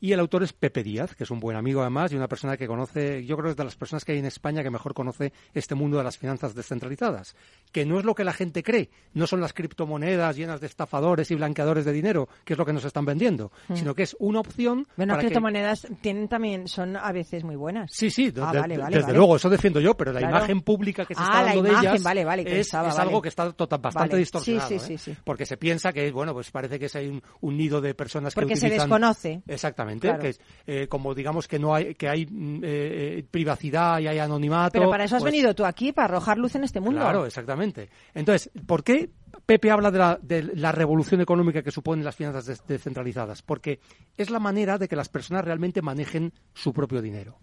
y 0.00 0.12
el 0.12 0.20
autor 0.20 0.42
es 0.44 0.52
Pepe 0.52 0.82
Díaz, 0.82 1.14
que 1.14 1.24
es 1.24 1.30
un 1.30 1.40
buen 1.40 1.56
amigo 1.56 1.80
además 1.80 2.12
y 2.12 2.16
una 2.16 2.28
persona 2.28 2.56
que 2.56 2.66
conoce, 2.66 3.24
yo 3.24 3.36
creo 3.36 3.46
que 3.46 3.50
es 3.52 3.56
de 3.56 3.64
las 3.64 3.76
personas 3.76 4.04
que 4.04 4.12
hay 4.12 4.18
en 4.18 4.26
España 4.26 4.62
que 4.62 4.70
mejor 4.70 4.94
conoce 4.94 5.32
este 5.54 5.74
mundo 5.74 5.98
de 5.98 6.04
las 6.04 6.18
finanzas 6.18 6.54
descentralizadas, 6.54 7.34
que 7.72 7.84
no 7.86 7.98
es 7.98 8.04
lo 8.04 8.14
que 8.14 8.24
la 8.24 8.32
gente 8.32 8.62
cree, 8.62 8.90
no 9.14 9.26
son 9.26 9.40
las 9.40 9.52
criptomonedas 9.52 10.36
llenas 10.36 10.60
de 10.60 10.66
estafadores 10.66 11.30
y 11.30 11.34
blanqueadores 11.34 11.84
de 11.84 11.92
dinero, 11.92 12.28
que 12.44 12.52
es 12.54 12.58
lo 12.58 12.66
que 12.66 12.72
nos 12.72 12.84
están 12.84 13.04
vendiendo, 13.04 13.50
sino 13.74 13.94
que 13.94 14.02
es 14.04 14.16
una 14.20 14.40
opción. 14.40 14.86
Bueno, 14.96 15.12
las 15.12 15.16
para 15.16 15.20
que- 15.22 15.26
criptomonedas 15.28 15.86
tienen 16.00 16.28
también, 16.28 16.68
son 16.68 16.96
a 16.96 17.12
veces 17.12 17.42
muy 17.44 17.56
buenas. 17.56 17.90
Sí, 17.92 18.10
sí, 18.10 18.32
Ah, 18.40 18.52
de- 18.52 18.60
vale, 18.60 18.78
vale, 18.78 18.96
desde 18.96 19.06
vale. 19.08 19.18
luego, 19.18 19.36
eso 19.36 19.48
defiendo 19.50 19.80
yo, 19.80 19.96
pero 19.96 20.12
la 20.12 20.20
Claro. 20.20 20.36
imagen 20.36 20.60
pública 20.62 21.04
que 21.04 21.14
se 21.14 21.20
Ah, 21.22 21.24
está 21.26 21.42
dando 21.44 21.62
de 21.62 21.70
imagen, 21.70 21.85
ellas 21.92 22.02
vale, 22.02 22.24
vale, 22.24 22.44
que 22.44 22.60
es, 22.60 22.66
pensaba, 22.66 22.88
es 22.88 22.94
vale. 22.96 23.08
algo 23.08 23.22
que 23.22 23.28
está 23.28 23.52
tota- 23.52 23.76
bastante 23.78 24.16
distorsionado. 24.16 24.68
Sí, 24.68 24.78
sí, 24.78 24.94
¿eh? 24.94 24.98
sí. 24.98 25.16
Porque 25.24 25.46
se 25.46 25.56
piensa 25.56 25.92
que, 25.92 26.10
bueno, 26.12 26.32
pues 26.34 26.50
parece 26.50 26.78
que 26.78 26.86
es 26.86 26.94
un, 26.96 27.22
un 27.40 27.56
nido 27.56 27.80
de 27.80 27.94
personas 27.94 28.34
que 28.34 28.40
Porque 28.40 28.56
se 28.56 28.66
utilizan... 28.66 28.88
desconoce. 28.88 29.42
Exactamente, 29.46 30.08
Claro. 30.08 30.22
que 30.22 30.28
es, 30.30 30.40
eh, 30.66 30.86
como 30.88 31.14
digamos 31.14 31.48
que 31.48 31.58
no 31.58 31.74
hay, 31.74 31.94
que 31.94 32.08
hay 32.08 32.26
mm, 32.26 32.64
eh, 32.64 33.18
eh, 33.18 33.26
privacidad 33.30 33.98
y 34.00 34.06
hay 34.08 34.18
anonimato. 34.18 34.72
Pero 34.72 34.90
para 34.90 35.04
eso 35.04 35.16
has 35.16 35.22
pues- 35.22 35.32
venido 35.32 35.54
tú 35.54 35.64
aquí, 35.64 35.92
para 35.92 36.06
arrojar 36.08 36.38
luz 36.38 36.54
en 36.54 36.64
este 36.64 36.80
mundo. 36.80 37.00
Claro, 37.00 37.26
exactamente. 37.26 37.88
Entonces, 38.14 38.50
¿por 38.66 38.82
qué 38.84 39.10
Pepe 39.44 39.70
habla 39.70 39.90
de 39.90 39.98
la, 39.98 40.18
de 40.22 40.42
la 40.54 40.72
revolución 40.72 41.20
económica 41.20 41.62
que 41.62 41.70
suponen 41.70 42.04
las 42.04 42.16
finanzas 42.16 42.46
des- 42.46 42.66
descentralizadas? 42.66 43.42
Porque 43.42 43.80
es 44.16 44.30
la 44.30 44.38
manera 44.40 44.78
de 44.78 44.88
que 44.88 44.96
las 44.96 45.08
personas 45.08 45.44
realmente 45.44 45.82
manejen 45.82 46.32
su 46.54 46.72
propio 46.72 47.02
dinero. 47.02 47.38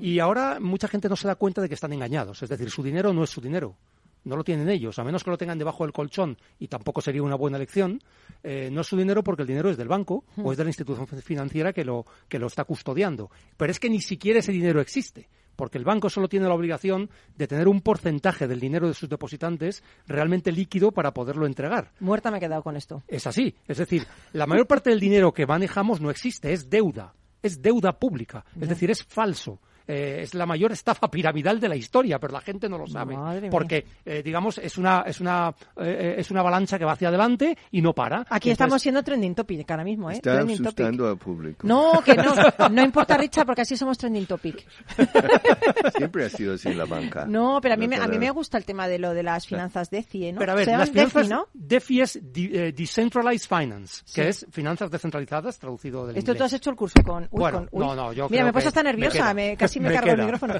Y 0.00 0.18
ahora 0.18 0.58
mucha 0.60 0.88
gente 0.88 1.08
no 1.08 1.16
se 1.16 1.28
da 1.28 1.34
cuenta 1.34 1.60
de 1.60 1.68
que 1.68 1.74
están 1.74 1.92
engañados. 1.92 2.42
Es 2.42 2.48
decir, 2.48 2.70
su 2.70 2.82
dinero 2.82 3.12
no 3.12 3.24
es 3.24 3.30
su 3.30 3.40
dinero. 3.40 3.76
No 4.24 4.36
lo 4.36 4.44
tienen 4.44 4.68
ellos, 4.68 4.98
a 4.98 5.04
menos 5.04 5.24
que 5.24 5.30
lo 5.30 5.38
tengan 5.38 5.56
debajo 5.58 5.84
del 5.84 5.94
colchón, 5.94 6.36
y 6.58 6.68
tampoco 6.68 7.00
sería 7.00 7.22
una 7.22 7.36
buena 7.36 7.56
elección. 7.56 8.02
eh, 8.42 8.68
no 8.70 8.82
es 8.82 8.86
su 8.86 8.96
dinero 8.96 9.24
porque 9.24 9.42
el 9.42 9.48
dinero 9.48 9.70
es 9.70 9.78
del 9.78 9.88
banco 9.88 10.24
o 10.36 10.52
es 10.52 10.58
de 10.58 10.64
la 10.64 10.70
institución 10.70 11.06
financiera 11.06 11.72
que 11.72 11.84
lo, 11.84 12.04
que 12.28 12.38
lo 12.38 12.46
está 12.46 12.64
custodiando. 12.64 13.30
Pero 13.56 13.70
es 13.70 13.80
que 13.80 13.88
ni 13.88 14.00
siquiera 14.00 14.40
ese 14.40 14.52
dinero 14.52 14.80
existe 14.80 15.28
porque 15.60 15.76
el 15.76 15.84
banco 15.84 16.08
solo 16.08 16.26
tiene 16.26 16.48
la 16.48 16.54
obligación 16.54 17.10
de 17.36 17.46
tener 17.46 17.68
un 17.68 17.82
porcentaje 17.82 18.48
del 18.48 18.60
dinero 18.60 18.88
de 18.88 18.94
sus 18.94 19.10
depositantes 19.10 19.84
realmente 20.06 20.52
líquido 20.52 20.90
para 20.90 21.12
poderlo 21.12 21.44
entregar. 21.44 21.92
Muerta 22.00 22.30
me 22.30 22.38
he 22.38 22.40
quedado 22.40 22.62
con 22.62 22.76
esto. 22.76 23.02
Es 23.06 23.26
así. 23.26 23.54
Es 23.68 23.76
decir, 23.76 24.06
la 24.32 24.46
mayor 24.46 24.66
parte 24.66 24.88
del 24.88 25.00
dinero 25.00 25.34
que 25.34 25.46
manejamos 25.46 26.00
no 26.00 26.10
existe, 26.10 26.54
es 26.54 26.70
deuda. 26.70 27.12
Es 27.42 27.60
deuda 27.60 27.98
pública. 27.98 28.44
Es 28.60 28.68
decir, 28.68 28.90
es 28.90 29.02
falso. 29.02 29.58
Eh, 29.92 30.22
es 30.22 30.34
la 30.34 30.46
mayor 30.46 30.72
estafa 30.72 31.10
piramidal 31.10 31.58
de 31.58 31.68
la 31.68 31.74
historia, 31.76 32.18
pero 32.18 32.32
la 32.32 32.40
gente 32.40 32.68
no 32.68 32.78
lo 32.78 32.86
sabe. 32.86 33.16
Madre 33.16 33.50
porque, 33.50 33.84
eh, 34.04 34.22
digamos, 34.22 34.58
es 34.58 34.78
una, 34.78 35.02
es, 35.06 35.20
una, 35.20 35.52
eh, 35.78 36.14
es 36.18 36.30
una 36.30 36.40
avalancha 36.40 36.78
que 36.78 36.84
va 36.84 36.92
hacia 36.92 37.08
adelante 37.08 37.56
y 37.72 37.82
no 37.82 37.92
para. 37.92 38.24
Aquí 38.30 38.48
Y 38.48 38.52
estamos 38.52 38.68
entonces- 38.70 38.82
siendo 38.82 39.02
trending 39.02 39.34
topic 39.34 39.70
ahora 39.70 39.84
mismo, 39.84 40.10
¿eh? 40.10 40.14
Está 40.14 40.34
trending 40.34 40.54
asustando 40.64 41.04
topic. 41.04 41.10
al 41.20 41.24
público. 41.24 41.66
No, 41.66 42.00
que 42.04 42.14
no. 42.14 42.34
No 42.70 42.82
importa, 42.84 43.16
Richard, 43.16 43.46
porque 43.46 43.62
así 43.62 43.76
somos 43.76 43.98
trending 43.98 44.26
topic. 44.26 44.64
Siempre 45.96 46.26
ha 46.26 46.28
sido 46.28 46.54
así 46.54 46.72
la 46.72 46.84
banca. 46.84 47.26
No, 47.26 47.58
pero 47.60 47.74
a 47.74 47.76
mí, 47.76 47.88
me, 47.88 47.96
a 47.96 48.06
mí 48.06 48.18
me 48.18 48.30
gusta 48.30 48.58
el 48.58 48.64
tema 48.64 48.86
de 48.88 48.98
lo 48.98 49.12
de 49.14 49.22
las 49.22 49.46
finanzas 49.46 49.90
DEFI, 49.90 50.32
¿no? 50.32 50.38
Pero 50.38 50.52
a 50.52 50.54
ver, 50.54 50.68
las 50.68 50.90
finanzas 50.90 51.14
DeFi, 51.14 51.28
¿no? 51.28 51.48
DeFi 51.52 52.00
es 52.00 52.18
de- 52.22 52.68
eh, 52.68 52.72
Decentralized 52.72 53.48
Finance, 53.48 54.02
Sí. 54.04 54.14
que 54.20 54.28
es 54.28 54.46
finanzas 54.50 54.90
descentralizadas, 54.90 55.58
traducido 55.58 56.06
del 56.06 56.16
Esto 56.16 56.32
tú 56.32 56.36
inglés. 56.36 56.46
has 56.46 56.52
hecho 56.54 56.70
el 56.70 56.76
curso 56.76 57.02
con... 57.04 57.24
Uy, 57.24 57.28
Bueno, 57.32 57.58
con- 57.58 57.68
uy. 57.72 57.86
no, 57.86 57.94
no, 57.96 58.12
yo 58.12 58.24
Mira, 58.28 58.28
creo 58.28 58.44
me 58.44 58.50
he 58.50 58.52
puesto 58.52 58.68
hasta 58.68 58.82
nerviosa, 58.82 59.34
me, 59.34 59.56
casi 59.56 59.79
me, 59.80 59.88
Me 59.88 59.94
cargo 59.94 60.10
el 60.10 60.16
queda. 60.16 60.24
micrófono. 60.24 60.54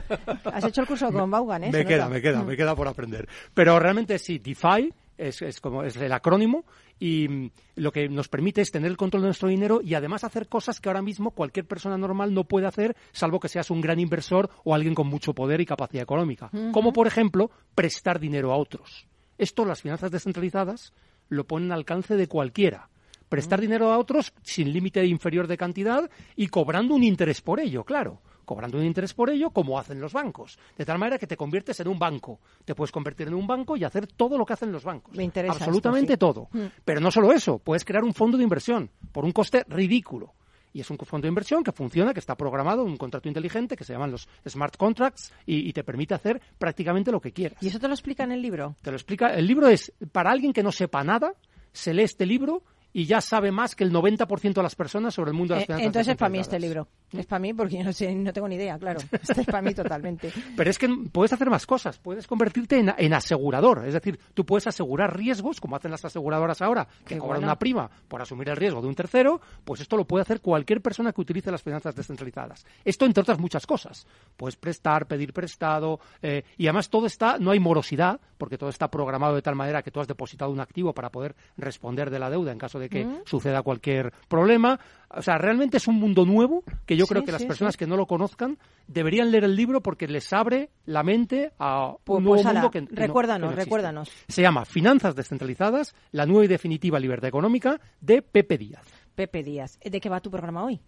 Has 0.52 0.64
hecho 0.64 0.80
el 0.82 0.86
curso 0.86 1.12
con 1.12 1.30
Vaughan, 1.30 1.64
¿eh? 1.64 1.70
me 1.72 1.84
queda, 1.84 2.08
me 2.08 2.20
queda, 2.20 2.42
me 2.42 2.56
queda 2.56 2.74
por 2.74 2.88
aprender. 2.88 3.28
Pero 3.54 3.78
realmente 3.78 4.18
sí, 4.18 4.38
DeFi 4.38 4.92
es, 5.18 5.42
es 5.42 5.60
como 5.60 5.82
es 5.84 5.96
el 5.96 6.12
acrónimo 6.12 6.64
y 6.98 7.28
mm, 7.28 7.50
lo 7.76 7.92
que 7.92 8.08
nos 8.08 8.28
permite 8.28 8.62
es 8.62 8.70
tener 8.70 8.90
el 8.90 8.96
control 8.96 9.22
de 9.22 9.28
nuestro 9.28 9.48
dinero 9.48 9.80
y 9.82 9.94
además 9.94 10.24
hacer 10.24 10.48
cosas 10.48 10.80
que 10.80 10.88
ahora 10.88 11.02
mismo 11.02 11.30
cualquier 11.32 11.66
persona 11.66 11.96
normal 11.98 12.32
no 12.34 12.44
puede 12.44 12.66
hacer, 12.66 12.96
salvo 13.12 13.38
que 13.40 13.48
seas 13.48 13.70
un 13.70 13.80
gran 13.80 14.00
inversor 14.00 14.50
o 14.64 14.74
alguien 14.74 14.94
con 14.94 15.06
mucho 15.08 15.34
poder 15.34 15.60
y 15.60 15.66
capacidad 15.66 16.02
económica. 16.02 16.50
Como 16.72 16.92
por 16.92 17.06
ejemplo, 17.06 17.50
prestar 17.74 18.18
dinero 18.18 18.52
a 18.52 18.56
otros. 18.56 19.06
Esto 19.38 19.64
las 19.64 19.82
finanzas 19.82 20.10
descentralizadas 20.10 20.92
lo 21.28 21.46
ponen 21.46 21.72
al 21.72 21.78
alcance 21.80 22.16
de 22.16 22.26
cualquiera. 22.26 22.88
prestar 23.28 23.60
dinero 23.60 23.92
a 23.92 23.98
otros 23.98 24.32
sin 24.42 24.72
límite 24.72 25.04
inferior 25.06 25.46
de 25.46 25.56
cantidad 25.56 26.10
y 26.34 26.48
cobrando 26.48 26.94
un 26.94 27.04
interés 27.04 27.40
por 27.40 27.60
ello, 27.60 27.84
claro. 27.84 28.20
Cobrando 28.50 28.78
un 28.78 28.84
interés 28.84 29.14
por 29.14 29.30
ello, 29.30 29.50
como 29.50 29.78
hacen 29.78 30.00
los 30.00 30.12
bancos. 30.12 30.58
De 30.76 30.84
tal 30.84 30.98
manera 30.98 31.20
que 31.20 31.28
te 31.28 31.36
conviertes 31.36 31.78
en 31.78 31.86
un 31.86 32.00
banco. 32.00 32.40
Te 32.64 32.74
puedes 32.74 32.90
convertir 32.90 33.28
en 33.28 33.34
un 33.34 33.46
banco 33.46 33.76
y 33.76 33.84
hacer 33.84 34.08
todo 34.08 34.36
lo 34.36 34.44
que 34.44 34.54
hacen 34.54 34.72
los 34.72 34.82
bancos. 34.82 35.14
Me 35.14 35.22
interesa 35.22 35.52
esto, 35.52 35.66
Absolutamente 35.66 36.14
sí. 36.14 36.18
todo. 36.18 36.48
Mm. 36.50 36.64
Pero 36.84 37.00
no 37.00 37.12
solo 37.12 37.30
eso, 37.30 37.60
puedes 37.60 37.84
crear 37.84 38.02
un 38.02 38.12
fondo 38.12 38.36
de 38.36 38.42
inversión 38.42 38.90
por 39.12 39.24
un 39.24 39.30
coste 39.30 39.64
ridículo. 39.68 40.34
Y 40.72 40.80
es 40.80 40.90
un 40.90 40.98
fondo 40.98 41.26
de 41.26 41.28
inversión 41.28 41.62
que 41.62 41.70
funciona, 41.70 42.12
que 42.12 42.18
está 42.18 42.34
programado, 42.34 42.82
un 42.82 42.96
contrato 42.96 43.28
inteligente 43.28 43.76
que 43.76 43.84
se 43.84 43.92
llaman 43.92 44.10
los 44.10 44.28
smart 44.48 44.76
contracts 44.76 45.32
y, 45.46 45.68
y 45.68 45.72
te 45.72 45.84
permite 45.84 46.14
hacer 46.14 46.42
prácticamente 46.58 47.12
lo 47.12 47.20
que 47.20 47.30
quieras. 47.30 47.62
¿Y 47.62 47.68
eso 47.68 47.78
te 47.78 47.86
lo 47.86 47.94
explica 47.94 48.24
en 48.24 48.32
el 48.32 48.42
libro? 48.42 48.74
Te 48.82 48.90
lo 48.90 48.96
explica. 48.96 49.28
El 49.28 49.46
libro 49.46 49.68
es 49.68 49.92
para 50.10 50.32
alguien 50.32 50.52
que 50.52 50.64
no 50.64 50.72
sepa 50.72 51.04
nada, 51.04 51.34
se 51.72 51.94
lee 51.94 52.02
este 52.02 52.26
libro 52.26 52.64
y 52.92 53.04
ya 53.06 53.20
sabe 53.20 53.52
más 53.52 53.74
que 53.74 53.84
el 53.84 53.92
90% 53.92 54.54
de 54.54 54.62
las 54.62 54.74
personas 54.74 55.14
sobre 55.14 55.30
el 55.30 55.36
mundo 55.36 55.54
de 55.54 55.60
las 55.60 55.64
Eh, 55.64 55.66
finanzas 55.66 55.86
entonces 55.86 56.12
es 56.12 56.16
para 56.18 56.28
mí 56.28 56.38
este 56.38 56.58
libro. 56.58 56.88
Es 57.12 57.26
para 57.26 57.38
mí 57.40 57.54
porque 57.54 57.78
yo 57.78 57.84
no 57.84 57.92
sé, 57.92 58.14
no 58.14 58.32
tengo 58.32 58.48
ni 58.48 58.56
idea, 58.56 58.78
claro. 58.78 59.00
Este 59.12 59.40
es 59.42 59.46
para 59.46 59.62
mí 59.62 59.74
totalmente. 59.74 60.32
Pero 60.56 60.70
es 60.70 60.78
que 60.78 60.88
puedes 61.12 61.32
hacer 61.32 61.50
más 61.50 61.66
cosas. 61.66 61.98
Puedes 61.98 62.26
convertirte 62.26 62.78
en, 62.78 62.92
en 62.96 63.14
asegurador. 63.14 63.86
Es 63.86 63.94
decir, 63.94 64.18
tú 64.34 64.44
puedes 64.44 64.66
asegurar 64.66 65.16
riesgos, 65.16 65.60
como 65.60 65.76
hacen 65.76 65.90
las 65.90 66.04
aseguradoras 66.04 66.60
ahora, 66.62 66.86
que 67.04 67.14
Qué 67.14 67.18
cobran 67.18 67.38
bueno. 67.40 67.46
una 67.48 67.58
prima 67.58 67.90
por 68.08 68.22
asumir 68.22 68.48
el 68.48 68.56
riesgo 68.56 68.80
de 68.80 68.88
un 68.88 68.94
tercero. 68.94 69.40
Pues 69.64 69.80
esto 69.80 69.96
lo 69.96 70.04
puede 70.06 70.22
hacer 70.22 70.40
cualquier 70.40 70.80
persona 70.80 71.12
que 71.12 71.20
utilice 71.20 71.50
las 71.50 71.62
finanzas 71.62 71.94
descentralizadas. 71.94 72.64
Esto, 72.84 73.06
entre 73.06 73.20
otras 73.22 73.38
muchas 73.38 73.66
cosas. 73.66 74.06
Puedes 74.36 74.56
prestar, 74.56 75.06
pedir 75.06 75.32
prestado. 75.32 76.00
eh, 76.22 76.44
y 76.58 76.66
además 76.66 76.88
todo 76.90 77.06
está, 77.06 77.38
no 77.38 77.50
hay 77.52 77.60
morosidad, 77.60 78.20
porque 78.38 78.58
todo 78.58 78.70
está 78.70 78.90
programado 78.90 79.34
de 79.34 79.42
tal 79.42 79.54
manera 79.54 79.82
que 79.82 79.90
tú 79.90 80.00
has 80.00 80.08
depositado 80.08 80.50
un 80.50 80.60
activo 80.60 80.92
para 80.92 81.10
poder 81.10 81.36
responder 81.56 82.10
de 82.10 82.18
la 82.18 82.30
deuda 82.30 82.50
en 82.52 82.58
caso 82.58 82.79
de 82.80 82.88
que 82.88 83.04
Mm. 83.04 83.20
suceda 83.26 83.62
cualquier 83.62 84.12
problema. 84.28 84.80
O 85.10 85.22
sea, 85.22 85.38
realmente 85.38 85.76
es 85.76 85.86
un 85.88 85.96
mundo 85.96 86.24
nuevo 86.24 86.64
que 86.86 86.96
yo 86.96 87.04
Sí, 87.04 87.10
creo 87.10 87.24
que 87.24 87.32
las 87.32 87.44
personas 87.44 87.74
sí. 87.74 87.78
que 87.78 87.86
no 87.86 87.96
lo 87.96 88.06
conozcan 88.06 88.58
deberían 88.88 89.30
leer 89.30 89.44
el 89.44 89.54
libro 89.56 89.80
porque 89.82 90.08
les 90.08 90.32
abre 90.32 90.70
la 90.86 91.02
mente 91.02 91.52
a 91.58 91.94
Pues, 92.02 92.18
un 92.18 92.24
nuevo 92.24 92.36
pues, 92.36 92.46
ala, 92.46 92.60
mundo 92.62 92.70
que, 92.72 92.86
que 92.86 92.94
no- 92.94 93.06
recuérdanos, 93.06 93.50
que 93.50 93.56
no 93.56 93.62
recuérdanos. 93.62 94.10
Se 94.28 94.42
llama 94.42 94.64
Finanzas 94.64 95.14
descentralizadas, 95.14 95.94
la 96.12 96.26
nueva 96.26 96.44
y 96.44 96.48
definitiva 96.48 96.98
libertad 96.98 97.28
económica 97.28 97.80
de 98.00 98.22
Pepe 98.22 98.56
Díaz. 98.58 98.86
Pepe 99.14 99.42
Díaz. 99.42 99.78
¿De 99.84 100.00
qué 100.00 100.08
va 100.08 100.20
tu 100.20 100.30
programa 100.30 100.64
hoy? 100.64 100.80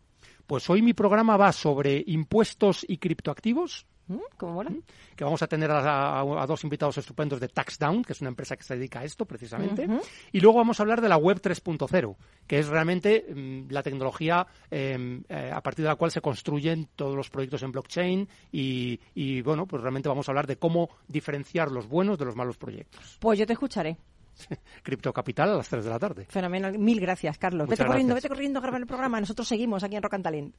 Pues 0.46 0.68
hoy 0.70 0.82
mi 0.82 0.92
programa 0.94 1.36
va 1.36 1.52
sobre 1.52 2.02
impuestos 2.06 2.84
y 2.88 2.98
criptoactivos. 2.98 3.86
¿Cómo 4.36 4.52
mola? 4.54 4.70
que 5.16 5.24
vamos 5.24 5.42
a 5.42 5.46
tener 5.46 5.70
a, 5.70 6.20
a- 6.20 6.42
a 6.42 6.46
dos 6.46 6.64
invitados 6.64 6.98
estupendos 6.98 7.40
de 7.40 7.48
TaxDown, 7.48 8.02
que 8.04 8.12
es 8.12 8.20
una 8.20 8.28
empresa 8.30 8.56
que 8.56 8.62
se 8.64 8.76
dedica 8.76 9.00
a 9.00 9.04
esto 9.04 9.24
precisamente. 9.24 9.86
Y 10.32 10.40
luego 10.40 10.58
vamos 10.58 10.78
a 10.78 10.82
hablar 10.82 11.00
de 11.00 11.08
la 11.08 11.16
web 11.16 11.40
3.0, 11.40 12.16
que 12.46 12.58
es 12.58 12.66
realmente 12.68 13.24
mm, 13.34 13.70
la 13.72 13.82
tecnología 13.82 14.46
eh, 14.70 15.22
eh, 15.28 15.50
a 15.54 15.62
partir 15.62 15.84
de 15.84 15.88
la 15.88 15.96
cual 15.96 16.10
se 16.10 16.20
construyen 16.20 16.88
todos 16.96 17.14
los 17.16 17.30
proyectos 17.30 17.62
en 17.62 17.72
blockchain 17.72 18.28
y, 18.50 19.00
y, 19.14 19.40
bueno, 19.42 19.66
pues 19.66 19.80
realmente 19.82 20.08
vamos 20.08 20.28
a 20.28 20.32
hablar 20.32 20.46
de 20.46 20.56
cómo 20.56 20.90
diferenciar 21.08 21.70
los 21.70 21.86
buenos 21.88 22.18
de 22.18 22.24
los 22.26 22.36
malos 22.36 22.56
proyectos. 22.58 23.16
Pues 23.20 23.38
yo 23.38 23.46
te 23.46 23.52
escucharé. 23.54 23.96
Criptocapital 24.82 25.50
a 25.50 25.56
las 25.58 25.68
3 25.68 25.84
de 25.84 25.90
la 25.90 25.98
tarde. 25.98 26.26
Fenomenal. 26.28 26.78
Mil 26.78 26.98
gracias, 27.00 27.38
Carlos. 27.38 27.66
Muchas 27.68 27.78
vete 27.80 27.88
corriendo, 27.88 28.14
vete 28.14 28.28
corriendo 28.28 28.58
a 28.58 28.62
grabar 28.62 28.80
el 28.80 28.86
programa. 28.86 29.20
Nosotros 29.20 29.46
seguimos 29.46 29.84
aquí 29.84 29.96
en 29.96 30.02
Rock 30.02 30.14
and 30.14 30.24
Talent. 30.24 30.54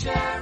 share. 0.00 0.39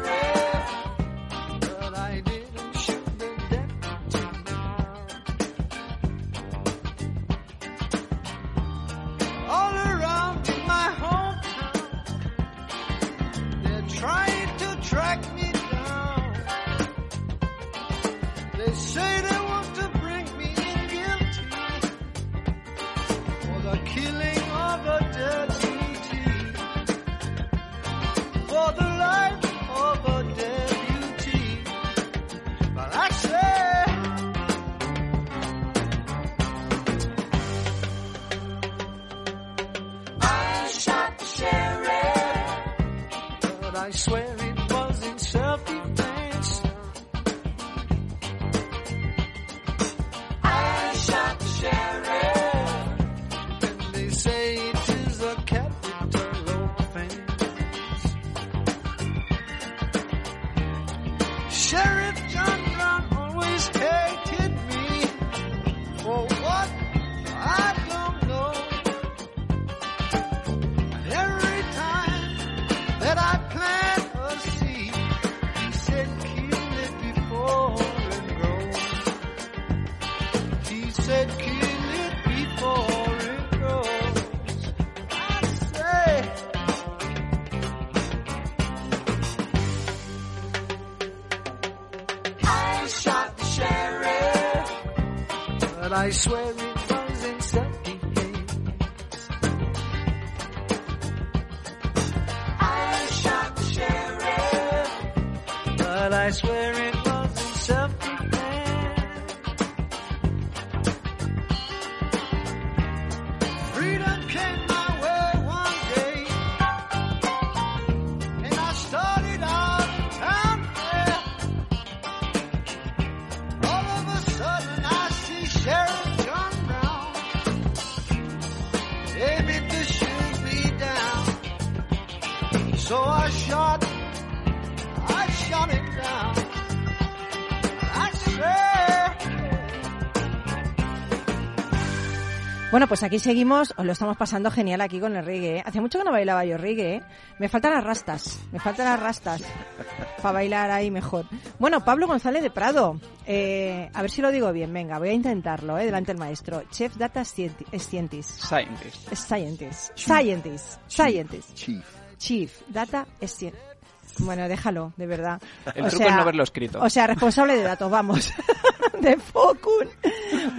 Pues 142.89 143.03
aquí 143.03 143.18
seguimos, 143.18 143.74
os 143.76 143.84
lo 143.84 143.93
estamos 143.93 144.16
pasando 144.16 144.51
genial 144.51 144.80
aquí 144.80 144.99
con 144.99 145.14
el 145.14 145.24
reggae. 145.24 145.59
¿eh? 145.59 145.62
Hace 145.64 145.80
mucho 145.80 145.99
que 145.99 146.05
no 146.05 146.11
bailaba 146.12 146.45
yo 146.47 146.57
reggae. 146.57 146.97
¿eh? 146.97 147.03
Me 147.39 147.49
faltan 147.51 147.74
las 147.74 147.84
rastas, 147.84 148.41
me 148.51 148.59
faltan 148.59 148.86
las 148.86 148.99
rastas 149.01 149.43
para 150.22 150.32
bailar 150.32 150.70
ahí 150.70 150.91
mejor. 150.91 151.26
Bueno, 151.59 151.84
Pablo 151.84 152.07
González 152.07 152.43
de 152.43 152.51
Prado, 152.51 152.99
eh, 153.26 153.91
a 153.93 154.01
ver 154.01 154.11
si 154.11 154.22
lo 154.22 154.30
digo 154.30 154.51
bien, 154.53 154.72
venga, 154.72 154.99
voy 154.99 155.11
a 155.11 155.12
intentarlo, 155.12 155.78
¿eh? 155.78 155.84
delante 155.84 156.12
del 156.12 156.18
maestro. 156.18 156.62
Chef 156.70 156.97
Data 156.97 157.20
Scienti- 157.24 157.66
Scientist. 157.78 158.41
Scientist. 158.43 159.12
Scientist. 159.14 159.91
Scientist. 159.95 160.80
Scientist. 160.89 161.55
Chief. 161.55 161.84
Chief 162.16 162.53
Data 162.68 163.07
Scientist. 163.22 163.78
Bueno, 164.19 164.49
déjalo, 164.49 164.93
de 164.97 165.07
verdad. 165.07 165.41
El 165.75 165.87
truco 165.89 166.05
es 166.05 166.14
no 166.16 166.25
verlo 166.25 166.43
escrito. 166.43 166.81
O 166.81 166.91
sea, 166.91 167.07
responsable 167.07 167.57
de 167.57 167.62
datos, 167.62 167.91
vamos. 167.91 168.31
de 169.01 169.16
Focun. 169.16 169.89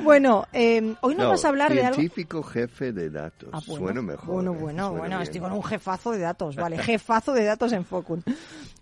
Bueno, 0.03 0.47
eh, 0.53 0.95
hoy 1.01 1.16
nos 1.16 1.24
No, 1.26 1.30
vas 1.32 1.45
a 1.45 1.49
hablar 1.49 1.74
de 1.74 1.82
algo... 1.82 1.95
científico 1.95 2.41
jefe 2.43 2.91
de 2.93 3.10
datos. 3.10 3.49
Ah, 3.51 3.60
bueno. 3.68 3.86
Suena 3.86 4.01
mejor. 4.01 4.26
Bueno, 4.26 4.51
¿eh? 4.53 4.57
bueno, 4.60 4.84
Suena 4.88 4.99
bueno, 4.99 5.18
bien. 5.18 5.22
estoy 5.22 5.41
con 5.41 5.51
un 5.51 5.64
jefazo 5.64 6.12
de 6.12 6.20
datos, 6.20 6.55
vale, 6.55 6.78
jefazo 6.78 7.34
de 7.34 7.43
datos 7.43 7.74
en 7.74 7.86
Focus. 7.86 8.24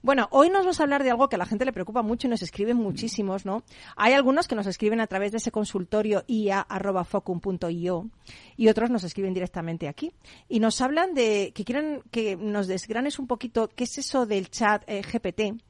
Bueno, 0.04 0.28
hoy 0.32 0.50
nos 0.50 0.66
vas 0.66 0.80
a 0.80 0.84
hablar 0.84 1.04
de 1.04 1.10
algo 1.10 1.28
que 1.28 1.36
a 1.36 1.40
la 1.40 1.46
gente 1.46 1.66
le 1.66 1.74
preocupa 1.74 2.02
mucho 2.02 2.28
y 2.28 2.30
nos 2.30 2.42
escriben 2.42 2.78
muchísimos, 2.78 3.46
¿no? 3.46 3.64
Hay 3.96 4.14
algunos 4.14 4.48
que 4.48 4.56
nos 4.56 4.68
escriben 4.68 5.02
a 5.02 5.08
través 5.08 5.32
de 5.32 5.38
ese 5.38 5.52
consultorio 5.52 6.24
ia.focum.io 6.28 8.10
y 8.56 8.68
otros 8.70 8.90
nos 8.90 9.04
escriben 9.04 9.34
directamente 9.34 9.88
aquí. 9.88 10.14
Y 10.48 10.60
nos 10.60 10.80
hablan 10.82 11.14
de 11.14 11.52
que 11.54 11.66
quieren 11.66 12.04
que 12.12 12.36
nos 12.38 12.68
desgranes 12.68 13.20
un 13.20 13.28
poquito 13.28 13.70
qué 13.76 13.86
es 13.86 13.98
eso 13.98 14.26
del 14.26 14.50
chat 14.50 14.67
eh, 14.88 15.02
GPT 15.02 15.62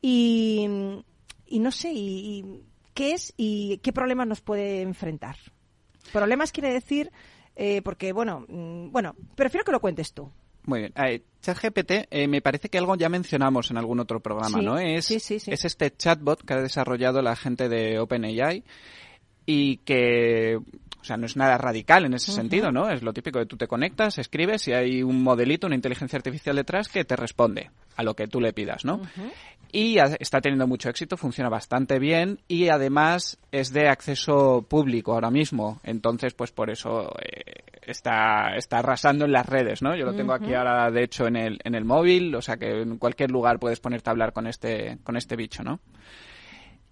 y, 0.00 0.66
y 1.46 1.58
no 1.58 1.70
sé, 1.70 1.92
y, 1.92 1.98
y 1.98 2.62
qué 2.94 3.12
es 3.12 3.32
y 3.36 3.78
qué 3.78 3.92
problemas 3.92 4.26
nos 4.26 4.40
puede 4.40 4.82
enfrentar. 4.82 5.36
Problemas 6.12 6.52
quiere 6.52 6.72
decir, 6.72 7.12
eh, 7.54 7.82
porque, 7.82 8.12
bueno, 8.12 8.44
mm, 8.48 8.90
bueno, 8.90 9.14
prefiero 9.34 9.64
que 9.64 9.72
lo 9.72 9.80
cuentes 9.80 10.12
tú. 10.12 10.30
Muy 10.64 10.80
bien. 10.80 10.92
Eh, 10.96 11.22
ChatGPT, 11.40 12.08
eh, 12.10 12.28
me 12.28 12.42
parece 12.42 12.68
que 12.68 12.78
algo 12.78 12.94
ya 12.96 13.08
mencionamos 13.08 13.70
en 13.70 13.78
algún 13.78 14.00
otro 14.00 14.20
programa, 14.20 14.58
Sí, 14.58 14.64
¿no? 14.64 14.78
Es, 14.78 15.04
sí, 15.04 15.18
sí, 15.18 15.40
sí. 15.40 15.50
es 15.50 15.64
este 15.64 15.90
chatbot 15.96 16.44
que 16.44 16.54
ha 16.54 16.60
desarrollado 16.60 17.22
la 17.22 17.36
gente 17.36 17.68
de 17.68 17.98
OpenAI 17.98 18.64
y 19.46 19.78
que, 19.78 20.58
o 21.00 21.04
sea, 21.04 21.16
no 21.16 21.26
es 21.26 21.36
nada 21.36 21.56
radical 21.56 22.04
en 22.04 22.14
ese 22.14 22.32
sentido, 22.32 22.70
¿no? 22.70 22.90
Es 22.90 23.02
lo 23.02 23.12
típico 23.12 23.38
de 23.38 23.46
tú 23.46 23.56
te 23.56 23.66
conectas, 23.66 24.18
escribes 24.18 24.68
y 24.68 24.72
hay 24.72 25.02
un 25.02 25.22
modelito, 25.22 25.66
una 25.66 25.76
inteligencia 25.76 26.16
artificial 26.16 26.56
detrás 26.56 26.88
que 26.88 27.04
te 27.04 27.16
responde 27.16 27.70
a 27.98 28.04
lo 28.04 28.14
que 28.14 28.28
tú 28.28 28.40
le 28.40 28.52
pidas, 28.52 28.84
¿no? 28.84 29.00
Y 29.72 29.98
está 29.98 30.40
teniendo 30.40 30.68
mucho 30.68 30.88
éxito, 30.88 31.16
funciona 31.16 31.50
bastante 31.50 31.98
bien 31.98 32.38
y 32.46 32.68
además 32.68 33.38
es 33.50 33.72
de 33.72 33.88
acceso 33.88 34.62
público 34.62 35.12
ahora 35.12 35.32
mismo. 35.32 35.80
Entonces, 35.82 36.32
pues 36.32 36.52
por 36.52 36.70
eso 36.70 37.12
eh, 37.20 37.64
está, 37.82 38.54
está 38.56 38.78
arrasando 38.78 39.24
en 39.24 39.32
las 39.32 39.46
redes, 39.46 39.82
¿no? 39.82 39.96
Yo 39.96 40.04
lo 40.04 40.14
tengo 40.14 40.32
aquí 40.32 40.54
ahora, 40.54 40.92
de 40.92 41.02
hecho, 41.02 41.26
en 41.26 41.34
el, 41.34 41.58
en 41.64 41.74
el 41.74 41.84
móvil, 41.84 42.34
o 42.36 42.40
sea 42.40 42.56
que 42.56 42.82
en 42.82 42.98
cualquier 42.98 43.32
lugar 43.32 43.58
puedes 43.58 43.80
ponerte 43.80 44.08
a 44.08 44.12
hablar 44.12 44.32
con 44.32 44.46
este, 44.46 44.98
con 45.02 45.16
este 45.16 45.34
bicho, 45.34 45.64
¿no? 45.64 45.80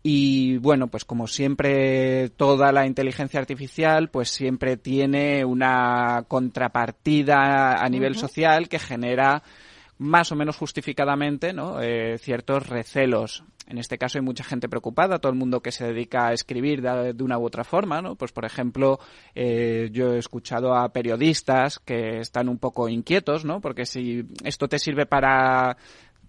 Y 0.02 0.58
bueno, 0.58 0.88
pues 0.88 1.04
como 1.04 1.28
siempre 1.28 2.30
toda 2.30 2.72
la 2.72 2.86
inteligencia 2.86 3.40
artificial 3.40 4.08
pues 4.08 4.28
siempre 4.28 4.76
tiene 4.76 5.44
una 5.44 6.24
contrapartida 6.28 7.74
a 7.74 7.88
nivel 7.88 8.14
social 8.14 8.68
que 8.68 8.78
genera 8.78 9.42
más 9.98 10.30
o 10.30 10.36
menos 10.36 10.56
justificadamente 10.56 11.52
¿no? 11.52 11.80
Eh, 11.80 12.18
ciertos 12.18 12.68
recelos. 12.68 13.44
En 13.66 13.78
este 13.78 13.98
caso 13.98 14.18
hay 14.18 14.22
mucha 14.24 14.44
gente 14.44 14.68
preocupada, 14.68 15.18
todo 15.18 15.32
el 15.32 15.38
mundo 15.38 15.60
que 15.60 15.72
se 15.72 15.84
dedica 15.86 16.28
a 16.28 16.32
escribir 16.32 16.82
de, 16.82 17.14
de 17.14 17.24
una 17.24 17.38
u 17.38 17.44
otra 17.44 17.64
forma, 17.64 18.00
¿no? 18.00 18.14
Pues 18.14 18.30
por 18.30 18.44
ejemplo, 18.44 19.00
eh, 19.34 19.88
yo 19.92 20.12
he 20.14 20.18
escuchado 20.18 20.74
a 20.76 20.92
periodistas 20.92 21.80
que 21.80 22.20
están 22.20 22.48
un 22.48 22.58
poco 22.58 22.88
inquietos, 22.88 23.44
¿no? 23.44 23.60
Porque 23.60 23.84
si 23.84 24.24
esto 24.44 24.68
te 24.68 24.78
sirve 24.78 25.06
para 25.06 25.76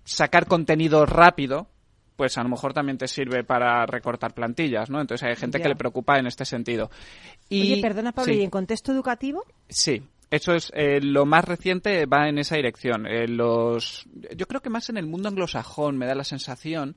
sacar 0.03 0.47
contenido 0.47 1.05
rápido, 1.05 1.67
pues 2.15 2.35
a 2.39 2.43
lo 2.43 2.49
mejor 2.49 2.73
también 2.73 2.97
te 2.97 3.07
sirve 3.07 3.43
para 3.43 3.85
recortar 3.85 4.33
plantillas, 4.33 4.89
¿no? 4.89 4.99
Entonces 4.99 5.27
hay 5.27 5.35
gente 5.35 5.59
Ya. 5.59 5.63
que 5.63 5.69
le 5.69 5.75
preocupa 5.75 6.17
en 6.17 6.25
este 6.25 6.45
sentido. 6.45 6.89
Y, 7.49 7.73
Oye, 7.73 7.81
perdona, 7.83 8.13
Pablo, 8.13 8.33
sí. 8.33 8.39
¿y 8.39 8.43
en 8.43 8.49
contexto 8.49 8.91
educativo? 8.91 9.43
Sí, 9.69 10.01
eso 10.29 10.53
es 10.53 10.71
eh, 10.75 10.99
lo 11.01 11.25
más 11.25 11.45
reciente 11.45 12.05
va 12.05 12.27
en 12.27 12.37
esa 12.37 12.55
dirección. 12.57 13.05
Eh, 13.07 13.27
los, 13.27 14.05
yo 14.35 14.45
creo 14.47 14.61
que 14.61 14.69
más 14.69 14.89
en 14.89 14.97
el 14.97 15.05
mundo 15.07 15.29
anglosajón 15.29 15.97
me 15.97 16.05
da 16.05 16.15
la 16.15 16.23
sensación. 16.23 16.95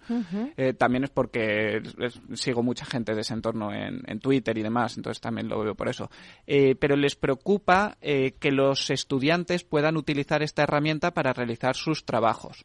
eh, 0.57 0.73
también 0.75 1.05
es 1.05 1.11
porque 1.11 1.83
es- 1.99 2.21
sigo 2.35 2.63
mucha 2.63 2.85
gente 2.85 3.15
de 3.15 3.21
ese 3.21 3.35
entorno 3.35 3.73
en, 3.73 4.03
en 4.07 4.19
Twitter 4.21 4.57
y 4.59 4.63
demás, 4.63 4.97
entonces 4.97 5.21
también 5.21 5.49
lo 5.49 5.61
veo 5.63 5.75
por 5.75 5.89
eso. 5.89 6.11
Eh, 6.47 6.75
pero 6.75 6.97
les 6.97 7.15
preocupa 7.17 7.97
eh, 8.01 8.33
que 8.41 8.51
los 8.51 8.91
estudiantes 8.91 9.63
puedan 9.65 9.97
utilizar 9.97 10.43
esta 10.43 10.63
herramienta 10.65 11.13
para 11.13 11.33
realizar 11.33 11.77
sus 11.77 12.05
trabajos. 12.05 12.65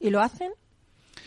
¿Y 0.00 0.10
lo 0.10 0.20
hacen? 0.20 0.50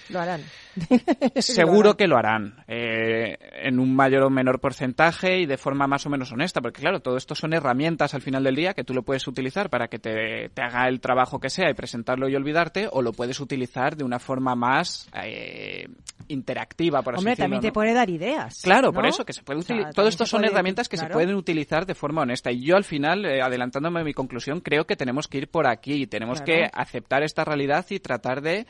Lo 0.09 0.19
harán. 0.19 0.41
Seguro 1.39 1.95
que 1.95 2.07
lo 2.07 2.17
harán 2.17 2.55
eh, 2.67 3.37
en 3.63 3.79
un 3.79 3.95
mayor 3.95 4.23
o 4.23 4.29
menor 4.29 4.59
porcentaje 4.59 5.39
y 5.39 5.45
de 5.45 5.57
forma 5.57 5.87
más 5.87 6.05
o 6.05 6.09
menos 6.09 6.31
honesta, 6.31 6.61
porque 6.61 6.81
claro, 6.81 6.99
todo 7.01 7.17
esto 7.17 7.35
son 7.35 7.53
herramientas 7.53 8.13
al 8.13 8.21
final 8.21 8.43
del 8.43 8.55
día 8.55 8.73
que 8.73 8.83
tú 8.83 8.93
lo 8.93 9.03
puedes 9.03 9.27
utilizar 9.27 9.69
para 9.69 9.87
que 9.87 9.99
te, 9.99 10.49
te 10.49 10.61
haga 10.61 10.87
el 10.87 10.99
trabajo 10.99 11.39
que 11.39 11.49
sea 11.49 11.69
y 11.69 11.73
presentarlo 11.73 12.27
y 12.27 12.35
olvidarte, 12.35 12.87
o 12.91 13.01
lo 13.01 13.13
puedes 13.13 13.39
utilizar 13.39 13.95
de 13.95 14.03
una 14.03 14.19
forma 14.19 14.55
más 14.55 15.07
eh, 15.23 15.87
interactiva, 16.27 17.01
por 17.01 17.13
así 17.15 17.19
Hombre, 17.21 17.31
decirlo. 17.31 17.43
también 17.45 17.61
te 17.61 17.67
¿no? 17.67 17.73
puede 17.73 17.93
dar 17.93 18.09
ideas. 18.09 18.59
Claro, 18.63 18.87
¿no? 18.87 18.93
por 18.93 19.05
eso, 19.05 19.25
que 19.25 19.33
se 19.33 19.43
puede 19.43 19.59
O 19.59 19.61
sea, 19.61 19.75
utilizar. 19.75 19.93
Todo 19.93 20.07
esto 20.07 20.25
son 20.25 20.41
puede- 20.41 20.51
herramientas 20.53 20.89
que 20.89 20.97
se 20.97 21.07
pueden 21.07 21.35
utilizar 21.35 21.85
de 21.85 21.95
forma 21.95 22.21
honesta. 22.21 22.51
Y 22.51 22.65
yo 22.65 22.75
al 22.75 22.83
final, 22.83 23.25
eh, 23.25 23.41
adelantándome 23.41 24.01
a 24.01 24.03
mi 24.03 24.13
conclusión, 24.13 24.59
creo 24.61 24.85
que 24.85 24.95
tenemos 24.95 25.27
que 25.27 25.37
ir 25.39 25.49
por 25.49 25.67
aquí. 25.67 26.07
Tenemos 26.07 26.41
Claro. 26.41 26.63
que 26.63 26.69
aceptar 26.73 27.23
esta 27.23 27.43
realidad 27.45 27.85
y 27.89 27.99
tratar 27.99 28.41
de 28.41 28.65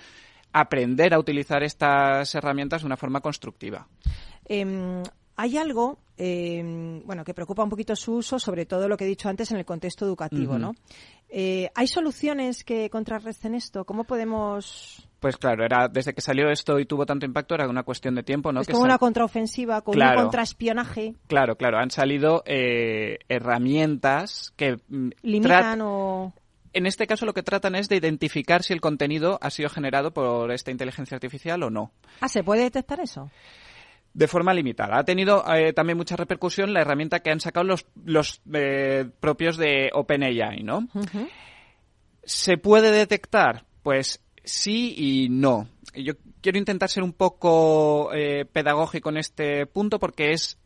aprender 0.54 1.14
a 1.14 1.20
utilizar 1.20 1.64
estas 1.64 2.34
herramientas 2.36 2.82
de 2.82 2.86
una 2.86 2.98
forma 2.98 3.20
constructiva. 3.22 3.88
Em, 4.46 5.02
hay 5.36 5.58
algo, 5.58 5.98
em, 6.18 7.02
bueno, 7.06 7.24
que 7.24 7.34
preocupa 7.34 7.64
un 7.64 7.70
poquito 7.70 7.96
su 7.96 8.14
uso, 8.16 8.38
sobre 8.40 8.66
todo 8.66 8.88
lo 8.88 8.96
que 8.98 9.06
he 9.06 9.08
dicho 9.08 9.30
antes 9.30 9.52
en 9.52 9.58
el 9.58 9.66
contexto 9.66 10.06
educativo. 10.06 10.58
¿no? 10.60 10.74
Eh, 11.30 11.70
¿Hay 11.74 11.88
soluciones 11.88 12.64
que 12.64 12.90
contrarresten 12.92 13.56
esto? 13.56 13.84
¿Cómo 13.86 14.04
podemos...? 14.04 15.08
Pues 15.20 15.38
claro, 15.38 15.64
era 15.64 15.88
desde 15.88 16.14
que 16.14 16.20
salió 16.20 16.50
esto 16.50 16.78
y 16.80 16.86
tuvo 16.86 17.06
tanto 17.06 17.26
impacto 17.26 17.56
era 17.56 17.68
una 17.70 17.84
cuestión 17.84 18.14
de 18.14 18.24
tiempo, 18.24 18.52
¿no? 18.52 18.60
es 18.60 18.68
Que 18.68 18.74
como 18.74 18.84
sal- 18.84 18.92
una 18.92 18.98
contraofensiva, 18.98 19.82
con 19.82 19.94
Claro. 19.96 20.18
un 20.20 20.24
contraespionaje, 20.26 21.16
Claro, 21.28 21.56
claro, 21.56 21.78
han 21.80 21.90
salido 21.92 22.44
eh, 22.46 23.20
herramientas 23.30 24.54
que 24.58 24.78
mm, 24.90 25.10
limitan 25.22 25.80
o... 25.82 26.34
En 26.74 26.88
este 26.88 27.06
caso 27.08 27.26
lo 27.26 27.34
que 27.34 27.44
tratan 27.44 27.76
es 27.76 27.88
de 27.88 27.96
identificar 27.96 28.64
si 28.64 28.74
el 28.74 28.82
contenido 28.82 29.38
ha 29.42 29.50
sido 29.52 29.70
generado 29.70 30.12
por 30.12 30.52
esta 30.52 30.72
inteligencia 30.72 31.16
artificial 31.16 31.62
o 31.64 31.70
no. 31.70 31.92
Ah, 32.20 32.28
¿se 32.28 32.44
puede 32.44 32.64
detectar 32.64 33.00
eso? 33.00 33.30
De 34.14 34.28
forma 34.28 34.54
limitada. 34.54 34.98
Ha 34.98 35.06
tenido 35.06 35.44
eh, 35.54 35.74
también 35.74 35.98
mucha 35.98 36.16
repercusión 36.16 36.74
la 36.74 36.82
herramienta 36.82 37.20
que 37.20 37.32
han 37.32 37.40
sacado 37.40 37.64
los, 37.66 37.86
los 38.04 38.42
eh, 38.54 39.08
propios 39.20 39.58
de 39.58 39.90
OpenAI, 39.94 40.64
¿no? 40.64 40.88
¿Se 42.24 42.58
puede 42.58 42.92
detectar? 42.92 43.66
Pues 43.84 44.24
sí 44.44 44.94
y 44.98 45.30
no. 45.30 45.68
Yo 45.96 46.14
quiero 46.42 46.58
intentar 46.58 46.90
ser 46.90 47.04
un 47.04 47.14
poco 47.14 48.12
eh, 48.14 48.46
pedagógico 48.46 49.10
en 49.10 49.18
este 49.18 49.66
punto 49.66 50.00
porque 50.00 50.32
es, 50.32 50.60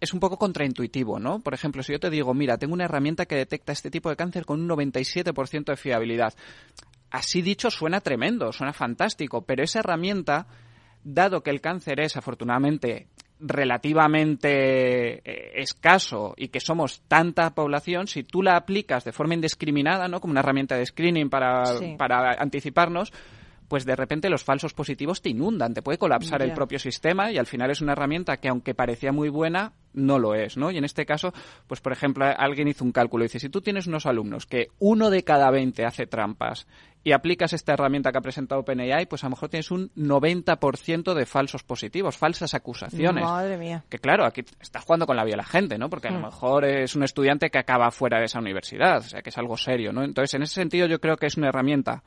es 0.00 0.12
un 0.14 0.20
poco 0.20 0.36
contraintuitivo, 0.38 1.18
¿no? 1.18 1.40
Por 1.40 1.54
ejemplo, 1.54 1.82
si 1.82 1.92
yo 1.92 2.00
te 2.00 2.10
digo, 2.10 2.32
mira, 2.34 2.56
tengo 2.58 2.74
una 2.74 2.84
herramienta 2.84 3.26
que 3.26 3.34
detecta 3.36 3.72
este 3.72 3.90
tipo 3.90 4.08
de 4.10 4.16
cáncer 4.16 4.44
con 4.44 4.60
un 4.60 4.68
97% 4.68 5.64
de 5.64 5.76
fiabilidad. 5.76 6.34
Así 7.10 7.42
dicho, 7.42 7.70
suena 7.70 8.00
tremendo, 8.00 8.52
suena 8.52 8.72
fantástico, 8.72 9.42
pero 9.42 9.62
esa 9.62 9.80
herramienta, 9.80 10.46
dado 11.02 11.42
que 11.42 11.50
el 11.50 11.60
cáncer 11.60 12.00
es 12.00 12.16
afortunadamente 12.16 13.08
relativamente 13.40 15.18
eh, 15.24 15.52
escaso 15.60 16.34
y 16.36 16.48
que 16.48 16.60
somos 16.60 17.02
tanta 17.08 17.54
población, 17.54 18.06
si 18.06 18.24
tú 18.24 18.42
la 18.42 18.56
aplicas 18.56 19.04
de 19.04 19.12
forma 19.12 19.34
indiscriminada, 19.34 20.08
¿no? 20.08 20.20
Como 20.20 20.32
una 20.32 20.40
herramienta 20.40 20.76
de 20.76 20.86
screening 20.86 21.30
para, 21.30 21.64
Sí. 21.66 21.94
para 21.96 22.32
anticiparnos, 22.32 23.12
pues 23.68 23.84
de 23.84 23.94
repente 23.94 24.30
los 24.30 24.42
falsos 24.42 24.72
positivos 24.74 25.20
te 25.22 25.28
inundan, 25.28 25.74
te 25.74 25.82
puede 25.82 25.98
colapsar 25.98 26.42
el 26.42 26.52
propio 26.54 26.78
sistema 26.78 27.30
y 27.30 27.38
al 27.38 27.46
final 27.46 27.70
es 27.70 27.80
una 27.80 27.92
herramienta 27.92 28.38
que 28.38 28.48
aunque 28.48 28.74
parecía 28.74 29.12
muy 29.12 29.28
buena, 29.28 29.72
no 29.92 30.18
lo 30.18 30.34
es, 30.34 30.56
¿no? 30.56 30.70
Y 30.70 30.78
en 30.78 30.84
este 30.84 31.04
caso, 31.06 31.32
pues 31.66 31.80
por 31.80 31.92
ejemplo, 31.92 32.24
alguien 32.36 32.68
hizo 32.68 32.84
un 32.84 32.92
cálculo 32.92 33.24
y 33.24 33.26
dice, 33.26 33.40
si 33.40 33.48
tú 33.48 33.60
tienes 33.60 33.86
unos 33.86 34.06
alumnos 34.06 34.46
que 34.46 34.68
uno 34.78 35.10
de 35.10 35.22
cada 35.22 35.50
20 35.50 35.84
hace 35.84 36.06
trampas 36.06 36.66
y 37.04 37.12
aplicas 37.12 37.52
esta 37.52 37.72
herramienta 37.74 38.10
que 38.10 38.18
ha 38.18 38.22
presentado 38.22 38.60
OpenAI, 38.62 39.06
pues 39.06 39.22
a 39.22 39.26
lo 39.26 39.30
mejor 39.30 39.48
tienes 39.48 39.70
un 39.70 39.90
90% 39.94 41.14
de 41.14 41.26
falsos 41.26 41.62
positivos, 41.62 42.16
falsas 42.16 42.54
acusaciones. 42.54 43.24
Madre 43.24 43.56
mía. 43.56 43.84
Que 43.88 43.98
claro, 43.98 44.24
aquí 44.24 44.44
estás 44.60 44.84
jugando 44.84 45.06
con 45.06 45.16
la 45.16 45.24
vida 45.24 45.32
de 45.32 45.38
la 45.38 45.44
gente, 45.44 45.78
¿no? 45.78 45.88
Porque 45.90 46.08
a 46.08 46.10
lo 46.12 46.18
Hmm. 46.20 46.24
mejor 46.24 46.64
es 46.64 46.96
un 46.96 47.02
estudiante 47.04 47.50
que 47.50 47.58
acaba 47.58 47.90
fuera 47.90 48.18
de 48.18 48.24
esa 48.24 48.38
universidad, 48.38 48.98
o 48.98 49.02
sea, 49.02 49.22
que 49.22 49.30
es 49.30 49.38
algo 49.38 49.56
serio, 49.56 49.92
¿no? 49.92 50.02
Entonces, 50.04 50.34
en 50.34 50.42
ese 50.42 50.54
sentido, 50.54 50.86
yo 50.86 51.00
creo 51.00 51.16
que 51.16 51.26
es 51.26 51.36
una 51.36 51.48
herramienta 51.48 52.02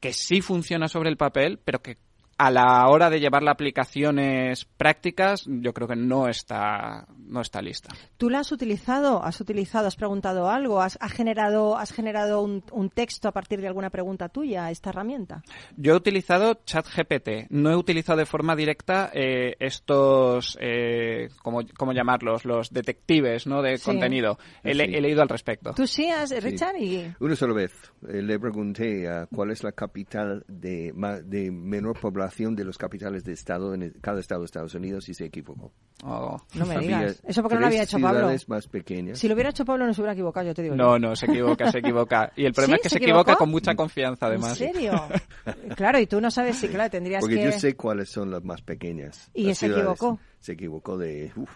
que 0.00 0.12
sí 0.12 0.40
funciona 0.40 0.88
sobre 0.88 1.10
el 1.10 1.16
papel, 1.16 1.58
pero 1.64 1.82
que 1.82 1.98
a 2.38 2.50
la 2.52 2.86
hora 2.88 3.10
de 3.10 3.18
llevarla 3.18 3.50
a 3.50 3.54
aplicaciones 3.54 4.64
prácticas, 4.76 5.44
yo 5.46 5.72
creo 5.74 5.88
que 5.88 5.96
no 5.96 6.28
está, 6.28 7.06
no 7.18 7.40
está 7.40 7.60
lista. 7.60 7.88
¿Tú 8.16 8.30
la 8.30 8.38
has 8.40 8.52
utilizado? 8.52 9.24
¿Has 9.24 9.40
utilizado? 9.40 9.88
¿Has 9.88 9.96
preguntado 9.96 10.48
algo? 10.48 10.80
¿Has, 10.80 10.96
has 11.00 11.12
generado, 11.12 11.76
has 11.76 11.92
generado 11.92 12.42
un, 12.42 12.62
un 12.70 12.90
texto 12.90 13.26
a 13.28 13.32
partir 13.32 13.60
de 13.60 13.66
alguna 13.66 13.90
pregunta 13.90 14.28
tuya, 14.28 14.70
esta 14.70 14.90
herramienta? 14.90 15.42
Yo 15.76 15.94
he 15.94 15.96
utilizado 15.96 16.60
ChatGPT, 16.64 17.50
no 17.50 17.70
he 17.72 17.76
utilizado 17.76 18.18
de 18.20 18.26
forma 18.26 18.54
directa 18.54 19.10
eh, 19.12 19.56
estos, 19.58 20.56
eh, 20.60 21.30
¿cómo, 21.42 21.62
cómo 21.76 21.92
llamarlos? 21.92 22.44
Los 22.44 22.72
detectives 22.72 23.48
¿no? 23.48 23.62
de 23.62 23.78
Sí. 23.78 23.84
contenido. 23.84 24.38
He, 24.62 24.74
Sí. 24.74 24.80
he 24.80 25.00
leído 25.00 25.22
al 25.22 25.28
respecto. 25.28 25.72
¿Tú 25.74 25.86
sí, 25.88 26.08
has, 26.08 26.30
Richard? 26.42 26.76
Y... 26.78 27.12
Una 27.18 27.34
sola 27.34 27.54
vez 27.54 27.72
eh, 28.08 28.22
le 28.22 28.38
pregunté 28.38 29.08
ah, 29.08 29.26
cuál 29.34 29.50
es 29.50 29.64
la 29.64 29.72
capital 29.72 30.44
de, 30.46 30.92
ma- 30.94 31.18
de 31.20 31.50
menor 31.50 31.98
población 31.98 32.27
relación 32.28 32.54
de 32.56 32.64
los 32.64 32.76
capitales 32.78 33.24
de 33.24 33.32
Estado 33.32 33.72
en 33.74 33.82
el- 33.82 34.00
cada 34.00 34.20
Estado 34.20 34.42
de 34.42 34.46
Estados 34.46 34.74
Unidos 34.74 35.08
y 35.08 35.14
se 35.14 35.24
equivocó. 35.24 35.72
Oh. 36.04 36.36
No 36.54 36.66
me 36.66 36.76
Había 36.76 36.98
digas. 36.98 37.22
Eso 37.26 37.42
porque 37.42 37.54
no 37.56 37.62
lo 37.62 37.66
había 37.68 37.82
hecho 37.82 37.98
Pablo. 37.98 38.30
más 38.48 38.66
pequeñas. 38.68 39.18
Si 39.18 39.26
lo 39.28 39.34
hubiera 39.34 39.50
hecho 39.50 39.64
Pablo 39.64 39.86
no 39.86 39.94
se 39.94 40.00
hubiera 40.00 40.12
equivocado, 40.12 40.46
yo 40.46 40.54
te 40.54 40.62
digo. 40.62 40.76
No, 40.76 40.96
yo. 40.96 40.98
no, 40.98 41.16
se 41.16 41.26
equivoca, 41.26 41.72
se 41.72 41.78
equivoca. 41.78 42.32
Y 42.36 42.44
el 42.44 42.52
problema 42.54 42.76
¿Sí? 42.76 42.80
es 42.80 42.82
que 42.82 42.88
¿Se 42.90 42.98
se, 42.98 43.04
equivoca 43.04 43.36
con 43.36 43.50
mucha 43.50 43.74
confianza, 43.74 44.26
además. 44.26 44.60
¿En 44.60 44.72
serio? 44.74 44.92
claro, 45.76 45.98
y 45.98 46.06
tú 46.06 46.20
no 46.20 46.30
sabes 46.30 46.56
si, 46.56 46.68
claro, 46.68 46.90
tendrías 46.90 47.20
Porque 47.20 47.36
que... 47.36 47.44
yo 47.44 47.52
sé 47.52 47.74
cuáles 47.76 48.10
son 48.10 48.30
las 48.30 48.44
más 48.44 48.60
pequeñas. 48.62 49.30
Y 49.34 49.54
se 49.54 49.66
equivocó. 49.66 50.18
Se 50.38 50.52
equivocó 50.52 50.96
de, 50.98 51.32
uf, 51.34 51.50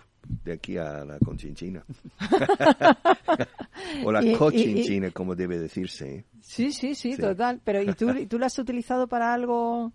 de 0.44 0.52
aquí 0.54 0.76
a 0.78 1.04
la 1.04 1.18
Conchinchina. 1.18 1.84
o 4.04 4.12
la 4.12 4.22
Y- 4.22 4.28
y- 4.28 4.32
y- 4.32 4.36
Cochinchina, 4.36 5.10
como 5.10 5.34
debe 5.34 5.58
decirse. 5.58 6.14
¿eh? 6.16 6.24
Sí, 6.40 6.72
sí, 6.72 6.94
sí, 6.94 7.12
Sí. 7.14 7.20
total. 7.20 7.60
Pero 7.64 7.82
¿y 7.82 7.92
tú, 7.94 8.10
¿y 8.10 8.26
tú 8.26 8.38
lo 8.38 8.46
has 8.46 8.58
utilizado 8.58 9.06
para 9.06 9.32
algo? 9.32 9.92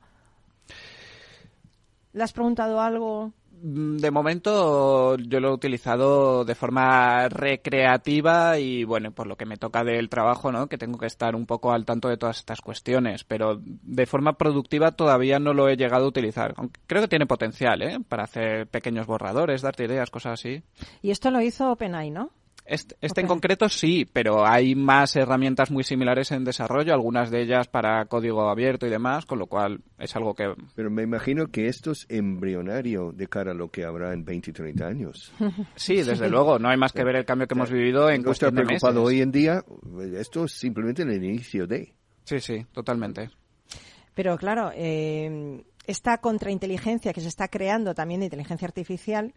¿Le 2.17 2.23
has 2.23 2.33
preguntado 2.33 2.81
algo? 2.81 3.31
Mm, 3.61 3.97
De 3.97 4.09
momento 4.09 5.17
yo 5.17 5.39
lo 5.39 5.49
he 5.49 5.53
utilizado 5.53 6.45
de 6.45 6.55
forma 6.55 7.29
recreativa 7.29 8.57
y 8.57 8.83
bueno, 8.85 9.11
por 9.11 9.27
lo 9.27 9.35
que 9.35 9.45
me 9.45 9.57
toca 9.57 9.83
del 9.83 10.09
trabajo, 10.09 10.51
¿no? 10.51 10.65
Que 10.65 10.79
tengo 10.79 10.97
que 10.97 11.05
estar 11.05 11.35
un 11.35 11.45
poco 11.45 11.71
al 11.71 11.85
tanto 11.85 12.09
de 12.09 12.17
todas 12.17 12.39
estas 12.39 12.59
cuestiones, 12.59 13.23
pero 13.23 13.61
de 13.61 14.05
forma 14.07 14.33
productiva 14.33 14.93
todavía 14.93 15.37
no 15.37 15.53
lo 15.53 15.69
he 15.69 15.77
llegado 15.77 16.05
a 16.05 16.09
utilizar. 16.09 16.55
Creo 16.87 17.03
que 17.03 17.07
tiene 17.07 17.27
potencial, 17.27 17.83
¿eh? 17.83 17.99
Para 18.09 18.23
hacer 18.23 18.65
pequeños 18.65 19.05
borradores, 19.05 19.61
darte 19.61 19.85
ideas, 19.85 20.09
cosas 20.09 20.39
así. 20.39 20.63
Y 21.03 21.11
esto 21.11 21.29
lo 21.29 21.39
hizo 21.39 21.71
OpenAI, 21.71 22.09
¿no? 22.09 22.31
Este, 22.67 22.97
este 22.99 23.21
en 23.21 23.27
concreto 23.27 23.69
sí, 23.69 24.05
pero 24.11 24.45
hay 24.45 24.75
más 24.75 25.15
herramientas 25.15 25.71
muy 25.71 25.85
similares 25.85 26.31
en 26.33 26.43
desarrollo, 26.43 26.93
algunas 26.93 27.31
de 27.31 27.41
ellas 27.41 27.69
para 27.69 28.05
código 28.07 28.49
abierto 28.49 28.85
y 28.85 28.89
demás, 28.89 29.25
con 29.25 29.39
lo 29.39 29.47
cual 29.47 29.79
es 29.97 30.13
algo 30.17 30.35
que 30.35 30.53
Pero 30.75 30.91
me 30.91 31.03
imagino 31.03 31.47
que 31.47 31.67
esto 31.67 31.91
es 31.91 32.05
embrionario 32.09 33.13
de 33.13 33.27
cara 33.27 33.51
a 33.51 33.53
lo 33.53 33.71
que 33.71 33.85
habrá 33.85 34.13
en 34.13 34.25
20 34.25 34.49
y 34.49 34.53
30 34.53 34.85
años. 34.85 35.31
sí, 35.75 36.03
desde 36.03 36.29
luego, 36.29 36.59
no 36.59 36.67
hay 36.67 36.75
más 36.75 36.91
que 36.91 37.05
ver 37.05 37.15
el 37.15 37.25
cambio 37.25 37.47
que 37.47 37.53
hemos 37.53 37.71
vivido 37.71 38.09
en 38.09 38.21
no 38.21 38.31
estar 38.31 38.51
cuestión 38.51 38.55
de 38.55 38.63
preocupado 38.63 39.01
meses. 39.01 39.07
hoy 39.07 39.21
en 39.21 39.31
día, 39.31 39.63
esto 40.17 40.43
es 40.43 40.51
simplemente 40.51 41.03
el 41.03 41.23
inicio 41.23 41.67
de. 41.67 41.93
Sí, 42.25 42.41
sí, 42.41 42.65
totalmente. 42.73 43.29
Pero 44.13 44.37
claro, 44.37 44.71
eh, 44.75 45.63
esta 45.85 46.17
contrainteligencia 46.17 47.13
que 47.13 47.21
se 47.21 47.29
está 47.29 47.47
creando 47.47 47.95
también 47.95 48.19
de 48.19 48.25
inteligencia 48.25 48.67
artificial 48.67 49.33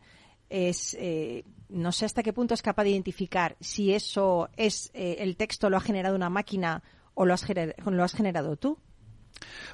es, 0.50 0.94
eh, 1.00 1.44
no 1.70 1.92
sé 1.92 2.04
hasta 2.04 2.22
qué 2.22 2.32
punto 2.32 2.52
es 2.54 2.60
capaz 2.62 2.84
de 2.84 2.90
identificar 2.90 3.56
si 3.60 3.94
eso 3.94 4.50
es 4.56 4.90
eh, 4.92 5.16
el 5.20 5.36
texto 5.36 5.70
lo 5.70 5.76
ha 5.78 5.80
generado 5.80 6.14
una 6.16 6.28
máquina 6.28 6.82
o 7.14 7.24
lo 7.24 7.32
has, 7.34 7.46
gener- 7.48 7.74
lo 7.90 8.04
has 8.04 8.12
generado 8.14 8.56
tú. 8.56 8.76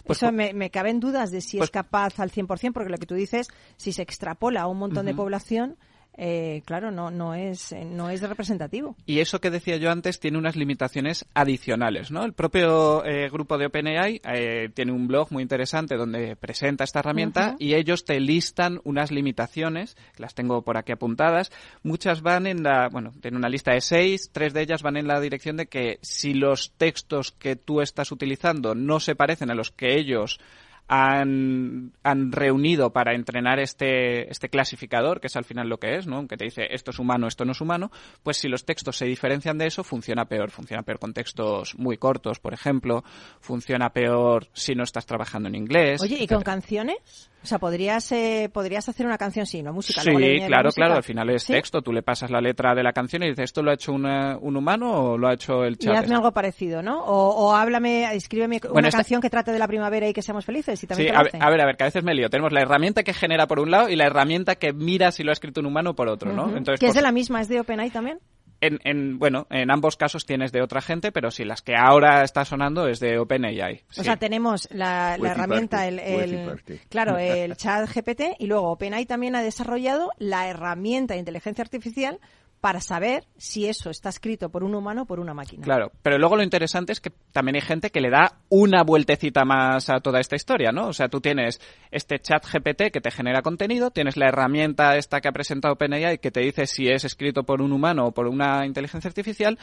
Pues 0.04 0.22
Eso 0.22 0.30
me, 0.30 0.52
me 0.54 0.70
caben 0.70 1.00
dudas 1.00 1.30
de 1.32 1.40
si 1.40 1.56
pues- 1.58 1.68
es 1.68 1.72
capaz 1.72 2.20
al 2.20 2.30
100%, 2.30 2.72
porque 2.72 2.90
lo 2.90 2.98
que 2.98 3.06
tú 3.06 3.14
dices, 3.14 3.48
si 3.76 3.92
se 3.92 4.02
extrapola 4.02 4.60
a 4.62 4.66
un 4.68 4.78
montón 4.78 5.06
de 5.06 5.12
población, 5.14 5.76
eh, 6.16 6.62
claro, 6.64 6.90
no, 6.90 7.10
no, 7.10 7.34
es, 7.34 7.72
eh, 7.72 7.84
no 7.84 8.10
es 8.10 8.22
representativo. 8.22 8.96
Y 9.04 9.20
eso 9.20 9.40
que 9.40 9.50
decía 9.50 9.76
yo 9.76 9.90
antes 9.90 10.18
tiene 10.18 10.38
unas 10.38 10.56
limitaciones 10.56 11.26
adicionales, 11.34 12.10
¿no? 12.10 12.24
El 12.24 12.32
propio 12.32 13.04
eh, 13.04 13.28
grupo 13.28 13.58
de 13.58 13.66
OpenAI 13.66 14.20
eh, 14.24 14.70
tiene 14.74 14.92
un 14.92 15.06
blog 15.06 15.30
muy 15.30 15.42
interesante 15.42 15.96
donde 15.96 16.36
presenta 16.36 16.84
esta 16.84 17.00
herramienta 17.00 17.56
y 17.58 17.74
ellos 17.74 18.04
te 18.04 18.18
listan 18.20 18.80
unas 18.84 19.10
limitaciones, 19.10 19.96
las 20.16 20.34
tengo 20.34 20.62
por 20.62 20.78
aquí 20.78 20.92
apuntadas. 20.92 21.52
Muchas 21.82 22.22
van 22.22 22.46
en 22.46 22.62
la, 22.62 22.88
bueno, 22.88 23.12
tiene 23.20 23.36
una 23.36 23.48
lista 23.48 23.72
de 23.72 23.80
seis, 23.80 24.30
tres 24.32 24.54
de 24.54 24.62
ellas 24.62 24.82
van 24.82 24.96
en 24.96 25.06
la 25.06 25.20
dirección 25.20 25.56
de 25.56 25.66
que 25.66 25.98
si 26.02 26.34
los 26.34 26.72
textos 26.76 27.32
que 27.32 27.56
tú 27.56 27.80
estás 27.80 28.10
utilizando 28.10 28.74
no 28.74 29.00
se 29.00 29.14
parecen 29.14 29.50
a 29.50 29.54
los 29.54 29.70
que 29.70 29.98
ellos 29.98 30.40
han, 30.88 31.92
han 32.02 32.32
reunido 32.32 32.92
para 32.92 33.14
entrenar 33.14 33.58
este, 33.58 34.30
este 34.30 34.48
clasificador, 34.48 35.20
que 35.20 35.26
es 35.26 35.36
al 35.36 35.44
final 35.44 35.68
lo 35.68 35.78
que 35.78 35.96
es, 35.96 36.06
¿no? 36.06 36.26
Que 36.28 36.36
te 36.36 36.44
dice 36.44 36.66
esto 36.70 36.90
es 36.90 36.98
humano, 36.98 37.26
esto 37.26 37.44
no 37.44 37.52
es 37.52 37.60
humano, 37.60 37.90
pues 38.22 38.36
si 38.36 38.48
los 38.48 38.64
textos 38.64 38.96
se 38.96 39.06
diferencian 39.06 39.58
de 39.58 39.66
eso, 39.66 39.82
funciona 39.84 40.26
peor. 40.26 40.50
Funciona 40.50 40.82
peor 40.82 40.98
con 40.98 41.12
textos 41.12 41.76
muy 41.76 41.96
cortos, 41.96 42.38
por 42.38 42.54
ejemplo. 42.54 43.02
Funciona 43.40 43.90
peor 43.90 44.48
si 44.52 44.74
no 44.74 44.84
estás 44.84 45.06
trabajando 45.06 45.48
en 45.48 45.56
inglés. 45.56 46.00
Oye, 46.02 46.18
¿y 46.20 46.26
con 46.26 46.42
canciones? 46.42 47.30
O 47.46 47.48
sea, 47.48 47.60
¿podrías, 47.60 48.10
eh, 48.10 48.50
podrías 48.52 48.88
hacer 48.88 49.06
una 49.06 49.16
canción, 49.16 49.46
sí, 49.46 49.62
no 49.62 49.72
música. 49.72 50.00
Sí, 50.00 50.10
claro, 50.10 50.64
música? 50.64 50.70
claro, 50.74 50.94
al 50.96 51.04
final 51.04 51.30
es 51.30 51.44
¿Sí? 51.44 51.52
texto. 51.52 51.80
Tú 51.80 51.92
le 51.92 52.02
pasas 52.02 52.28
la 52.28 52.40
letra 52.40 52.74
de 52.74 52.82
la 52.82 52.92
canción 52.92 53.22
y 53.22 53.28
dices, 53.28 53.44
¿esto 53.44 53.62
lo 53.62 53.70
ha 53.70 53.74
hecho 53.74 53.92
una- 53.92 54.36
un 54.40 54.56
humano 54.56 55.12
o 55.12 55.16
lo 55.16 55.28
ha 55.28 55.34
hecho 55.34 55.62
el 55.64 55.74
Y 55.74 55.76
chat? 55.76 55.92
hazme 55.94 56.02
este?". 56.06 56.14
algo 56.16 56.32
parecido, 56.32 56.82
¿no? 56.82 57.04
O, 57.04 57.28
o 57.46 57.54
háblame, 57.54 58.12
escríbeme 58.16 58.58
Bueno, 58.60 58.78
una 58.80 58.88
esta- 58.88 58.98
canción 58.98 59.20
que 59.20 59.30
trate 59.30 59.52
de 59.52 59.60
la 59.60 59.68
primavera 59.68 60.08
y 60.08 60.12
que 60.12 60.22
seamos 60.22 60.44
felices. 60.44 60.82
Y 60.82 60.88
también 60.88 61.10
Sí, 61.10 61.14
a 61.16 61.22
ver, 61.22 61.32
a 61.40 61.50
ver, 61.50 61.60
a 61.60 61.66
ver, 61.66 61.76
que 61.76 61.84
a 61.84 61.86
veces 61.86 62.02
me 62.02 62.14
lío. 62.14 62.28
Tenemos 62.30 62.50
la 62.52 62.62
herramienta 62.62 63.04
que 63.04 63.14
genera 63.14 63.46
por 63.46 63.60
un 63.60 63.70
lado 63.70 63.88
y 63.88 63.94
la 63.94 64.06
herramienta 64.06 64.56
que 64.56 64.72
mira 64.72 65.12
si 65.12 65.22
lo 65.22 65.30
ha 65.30 65.34
escrito 65.34 65.60
un 65.60 65.66
humano 65.66 65.94
por 65.94 66.08
otro, 66.08 66.32
¿no? 66.32 66.48
Entonces, 66.48 66.80
que 66.80 66.86
es 66.86 66.90
pues, 66.90 66.94
de 66.96 67.02
la 67.02 67.12
misma, 67.12 67.40
es 67.42 67.48
de 67.48 67.60
OpenAI 67.60 67.90
también. 67.90 68.18
En, 68.60 68.78
en- 68.84 69.18
bueno, 69.18 69.46
en 69.50 69.70
ambos 69.70 69.96
casos 69.96 70.24
tienes 70.26 70.52
de 70.52 70.62
otra 70.62 70.80
gente, 70.80 71.12
pero 71.12 71.30
sí, 71.30 71.44
las 71.44 71.62
que 71.62 71.74
ahora 71.76 72.22
está 72.24 72.44
sonando 72.44 72.88
es 72.88 73.00
de 73.00 73.18
OpenAI. 73.18 73.84
O 73.90 74.02
sea, 74.02 74.16
tenemos 74.16 74.68
la, 74.70 75.16
herramienta, 75.16 75.86
el, 75.86 75.98
el- 75.98 76.60
claro, 76.88 77.16
el 77.18 77.56
chat 77.56 77.88
GPT 77.88 78.36
y 78.38 78.46
luego 78.46 78.70
OpenAI 78.72 79.06
también 79.06 79.36
ha 79.36 79.42
desarrollado 79.42 80.10
la 80.18 80.48
herramienta 80.48 81.14
de 81.14 81.20
inteligencia 81.20 81.62
artificial 81.62 82.18
para 82.66 82.80
saber 82.80 83.28
si 83.36 83.68
eso 83.68 83.90
está 83.90 84.08
escrito 84.08 84.48
por 84.48 84.64
un 84.64 84.74
humano 84.74 85.02
o 85.02 85.06
por 85.06 85.20
una 85.20 85.32
máquina. 85.32 85.62
Claro, 85.62 85.92
pero 86.02 86.18
luego 86.18 86.34
lo 86.34 86.42
interesante 86.42 86.90
es 86.90 86.98
que 86.98 87.12
también 87.30 87.54
hay 87.54 87.60
gente 87.60 87.90
que 87.90 88.00
le 88.00 88.10
da 88.10 88.40
una 88.48 88.82
vueltecita 88.82 89.44
más 89.44 89.88
a 89.88 90.00
toda 90.00 90.18
esta 90.18 90.34
historia, 90.34 90.72
¿no? 90.72 90.88
O 90.88 90.92
sea, 90.92 91.08
tú 91.08 91.20
tienes 91.20 91.60
este 91.92 92.18
chat 92.18 92.44
GPT 92.44 92.90
que 92.92 93.00
te 93.00 93.12
genera 93.12 93.42
contenido, 93.42 93.92
tienes 93.92 94.16
la 94.16 94.26
herramienta 94.26 94.96
esta 94.96 95.20
que 95.20 95.28
ha 95.28 95.32
presentado 95.32 95.74
OpenAI 95.74 96.18
que 96.18 96.32
te 96.32 96.40
dice 96.40 96.66
si 96.66 96.88
es 96.88 97.04
escrito 97.04 97.44
por 97.44 97.62
un 97.62 97.70
humano 97.70 98.06
o 98.06 98.10
por 98.10 98.26
una 98.26 98.66
inteligencia 98.66 99.06
artificial, 99.06 99.60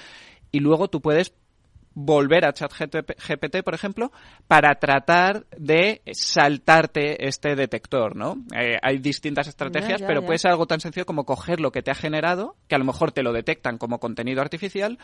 y 0.49 0.62
luego 0.62 0.88
tú 0.88 1.01
puedes 1.01 1.34
volver 1.95 2.45
a 2.45 2.53
ChatGPT, 2.53 3.63
por 3.63 3.73
ejemplo, 3.75 4.11
para 4.47 4.75
tratar 4.75 5.45
de 5.57 6.01
saltarte 6.13 7.27
este 7.27 7.55
detector, 7.55 8.15
¿no? 8.15 8.37
Eh, 8.55 8.77
hay 8.81 8.97
distintas 8.97 9.47
estrategias, 9.47 9.99
Ya, 9.99 10.05
ya, 10.05 10.07
pero 10.07 10.21
ya. 10.21 10.25
puede 10.25 10.39
ser 10.39 10.51
algo 10.51 10.65
tan 10.65 10.79
sencillo 10.79 11.05
como 11.05 11.25
coger 11.25 11.59
lo 11.59 11.71
que 11.71 11.81
te 11.83 11.91
ha 11.91 11.95
generado, 11.95 12.55
que 12.67 12.75
a 12.75 12.79
lo 12.79 12.85
mejor 12.85 13.11
te 13.11 13.23
lo 13.23 13.31
detectan 13.33 13.77
como 13.77 13.99
contenido 13.99 14.41
artificial, 14.41 14.97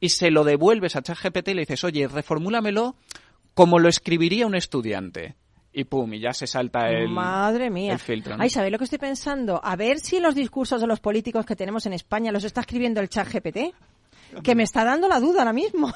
y 0.00 0.10
se 0.10 0.30
lo 0.30 0.44
devuelves 0.44 0.96
a 0.96 1.02
ChatGPT 1.02 1.48
y 1.48 1.54
le 1.54 1.60
dices, 1.62 1.82
oye, 1.84 2.06
reformúlamelo 2.08 2.96
como 3.54 3.78
lo 3.78 3.88
escribiría 3.88 4.46
un 4.46 4.54
estudiante. 4.54 5.36
Y 5.76 5.84
pum, 5.84 6.12
y 6.14 6.20
ya 6.20 6.32
se 6.32 6.46
salta 6.46 6.88
el, 6.88 7.08
Madre 7.08 7.68
mía. 7.70 7.94
el 7.94 7.98
filtro. 7.98 8.36
¿no? 8.36 8.42
Ay, 8.42 8.50
¿sabéis 8.50 8.70
lo 8.72 8.78
que 8.78 8.84
estoy 8.84 8.98
pensando? 8.98 9.60
A 9.64 9.74
ver 9.74 9.98
si 9.98 10.20
los 10.20 10.34
discursos 10.34 10.80
de 10.80 10.86
los 10.86 11.00
políticos 11.00 11.44
que 11.46 11.56
tenemos 11.56 11.84
en 11.86 11.94
España 11.94 12.30
los 12.30 12.44
está 12.44 12.60
escribiendo 12.60 13.00
el 13.00 13.08
chat 13.08 13.26
GPT. 13.32 13.74
Que 14.42 14.54
me 14.54 14.62
está 14.64 14.84
dando 14.84 15.08
la 15.08 15.20
duda 15.20 15.40
ahora 15.40 15.52
mismo. 15.52 15.92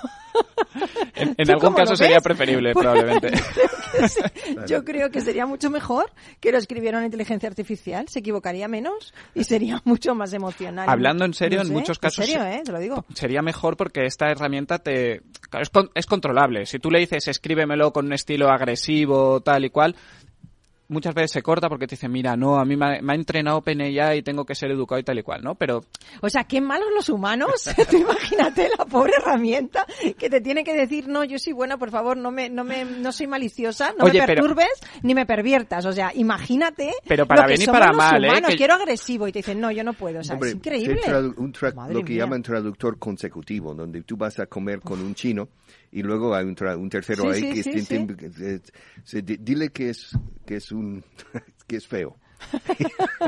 En, 1.15 1.35
en 1.37 1.47
¿Tú 1.47 1.53
algún 1.53 1.75
caso 1.75 1.97
sería 1.97 2.17
ves? 2.17 2.23
preferible, 2.25 2.73
Pues- 2.73 2.85
probablemente. 2.87 3.31
Yo 4.69 4.85
creo 4.85 5.11
que 5.11 5.21
sería 5.21 5.47
mucho 5.47 5.71
mejor 5.71 6.11
que 6.41 6.53
lo 6.53 6.59
escribiera 6.59 6.99
una 6.99 7.07
inteligencia 7.07 7.49
artificial. 7.49 8.09
Se 8.09 8.21
equivocaría 8.21 8.69
menos 8.69 9.13
y 9.35 9.45
sería 9.45 9.81
mucho 9.85 10.15
más 10.15 10.33
emocional. 10.33 10.89
Hablando 10.89 11.25
en 11.25 11.35
serio, 11.35 11.59
No 11.59 11.63
en 11.63 11.69
sé, 11.69 11.73
muchos 11.75 11.99
casos 11.99 12.19
En 12.21 12.27
serio, 12.27 12.43
se- 12.43 12.55
¿eh? 12.57 12.63
Te 12.65 12.73
lo 12.73 12.79
digo. 12.79 13.05
Sería 13.15 13.43
mejor 13.43 13.77
porque 13.77 14.05
esta 14.05 14.31
herramienta 14.31 14.79
te 14.79 15.23
es, 15.61 15.71
con- 15.71 15.91
es 15.95 16.07
controlable. 16.07 16.67
Si 16.67 16.79
tú 16.79 16.91
le 16.91 17.01
dices 17.01 17.27
escríbemelo 17.29 17.93
con 17.93 18.07
un 18.07 18.13
estilo 18.13 18.49
agresivo, 18.51 19.41
tal 19.41 19.65
y 19.65 19.71
cual, 19.71 19.97
muchas 20.89 21.15
veces 21.15 21.31
se 21.33 21.43
corta 21.43 21.69
porque 21.69 21.87
te 21.87 21.95
dice, 21.97 22.09
mira, 22.09 22.37
no, 22.37 22.59
a 22.59 22.65
mí 22.65 22.77
me 22.77 22.99
ha, 22.99 23.03
me 23.03 23.13
ha 23.13 23.17
entrenado 23.17 23.59
OpenAI 23.59 24.19
y 24.19 24.23
tengo 24.23 24.45
que 24.45 24.55
ser 24.55 24.71
educado 24.71 24.99
y 24.99 25.05
tal 25.05 25.19
y 25.19 25.23
cual, 25.23 25.43
¿no? 25.43 25.55
Pero 25.55 25.83
O 26.23 26.29
sea, 26.31 26.45
qué 26.45 26.61
malos 26.61 26.89
los 26.95 27.09
humanos. 27.09 27.69
Tú 27.91 27.97
imagínate 27.99 28.71
la 28.77 28.85
pobre 28.87 29.13
herramienta 29.21 29.87
que 30.19 30.31
te 30.31 30.41
tiene 30.41 30.65
que 30.65 30.75
decir, 30.75 31.09
no, 31.09 31.25
yo 31.25 31.39
soy 31.39 31.53
buena, 31.53 31.77
por 31.79 31.91
favor, 31.91 32.17
no 32.17 32.31
me, 32.31 32.49
no 32.51 32.65
me, 32.65 32.85
no 32.85 33.13
soy 33.13 33.27
maliciosa, 33.27 33.93
no 33.99 34.05
Oye, 34.07 34.21
me 34.21 34.27
pero- 34.27 34.43
perturbes 34.43 34.69
ni 35.03 35.15
me 35.15 35.27
perviertas. 35.27 35.85
O 35.85 35.93
sea, 35.93 36.11
imagínate. 36.15 36.93
Pero 37.07 37.27
para 37.27 37.43
lo 37.43 37.49
que 37.49 37.53
bien 37.53 37.63
y 37.63 37.65
somos 37.67 37.81
para 37.81 37.93
los 37.93 37.97
mal, 37.97 38.25
¿eh? 38.25 38.29
humanos. 38.29 38.51
Que- 38.51 38.57
Quiero 38.57 38.75
agresivo 38.75 39.29
y 39.29 39.33
te 39.33 39.39
dicen, 39.41 39.61
no, 39.61 39.71
yo 39.71 39.85
no 39.85 39.93
puedo. 39.93 40.21
O 40.21 40.25
sea, 40.25 40.35
Hombre, 40.35 40.51
es 40.51 40.55
increíble. 40.57 41.01
un 41.37 41.53
lo 41.93 42.05
que 42.05 42.13
mía. 42.15 42.25
llaman 42.25 42.43
traductor 42.43 42.99
consecutivo, 42.99 43.75
donde 43.75 44.03
tú 44.03 44.17
vas 44.17 44.39
a 44.39 44.47
comer 44.47 44.81
con 44.81 45.01
un 45.01 45.15
chino 45.15 45.49
y 45.91 46.03
luego 46.03 46.35
hay 46.35 46.45
un, 46.45 46.55
tra- 46.55 46.77
un 46.77 46.89
tercero 46.91 47.23
Sí, 47.25 47.29
ahí 47.29 47.41
sí, 47.41 47.55
que 47.55 47.63
sí, 47.63 47.71
es- 48.41 49.25
di- 49.25 49.37
dile 49.39 49.71
que 49.71 49.91
es 49.91 50.11
que 50.47 50.57
es 50.57 50.71
un 50.73 50.78
que 51.67 51.77
es 51.77 51.87
feo. 51.87 52.17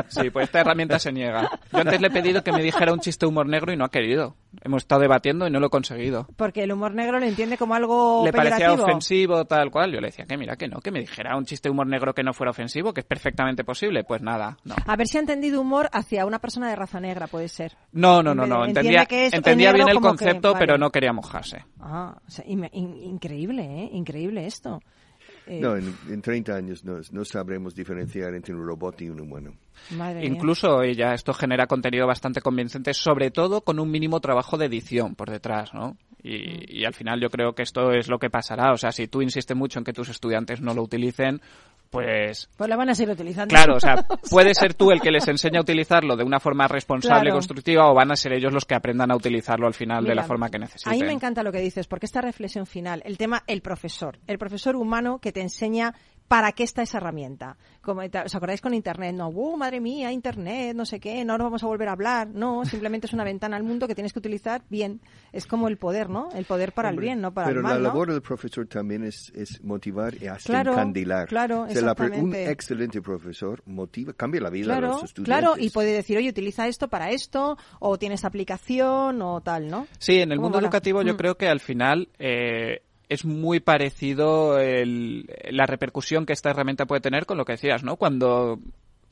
sí, 0.08 0.30
pues 0.30 0.44
esta 0.44 0.60
herramienta 0.60 0.98
se 1.00 1.10
niega. 1.12 1.50
Yo 1.72 1.78
antes 1.80 2.00
le 2.00 2.06
he 2.06 2.10
pedido 2.10 2.44
que 2.44 2.52
me 2.52 2.62
dijera 2.62 2.92
un 2.92 3.00
chiste 3.00 3.26
de 3.26 3.30
humor 3.30 3.46
negro 3.48 3.72
y 3.72 3.76
no 3.76 3.84
ha 3.84 3.90
querido. 3.90 4.36
Hemos 4.62 4.82
estado 4.82 5.00
debatiendo 5.00 5.48
y 5.48 5.50
no 5.50 5.58
lo 5.58 5.66
he 5.66 5.70
conseguido. 5.70 6.28
Porque 6.36 6.62
el 6.62 6.70
humor 6.72 6.94
negro 6.94 7.18
lo 7.18 7.26
entiende 7.26 7.58
como 7.58 7.74
algo 7.74 8.22
le 8.24 8.32
parecía 8.32 8.58
peyorativo. 8.58 8.84
ofensivo, 8.86 9.44
tal 9.46 9.70
cual. 9.72 9.92
Yo 9.92 10.00
le 10.00 10.08
decía 10.08 10.26
que 10.26 10.36
mira, 10.36 10.54
que 10.56 10.68
no, 10.68 10.80
que 10.80 10.92
me 10.92 11.00
dijera 11.00 11.36
un 11.36 11.44
chiste 11.44 11.68
de 11.68 11.72
humor 11.72 11.88
negro 11.88 12.14
que 12.14 12.22
no 12.22 12.32
fuera 12.32 12.50
ofensivo, 12.52 12.92
que 12.92 13.00
es 13.00 13.06
perfectamente 13.06 13.64
posible. 13.64 14.04
Pues 14.04 14.22
nada, 14.22 14.56
no. 14.64 14.76
A 14.86 14.96
ver 14.96 15.08
si 15.08 15.16
ha 15.18 15.20
entendido 15.20 15.60
humor 15.60 15.88
hacia 15.92 16.24
una 16.24 16.38
persona 16.38 16.68
de 16.70 16.76
raza 16.76 17.00
negra, 17.00 17.26
puede 17.26 17.48
ser. 17.48 17.76
No, 17.92 18.22
no, 18.22 18.32
no, 18.34 18.46
no. 18.46 18.64
Entendía, 18.64 19.06
que 19.06 19.26
es 19.26 19.34
entendía 19.34 19.72
bien 19.72 19.88
el 19.88 19.96
que- 19.96 20.00
concepto, 20.02 20.52
vale. 20.52 20.64
pero 20.66 20.78
no 20.78 20.90
quería 20.90 21.12
mojarse. 21.12 21.64
Ah, 21.80 22.16
o 22.26 22.30
sea, 22.30 22.44
in- 22.46 22.68
in- 22.72 22.96
increíble, 23.02 23.62
¿eh? 23.64 23.88
Increíble 23.92 24.46
esto. 24.46 24.80
Eh, 25.50 25.60
No, 25.60 25.76
en, 25.76 25.94
en 26.08 26.22
30 26.22 26.54
años 26.54 26.84
no, 26.84 27.00
no 27.10 27.24
sabremos 27.24 27.74
diferenciar 27.74 28.34
entre 28.34 28.54
un 28.54 28.64
robot 28.64 29.00
y 29.02 29.10
un 29.10 29.20
humano. 29.20 29.54
madre 29.90 30.20
mía. 30.20 30.28
Incluso 30.28 30.82
ella, 30.82 31.12
esto 31.14 31.32
genera 31.32 31.66
contenido 31.66 32.06
bastante 32.06 32.40
convincente, 32.40 32.94
sobre 32.94 33.30
todo 33.30 33.62
con 33.62 33.80
un 33.80 33.90
mínimo 33.90 34.20
trabajo 34.20 34.56
de 34.56 34.66
edición 34.66 35.14
por 35.14 35.30
detrás, 35.30 35.74
¿no? 35.74 35.96
Y, 36.22 36.80
y 36.80 36.84
al 36.84 36.94
final 36.94 37.20
yo 37.20 37.30
creo 37.30 37.54
que 37.54 37.62
esto 37.62 37.92
es 37.92 38.08
lo 38.08 38.18
que 38.18 38.30
pasará. 38.30 38.72
O 38.72 38.76
sea, 38.76 38.92
si 38.92 39.08
tú 39.08 39.22
insistes 39.22 39.56
mucho 39.56 39.78
en 39.78 39.84
que 39.84 39.92
tus 39.92 40.08
estudiantes 40.08 40.60
no 40.60 40.74
lo 40.74 40.82
utilicen, 40.82 41.40
pues 41.90 42.48
Pues 42.56 42.70
la 42.70 42.76
van 42.76 42.88
a 42.88 42.94
seguir 42.94 43.12
utilizando. 43.12 43.52
Claro, 43.52 43.74
o 43.74 43.80
sea, 43.80 43.96
puede 44.30 44.54
ser 44.54 44.74
tú 44.74 44.92
el 44.92 45.00
que 45.00 45.10
les 45.10 45.26
enseñe 45.26 45.56
a 45.58 45.60
utilizarlo 45.60 46.16
de 46.16 46.22
una 46.22 46.38
forma 46.38 46.68
responsable 46.68 47.30
y 47.30 47.32
constructiva 47.32 47.90
o 47.90 47.94
van 47.94 48.12
a 48.12 48.16
ser 48.16 48.32
ellos 48.32 48.52
los 48.52 48.64
que 48.64 48.74
aprendan 48.74 49.10
a 49.10 49.16
utilizarlo 49.16 49.66
al 49.66 49.74
final 49.74 50.04
de 50.04 50.14
la 50.14 50.22
forma 50.22 50.48
que 50.48 50.58
necesiten. 50.58 50.92
A 50.92 50.96
mí 50.96 51.02
me 51.02 51.12
encanta 51.12 51.42
lo 51.42 51.50
que 51.50 51.60
dices, 51.60 51.88
porque 51.88 52.06
esta 52.06 52.20
reflexión 52.20 52.66
final, 52.66 53.02
el 53.04 53.18
tema, 53.18 53.42
el 53.46 53.60
profesor, 53.60 54.18
el 54.28 54.38
profesor 54.38 54.76
humano 54.76 55.18
que 55.18 55.32
te 55.32 55.40
enseña 55.40 55.94
para 56.30 56.52
qué 56.52 56.62
está 56.62 56.82
esa 56.82 56.98
herramienta. 56.98 57.56
Como, 57.82 58.02
¿Os 58.02 58.34
acordáis 58.36 58.60
con 58.60 58.72
Internet? 58.72 59.16
No, 59.16 59.30
¡uh, 59.30 59.56
madre 59.56 59.80
mía, 59.80 60.12
Internet, 60.12 60.76
no 60.76 60.84
sé 60.86 61.00
qué, 61.00 61.24
no 61.24 61.36
nos 61.36 61.46
vamos 61.46 61.64
a 61.64 61.66
volver 61.66 61.88
a 61.88 61.92
hablar. 61.92 62.28
No, 62.28 62.64
simplemente 62.64 63.08
es 63.08 63.12
una 63.12 63.24
ventana 63.24 63.56
al 63.56 63.64
mundo 63.64 63.88
que 63.88 63.96
tienes 63.96 64.12
que 64.12 64.20
utilizar 64.20 64.62
bien. 64.68 65.00
Es 65.32 65.48
como 65.48 65.66
el 65.66 65.76
poder, 65.76 66.08
¿no? 66.08 66.28
El 66.32 66.44
poder 66.44 66.70
para 66.72 66.90
Hombre, 66.90 67.06
el 67.06 67.08
bien, 67.08 67.20
no 67.20 67.34
para 67.34 67.48
Pero 67.48 67.58
el 67.58 67.64
mal, 67.64 67.72
la 67.72 67.78
¿no? 67.80 67.88
labor 67.88 68.12
del 68.12 68.22
profesor 68.22 68.64
también 68.68 69.02
es, 69.02 69.32
es 69.34 69.60
motivar 69.64 70.14
y 70.22 70.28
hasta 70.28 70.52
Claro, 70.52 70.70
encandilar. 70.74 71.26
claro, 71.26 71.62
O 71.62 71.68
sea, 71.68 71.82
la 71.82 71.96
un 71.98 72.32
excelente 72.32 73.02
profesor 73.02 73.60
motiva, 73.66 74.12
cambia 74.12 74.40
la 74.40 74.50
vida 74.50 74.66
de 74.66 74.78
Claro, 74.78 74.86
los 74.92 75.02
estudiantes. 75.02 75.24
claro, 75.48 75.54
y 75.58 75.70
puede 75.70 75.92
decir, 75.92 76.16
oye, 76.16 76.28
utiliza 76.28 76.68
esto 76.68 76.86
para 76.86 77.10
esto, 77.10 77.58
o 77.80 77.98
tiene 77.98 78.14
esta 78.14 78.28
aplicación, 78.28 79.20
o 79.20 79.40
tal, 79.40 79.66
¿no? 79.68 79.88
Sí, 79.98 80.20
en 80.20 80.30
el 80.30 80.36
¿Cómo 80.38 80.50
mundo 80.50 80.60
educativo 80.60 81.02
yo 81.02 81.14
Mm. 81.14 81.16
creo 81.16 81.36
que 81.36 81.48
al 81.48 81.58
final 81.58 82.08
eh, 82.20 82.82
es 83.10 83.24
muy 83.26 83.60
parecido 83.60 84.58
el- 84.58 85.26
la 85.50 85.66
repercusión 85.66 86.24
que 86.24 86.32
esta 86.32 86.50
herramienta 86.50 86.86
puede 86.86 87.02
tener 87.02 87.26
con 87.26 87.36
lo 87.36 87.44
que 87.44 87.52
decías, 87.52 87.84
¿no? 87.84 87.96
Cuando, 87.96 88.58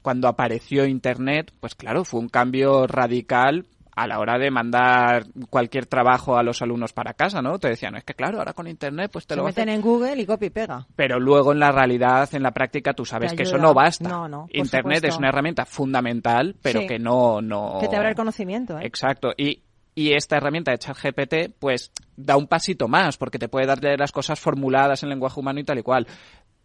cuando 0.02 0.28
apareció 0.28 0.86
Internet, 0.86 1.52
pues 1.60 1.74
claro, 1.74 2.04
fue 2.04 2.20
un 2.20 2.28
cambio 2.28 2.86
radical 2.86 3.66
a 3.96 4.06
la 4.06 4.20
hora 4.20 4.38
de 4.38 4.52
mandar 4.52 5.24
cualquier 5.50 5.86
trabajo 5.86 6.36
a 6.36 6.44
los 6.44 6.62
alumnos 6.62 6.92
para 6.92 7.14
casa, 7.14 7.42
¿no? 7.42 7.58
Te 7.58 7.68
decían, 7.70 7.96
es 7.96 8.04
que 8.04 8.14
claro, 8.14 8.38
ahora 8.38 8.52
con 8.52 8.68
Internet 8.68 9.10
pues 9.12 9.26
te 9.26 9.34
Se 9.34 9.38
lo 9.40 9.44
meten 9.44 9.68
en 9.68 9.80
Google 9.80 10.22
y 10.22 10.24
copia 10.24 10.46
y 10.46 10.50
pega. 10.50 10.86
pero 10.94 11.18
luego 11.18 11.50
en 11.50 11.58
la 11.58 11.72
realidad, 11.72 12.28
en 12.32 12.44
la 12.44 12.52
práctica, 12.52 12.94
tú 12.94 13.04
sabes 13.04 13.32
que 13.34 13.42
eso 13.42 13.58
no 13.58 13.74
basta. 13.74 14.08
No, 14.08 14.28
no, 14.28 14.46
Internet 14.52 15.02
es 15.04 15.16
una 15.18 15.30
herramienta 15.30 15.66
fundamental, 15.66 16.54
pero 16.62 16.82
Sí. 16.82 16.86
que 16.86 17.00
no, 17.00 17.40
no. 17.42 17.78
Que 17.80 17.88
te 17.88 17.96
abra 17.96 18.10
el 18.10 18.14
conocimiento, 18.14 18.78
¿eh? 18.78 18.82
Exacto. 18.86 19.32
Y, 19.36 19.62
y 20.00 20.12
esta 20.12 20.36
herramienta 20.36 20.70
de 20.70 20.78
ChatGPT, 20.78 21.34
pues 21.58 21.90
da 22.16 22.36
un 22.36 22.46
pasito 22.46 22.86
más, 22.88 23.16
porque 23.16 23.38
te 23.38 23.48
puede 23.48 23.66
dar 23.66 23.80
de 23.80 23.96
las 23.96 24.12
cosas 24.12 24.38
formuladas 24.38 25.02
en 25.02 25.08
lenguaje 25.08 25.40
humano 25.40 25.58
y 25.60 25.64
tal 25.64 25.78
y 25.78 25.82
cual. 25.82 26.06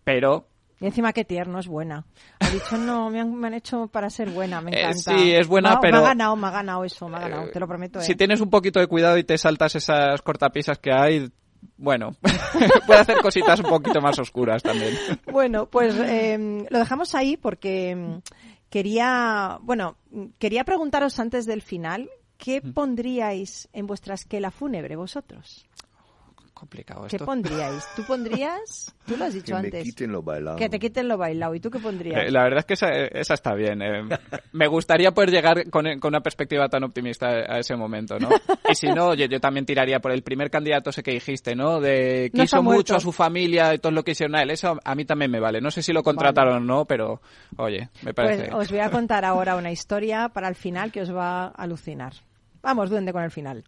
Pero 0.03 0.47
Y 0.79 0.85
encima 0.85 1.13
qué 1.13 1.23
tierno, 1.23 1.59
es 1.59 1.67
buena. 1.67 2.05
Ha 2.41 2.49
dicho, 2.49 2.77
no, 2.77 3.09
me 3.09 3.21
han, 3.21 3.33
me 3.33 3.47
han 3.47 3.53
hecho 3.53 3.87
para 3.87 4.09
ser 4.09 4.29
buena, 4.29 4.59
me 4.61 4.71
Eh, 4.71 4.81
encanta. 4.81 5.17
sí, 5.17 5.31
es 5.33 5.47
buena, 5.47 5.69
Me 5.69 5.75
ha- 5.75 5.79
pero- 5.79 5.97
Me 5.97 6.03
ha 6.03 6.07
ganado, 6.09 6.35
me 6.35 6.47
ha 6.47 6.51
ganado 6.51 6.83
eso, 6.83 7.07
me 7.07 7.17
ha 7.17 7.21
ganado, 7.21 7.49
te 7.49 7.59
lo 7.59 7.67
prometo. 7.67 7.99
¿eh? 7.99 8.03
si 8.03 8.15
tienes 8.15 8.41
un 8.41 8.49
poquito 8.49 8.79
de 8.79 8.87
cuidado 8.87 9.17
y 9.17 9.23
te 9.23 9.37
saltas 9.37 9.75
esas 9.75 10.21
cortapisas 10.21 10.77
que 10.79 10.91
hay, 10.91 11.31
bueno, 11.77 12.15
puede 12.85 12.99
hacer 12.99 13.17
cositas 13.21 13.59
un 13.61 13.69
poquito 13.69 14.01
más 14.01 14.19
oscuras 14.19 14.61
también. 14.61 14.93
Bueno, 15.31 15.67
pues 15.67 15.95
eh, 15.97 16.65
lo 16.69 16.77
dejamos 16.79 17.15
ahí 17.15 17.37
porque 17.37 17.95
mm, 17.95 18.17
quería, 18.69 19.57
bueno, 19.61 19.95
mm, 20.11 20.25
quería 20.37 20.63
preguntaros 20.65 21.19
antes 21.19 21.45
del 21.45 21.61
final, 21.61 22.09
¿qué 22.43 22.61
pondríais 22.61 23.69
en 23.71 23.87
vuestra 23.87 24.15
esquela 24.15 24.51
fúnebre 24.51 24.95
vosotros? 24.97 25.65
Complicado 26.53 27.07
¿Qué 27.09 27.17
esto. 27.17 27.25
pondríais? 27.25 27.83
¿Tú 27.93 28.03
pondrías? 28.05 28.95
Tú 29.05 29.17
lo 29.17 29.25
has 29.25 29.33
dicho 29.33 29.47
que 29.55 29.61
me 29.61 29.67
antes. 29.67 29.83
quiten 29.83 30.11
lo 30.13 30.21
bailado. 30.21 30.55
Que 30.55 30.69
te 30.69 30.79
quiten 30.79 31.09
lo 31.09 31.17
bailado. 31.17 31.55
¿Y 31.55 31.59
tú 31.59 31.69
qué 31.69 31.79
pondrías? 31.79 32.23
Eh, 32.23 32.31
La 32.31 32.43
verdad 32.43 32.59
es 32.59 32.65
que 32.65 32.73
esa, 32.75 32.89
esa 32.89 33.33
está 33.33 33.53
bien. 33.53 33.81
eh. 33.81 34.03
Me 34.53 34.67
gustaría 34.67 35.11
poder 35.11 35.31
llegar 35.31 35.69
con, 35.69 35.99
con 35.99 36.09
una 36.09 36.21
perspectiva 36.21 36.69
tan 36.69 36.83
optimista 36.85 37.27
a 37.27 37.59
ese 37.59 37.75
momento, 37.75 38.17
¿no? 38.17 38.29
Y 38.69 38.75
si 38.75 38.87
no, 38.87 39.07
oye, 39.09 39.27
yo 39.27 39.41
también 39.41 39.65
tiraría 39.65 39.99
por 39.99 40.13
el 40.13 40.21
primer 40.23 40.49
candidato 40.49 40.91
ese 40.91 41.03
que 41.03 41.11
dijiste, 41.11 41.53
¿no? 41.53 41.81
De 41.81 42.31
No 42.33 42.43
quiso 42.43 42.57
mucho 42.63 42.73
muerto. 42.75 42.95
a 42.95 42.99
su 43.01 43.11
familia 43.11 43.73
y 43.73 43.79
todo 43.79 43.91
lo 43.91 44.03
que 44.03 44.11
hicieron 44.11 44.35
a 44.35 44.43
él. 44.43 44.51
Eso 44.51 44.79
a 44.85 44.95
mí 44.95 45.03
también 45.03 45.31
me 45.31 45.41
vale. 45.41 45.59
No 45.59 45.69
sé 45.71 45.81
si 45.81 45.91
lo 45.91 46.01
contrataron 46.01 46.55
o 46.57 46.59
no, 46.61 46.85
pero 46.85 47.19
oye, 47.57 47.89
me 48.03 48.13
parece. 48.13 48.43
Pues 48.51 48.53
os 48.67 48.69
voy 48.71 48.79
a 48.79 48.89
contar 48.89 49.25
ahora 49.25 49.57
una 49.57 49.71
historia 49.71 50.29
para 50.29 50.47
el 50.47 50.55
final 50.55 50.93
que 50.93 51.01
os 51.01 51.13
va 51.13 51.45
a 51.45 51.47
alucinar. 51.49 52.13
Vamos, 52.63 52.89
duende 52.89 53.11
con 53.11 53.23
el 53.23 53.31
final. 53.31 53.63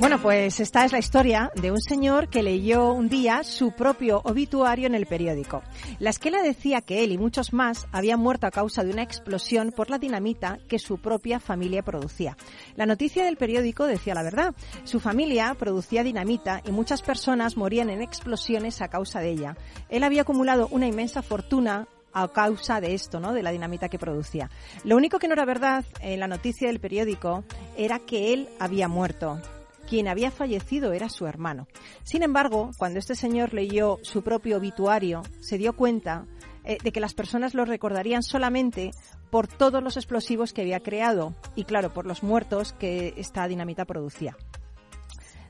Bueno, 0.00 0.22
pues 0.22 0.60
esta 0.60 0.84
es 0.84 0.92
la 0.92 1.00
historia 1.00 1.50
de 1.56 1.72
un 1.72 1.80
señor 1.80 2.28
que 2.28 2.44
leyó 2.44 2.92
un 2.92 3.08
día 3.08 3.42
su 3.42 3.72
propio 3.72 4.20
obituario 4.22 4.86
en 4.86 4.94
el 4.94 5.06
periódico. 5.06 5.64
La 5.98 6.10
esquela 6.10 6.40
decía 6.40 6.82
que 6.82 7.02
él 7.02 7.10
y 7.10 7.18
muchos 7.18 7.52
más 7.52 7.88
habían 7.90 8.20
muerto 8.20 8.46
a 8.46 8.52
causa 8.52 8.84
de 8.84 8.92
una 8.92 9.02
explosión 9.02 9.72
por 9.72 9.90
la 9.90 9.98
dinamita 9.98 10.60
que 10.68 10.78
su 10.78 10.98
propia 10.98 11.40
familia 11.40 11.82
producía. 11.82 12.36
La 12.76 12.86
noticia 12.86 13.24
del 13.24 13.36
periódico 13.36 13.86
decía 13.86 14.14
la 14.14 14.22
verdad. 14.22 14.54
Su 14.84 15.00
familia 15.00 15.56
producía 15.58 16.04
dinamita 16.04 16.62
y 16.64 16.70
muchas 16.70 17.02
personas 17.02 17.56
morían 17.56 17.90
en 17.90 18.00
explosiones 18.00 18.80
a 18.80 18.88
causa 18.88 19.18
de 19.18 19.30
ella. 19.30 19.56
Él 19.88 20.04
había 20.04 20.22
acumulado 20.22 20.68
una 20.70 20.86
inmensa 20.86 21.22
fortuna 21.22 21.88
a 22.12 22.28
causa 22.28 22.80
de 22.80 22.94
esto, 22.94 23.18
¿no? 23.18 23.32
De 23.32 23.42
la 23.42 23.50
dinamita 23.50 23.88
que 23.88 23.98
producía. 23.98 24.48
Lo 24.84 24.96
único 24.96 25.18
que 25.18 25.26
no 25.26 25.34
era 25.34 25.44
verdad 25.44 25.84
en 26.00 26.20
la 26.20 26.28
noticia 26.28 26.68
del 26.68 26.78
periódico 26.78 27.42
era 27.76 27.98
que 27.98 28.32
él 28.32 28.48
había 28.60 28.86
muerto. 28.86 29.40
Quien 29.88 30.08
había 30.08 30.30
fallecido 30.30 30.92
era 30.92 31.08
su 31.08 31.26
hermano. 31.26 31.66
Sin 32.02 32.22
embargo, 32.22 32.70
cuando 32.76 32.98
este 32.98 33.14
señor 33.14 33.54
leyó 33.54 33.98
su 34.02 34.22
propio 34.22 34.58
obituario, 34.58 35.22
se 35.40 35.56
dio 35.56 35.74
cuenta 35.74 36.26
eh, 36.64 36.76
de 36.82 36.92
que 36.92 37.00
las 37.00 37.14
personas 37.14 37.54
lo 37.54 37.64
recordarían 37.64 38.22
solamente 38.22 38.90
por 39.30 39.48
todos 39.48 39.82
los 39.82 39.96
explosivos 39.96 40.52
que 40.52 40.60
había 40.60 40.80
creado 40.80 41.34
y, 41.54 41.64
claro, 41.64 41.94
por 41.94 42.06
los 42.06 42.22
muertos 42.22 42.74
que 42.74 43.14
esta 43.16 43.48
dinamita 43.48 43.86
producía. 43.86 44.36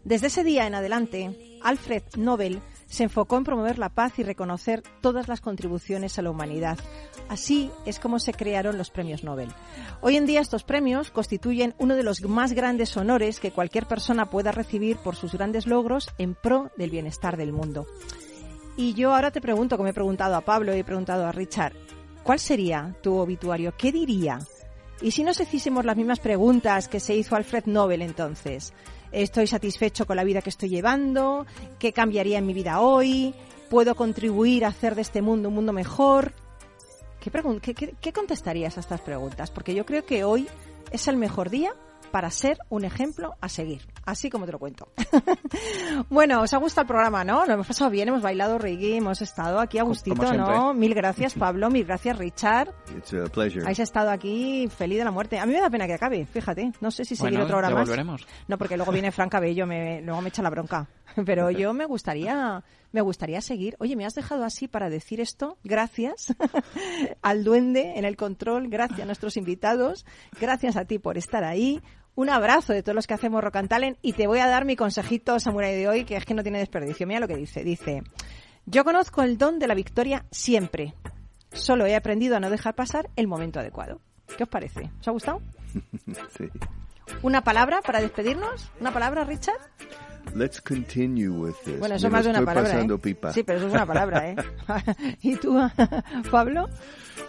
Desde 0.05 0.28
ese 0.28 0.45
día 0.45 0.66
en 0.66 0.74
adelante, 0.76 1.59
Alfred 1.62 2.03
Nobel 2.16 2.61
se 2.89 3.05
enfocó 3.05 3.36
en 3.36 3.45
promover 3.45 3.78
la 3.78 3.91
paz 3.91 4.18
y 4.18 4.22
reconocer 4.22 4.82
todas 5.01 5.28
las 5.28 5.41
contribuciones 5.41 6.18
a 6.18 6.22
la 6.22 6.30
humanidad. 6.30 6.78
Así 7.28 7.70
es 7.84 7.99
como 7.99 8.18
se 8.18 8.32
crearon 8.32 8.78
los 8.78 8.91
premios 8.91 9.22
Nobel. 9.22 9.51
Hoy 10.01 10.16
en 10.16 10.26
día 10.26 10.41
estos 10.41 10.64
premios 10.64 11.11
constituyen 11.11 11.74
uno 11.78 11.95
de 11.97 12.03
los 12.03 12.22
más 12.22 12.55
grandes 12.55 12.97
honores 12.97 13.41
que 13.41 13.51
cualquier 13.51 13.86
persona 13.86 14.30
pueda 14.30 14.53
recibir 14.53 14.97
por 14.97 15.16
sus 15.16 15.32
grandes 15.32 15.66
logros 15.66 16.09
en 16.16 16.34
pro 16.34 16.70
del 16.76 16.91
bienestar 16.91 17.36
del 17.36 17.53
mundo. 17.53 17.86
Y 18.76 18.95
yo 18.95 19.14
ahora 19.14 19.30
te 19.30 19.41
pregunto, 19.41 19.76
como 19.76 19.89
he 19.89 19.95
preguntado 19.95 20.36
a 20.36 20.41
Pablo 20.41 20.74
y 20.74 20.78
he 20.78 20.84
preguntado 20.84 21.26
a 21.26 21.32
Richard, 21.32 21.74
¿cuál 22.22 22.39
sería 22.39 22.97
tu 23.03 23.16
obituario? 23.16 23.74
¿Qué 23.76 23.93
diría? 23.93 24.39
Y 25.01 25.11
si 25.11 25.22
nos 25.22 25.41
hiciésemos 25.41 25.84
las 25.84 25.97
mismas 25.97 26.20
preguntas 26.20 26.89
que 26.89 27.01
se 27.01 27.14
hizo 27.14 27.36
Alfred 27.36 27.66
Nobel 27.66 28.03
entonces, 28.03 28.72
¿estoy 29.13 29.47
satisfecho 29.47 30.07
con 30.07 30.17
la 30.17 30.25
vida 30.25 30.43
que 30.43 30.51
estoy 30.51 30.69
llevando? 30.69 31.47
¿Qué 31.79 31.93
cambiaría 31.93 32.39
en 32.39 32.47
mi 32.47 32.55
vida 32.55 32.81
hoy? 32.81 33.35
¿Puedo 33.71 33.95
contribuir 33.95 34.65
a 34.65 34.69
hacer 34.69 34.95
de 34.95 35.03
este 35.03 35.23
mundo 35.23 35.49
un 35.49 35.55
mundo 35.55 35.73
mejor? 35.73 36.33
¿Qué, 37.21 37.75
qué- 37.75 37.95
qué 38.01 38.13
contestarías 38.13 38.77
a 38.77 38.81
estas 38.81 39.01
preguntas? 39.01 39.51
Porque 39.51 39.75
yo 39.75 39.85
creo 39.85 40.05
que 40.07 40.25
hoy 40.25 40.49
es 40.91 41.09
el 41.09 41.17
mejor 41.17 41.51
día 41.51 41.73
para 42.11 42.31
ser 42.31 42.59
un 42.71 42.85
ejemplo 42.85 43.35
a 43.41 43.49
seguir, 43.49 43.83
así 44.05 44.31
como 44.31 44.47
te 44.47 44.53
lo 44.53 44.59
cuento. 44.59 44.89
bueno, 46.11 46.43
os 46.43 46.53
ha 46.53 46.59
gustado 46.59 46.83
el 46.83 46.89
programa, 46.89 47.25
¿no? 47.25 47.47
Lo 47.47 47.55
hemos 47.55 47.67
pasado 47.67 47.91
bien, 47.91 48.09
hemos 48.09 48.23
bailado 48.23 48.59
reggae, 48.59 48.97
hemos 48.97 49.21
estado 49.23 49.61
aquí 49.61 49.79
a 49.79 49.83
gustito. 49.83 50.33
¿no? 50.35 50.75
Mil 50.75 50.95
gracias, 50.95 51.35
Pablo, 51.39 51.71
mil 51.71 51.85
gracias, 51.85 52.17
Richard. 52.19 52.73
It's 52.97 53.13
a 53.13 53.25
pleasure. 53.27 53.63
Habéis 53.63 53.81
estado 53.81 54.11
aquí 54.11 54.69
feliz 54.69 54.99
de 54.99 55.05
la 55.05 55.11
muerte. 55.11 55.39
A 55.39 55.47
mí 55.47 55.53
me 55.53 55.61
da 55.61 55.71
pena 55.71 55.87
que 55.87 55.95
acabe, 55.95 56.27
fíjate. 56.27 56.73
No 56.81 56.91
sé 56.91 57.05
si 57.05 57.17
seguir 57.17 57.33
Bueno, 57.33 57.45
otra 57.45 57.59
hora 57.59 57.69
ya 57.69 57.75
más. 57.75 57.85
volveremos. 57.87 58.27
No, 58.47 58.59
porque 58.59 58.77
luego 58.77 58.93
viene 58.93 59.13
Fran 59.13 59.29
Cabello, 59.29 59.67
me, 59.67 60.01
luego 60.03 60.21
me 60.23 60.29
echa 60.29 60.43
la 60.43 60.51
bronca. 60.51 60.89
Pero 61.27 61.51
yo 61.51 61.73
me 61.73 61.87
gustaría, 61.87 62.63
me 62.93 63.01
gustaría 63.01 63.41
seguir. 63.41 63.76
Oye, 63.78 63.97
me 63.97 64.07
has 64.07 64.14
dejado 64.14 64.45
así 64.45 64.68
para 64.68 64.91
decir 64.91 65.20
esto. 65.20 65.59
Gracias 65.64 66.34
al 67.22 67.45
duende 67.45 67.95
en 67.97 68.05
el 68.05 68.16
control, 68.16 68.68
gracias 68.68 69.01
a 69.01 69.07
nuestros 69.07 69.36
invitados, 69.36 70.07
gracias 70.41 70.76
a 70.76 70.84
ti 70.84 70.99
por 70.99 71.18
estar 71.18 71.45
ahí. 71.45 71.80
Un 72.14 72.30
abrazo 72.30 72.72
de 72.72 72.82
todos 72.82 72.97
los 72.97 73.07
que 73.07 73.14
hacemos 73.14 73.43
Rock 73.45 73.57
and 73.57 73.68
Talent 73.68 73.99
y 74.03 74.12
te 74.12 74.26
voy 74.26 74.41
a 74.41 74.49
dar 74.49 74.64
mi 74.64 74.74
consejito 74.74 75.39
samurai 75.39 75.76
de 75.76 75.89
hoy, 75.89 76.05
que 76.05 76.16
es 76.16 76.24
que 76.24 76.34
no 76.34 76.43
tiene 76.43 76.59
desperdicio. 76.59 77.07
Mira 77.07 77.20
lo 77.20 77.28
que 77.28 77.36
dice. 77.36 77.62
Dice, 77.62 78.03
Yo 78.66 78.84
conozco 78.84 79.22
el 79.22 79.39
don 79.39 79.59
de 79.59 79.68
la 79.68 79.74
victoria 79.74 80.24
siempre. 80.30 80.95
Solo 81.53 81.86
he 81.86 81.95
aprendido 81.95 82.36
a 82.36 82.41
no 82.41 82.51
dejar 82.51 82.74
pasar 82.74 83.09
el 83.16 83.28
momento 83.28 83.61
adecuado. 83.61 84.01
¿Qué 84.36 84.43
os 84.43 84.49
parece? 84.49 84.91
¿Os 85.01 85.09
ha 85.09 85.12
gustado? 85.12 85.41
Sí. 86.36 86.45
¿Una 87.22 87.43
palabra 87.43 87.80
para 87.82 88.01
despedirnos? 88.01 88.70
¿Una 88.80 88.93
palabra, 88.93 89.24
Richard? 89.24 89.59
Let's 90.35 90.61
continue 90.61 91.29
with 91.31 91.55
this. 91.64 91.79
Bueno, 91.79 91.95
eso 91.97 92.09
Me 92.09 92.12
más 92.12 92.24
de 92.24 92.31
una 92.31 92.39
estoy 92.41 92.47
palabra. 92.47 92.70
pasando 92.72 92.95
¿eh? 92.95 92.99
pipa. 92.99 93.33
Sí, 93.33 93.43
pero 93.43 93.59
eso 93.59 93.68
es 93.68 93.74
una 93.74 93.87
palabra, 93.87 94.31
¿eh? 94.31 94.37
¿Y 95.22 95.37
tú, 95.37 95.59
Pablo? 96.31 96.68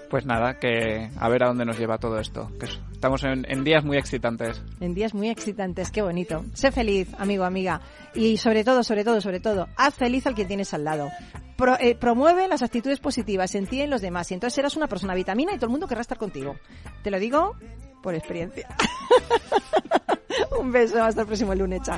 Pues 0.10 0.26
nada, 0.26 0.58
que 0.60 1.10
a 1.20 1.30
ver 1.30 1.44
a 1.44 1.48
dónde 1.48 1.66
nos 1.66 1.78
lleva 1.78 1.98
todo 2.00 2.20
esto. 2.20 2.52
Que 2.60 2.66
es- 2.66 2.80
estamos 2.92 3.24
en, 3.24 3.46
en 3.50 3.64
días 3.64 3.84
muy 3.84 3.98
excitantes. 3.98 4.62
En 4.80 4.94
días 4.94 5.14
muy 5.14 5.30
excitantes, 5.30 5.92
qué 5.92 6.02
bonito. 6.02 6.46
Sé 6.54 6.72
feliz, 6.72 7.10
amigo, 7.20 7.44
amiga. 7.46 7.82
Y 8.16 8.38
sobre 8.38 8.64
todo, 8.64 8.84
sobre 8.84 9.04
todo, 9.04 9.22
sobre 9.22 9.40
todo, 9.40 9.68
haz 9.78 9.94
feliz 9.96 10.26
al 10.28 10.36
que 10.36 10.46
tienes 10.46 10.74
al 10.74 10.84
lado. 10.84 11.10
Pro- 11.58 11.78
eh, 11.80 11.96
promueve 11.96 12.48
las 12.48 12.62
actitudes 12.64 13.00
positivas 13.00 13.54
en 13.56 13.68
ti 13.68 13.78
y 13.78 13.82
en 13.82 13.90
los 13.90 14.02
demás. 14.02 14.32
Y 14.32 14.34
entonces 14.34 14.56
serás 14.56 14.76
una 14.76 14.88
persona 14.88 15.14
vitamina 15.14 15.52
y 15.54 15.56
todo 15.56 15.68
el 15.68 15.72
mundo 15.72 15.88
querrá 15.88 16.02
estar 16.02 16.18
contigo. 16.18 16.56
Te 17.04 17.12
lo 17.12 17.20
digo 17.20 17.56
por 18.02 18.16
experiencia. 18.16 18.68
Un 20.60 20.72
beso, 20.72 21.04
hasta 21.04 21.22
el 21.22 21.28
próximo 21.28 21.54
lunes, 21.56 21.82
chao. 21.84 21.98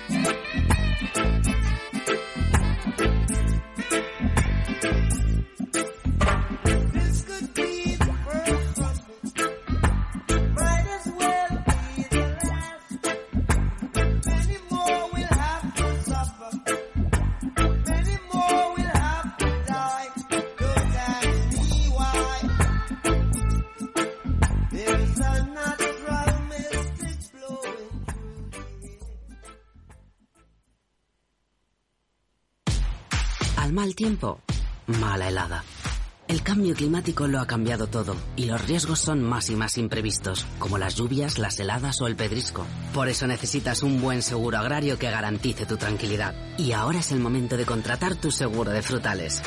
Climático 36.81 37.27
lo 37.27 37.39
ha 37.39 37.45
cambiado 37.45 37.85
todo 37.85 38.15
y 38.35 38.45
los 38.45 38.65
riesgos 38.65 38.99
son 38.99 39.21
más 39.21 39.51
y 39.51 39.55
más 39.55 39.77
imprevistos, 39.77 40.47
como 40.57 40.79
las 40.79 40.95
lluvias, 40.95 41.37
las 41.37 41.59
heladas 41.59 42.01
o 42.01 42.07
el 42.07 42.15
pedrisco. 42.15 42.65
Por 42.91 43.07
eso 43.07 43.27
necesitas 43.27 43.83
un 43.83 44.01
buen 44.01 44.23
seguro 44.23 44.57
agrario 44.57 44.97
que 44.97 45.11
garantice 45.11 45.67
tu 45.67 45.77
tranquilidad. 45.77 46.33
Y 46.57 46.71
ahora 46.71 46.97
es 46.97 47.11
el 47.11 47.19
momento 47.19 47.55
de 47.55 47.67
contratar 47.67 48.15
tu 48.15 48.31
seguro 48.31 48.71
de 48.71 48.81
frutales. 48.81 49.43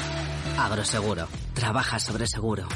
Agroseguro. 0.56 1.26
Trabaja 1.54 1.98
sobre 1.98 2.28
seguro. 2.28 2.68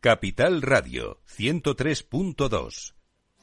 Capital 0.00 0.62
Radio 0.62 1.20
103.2. 1.36 2.97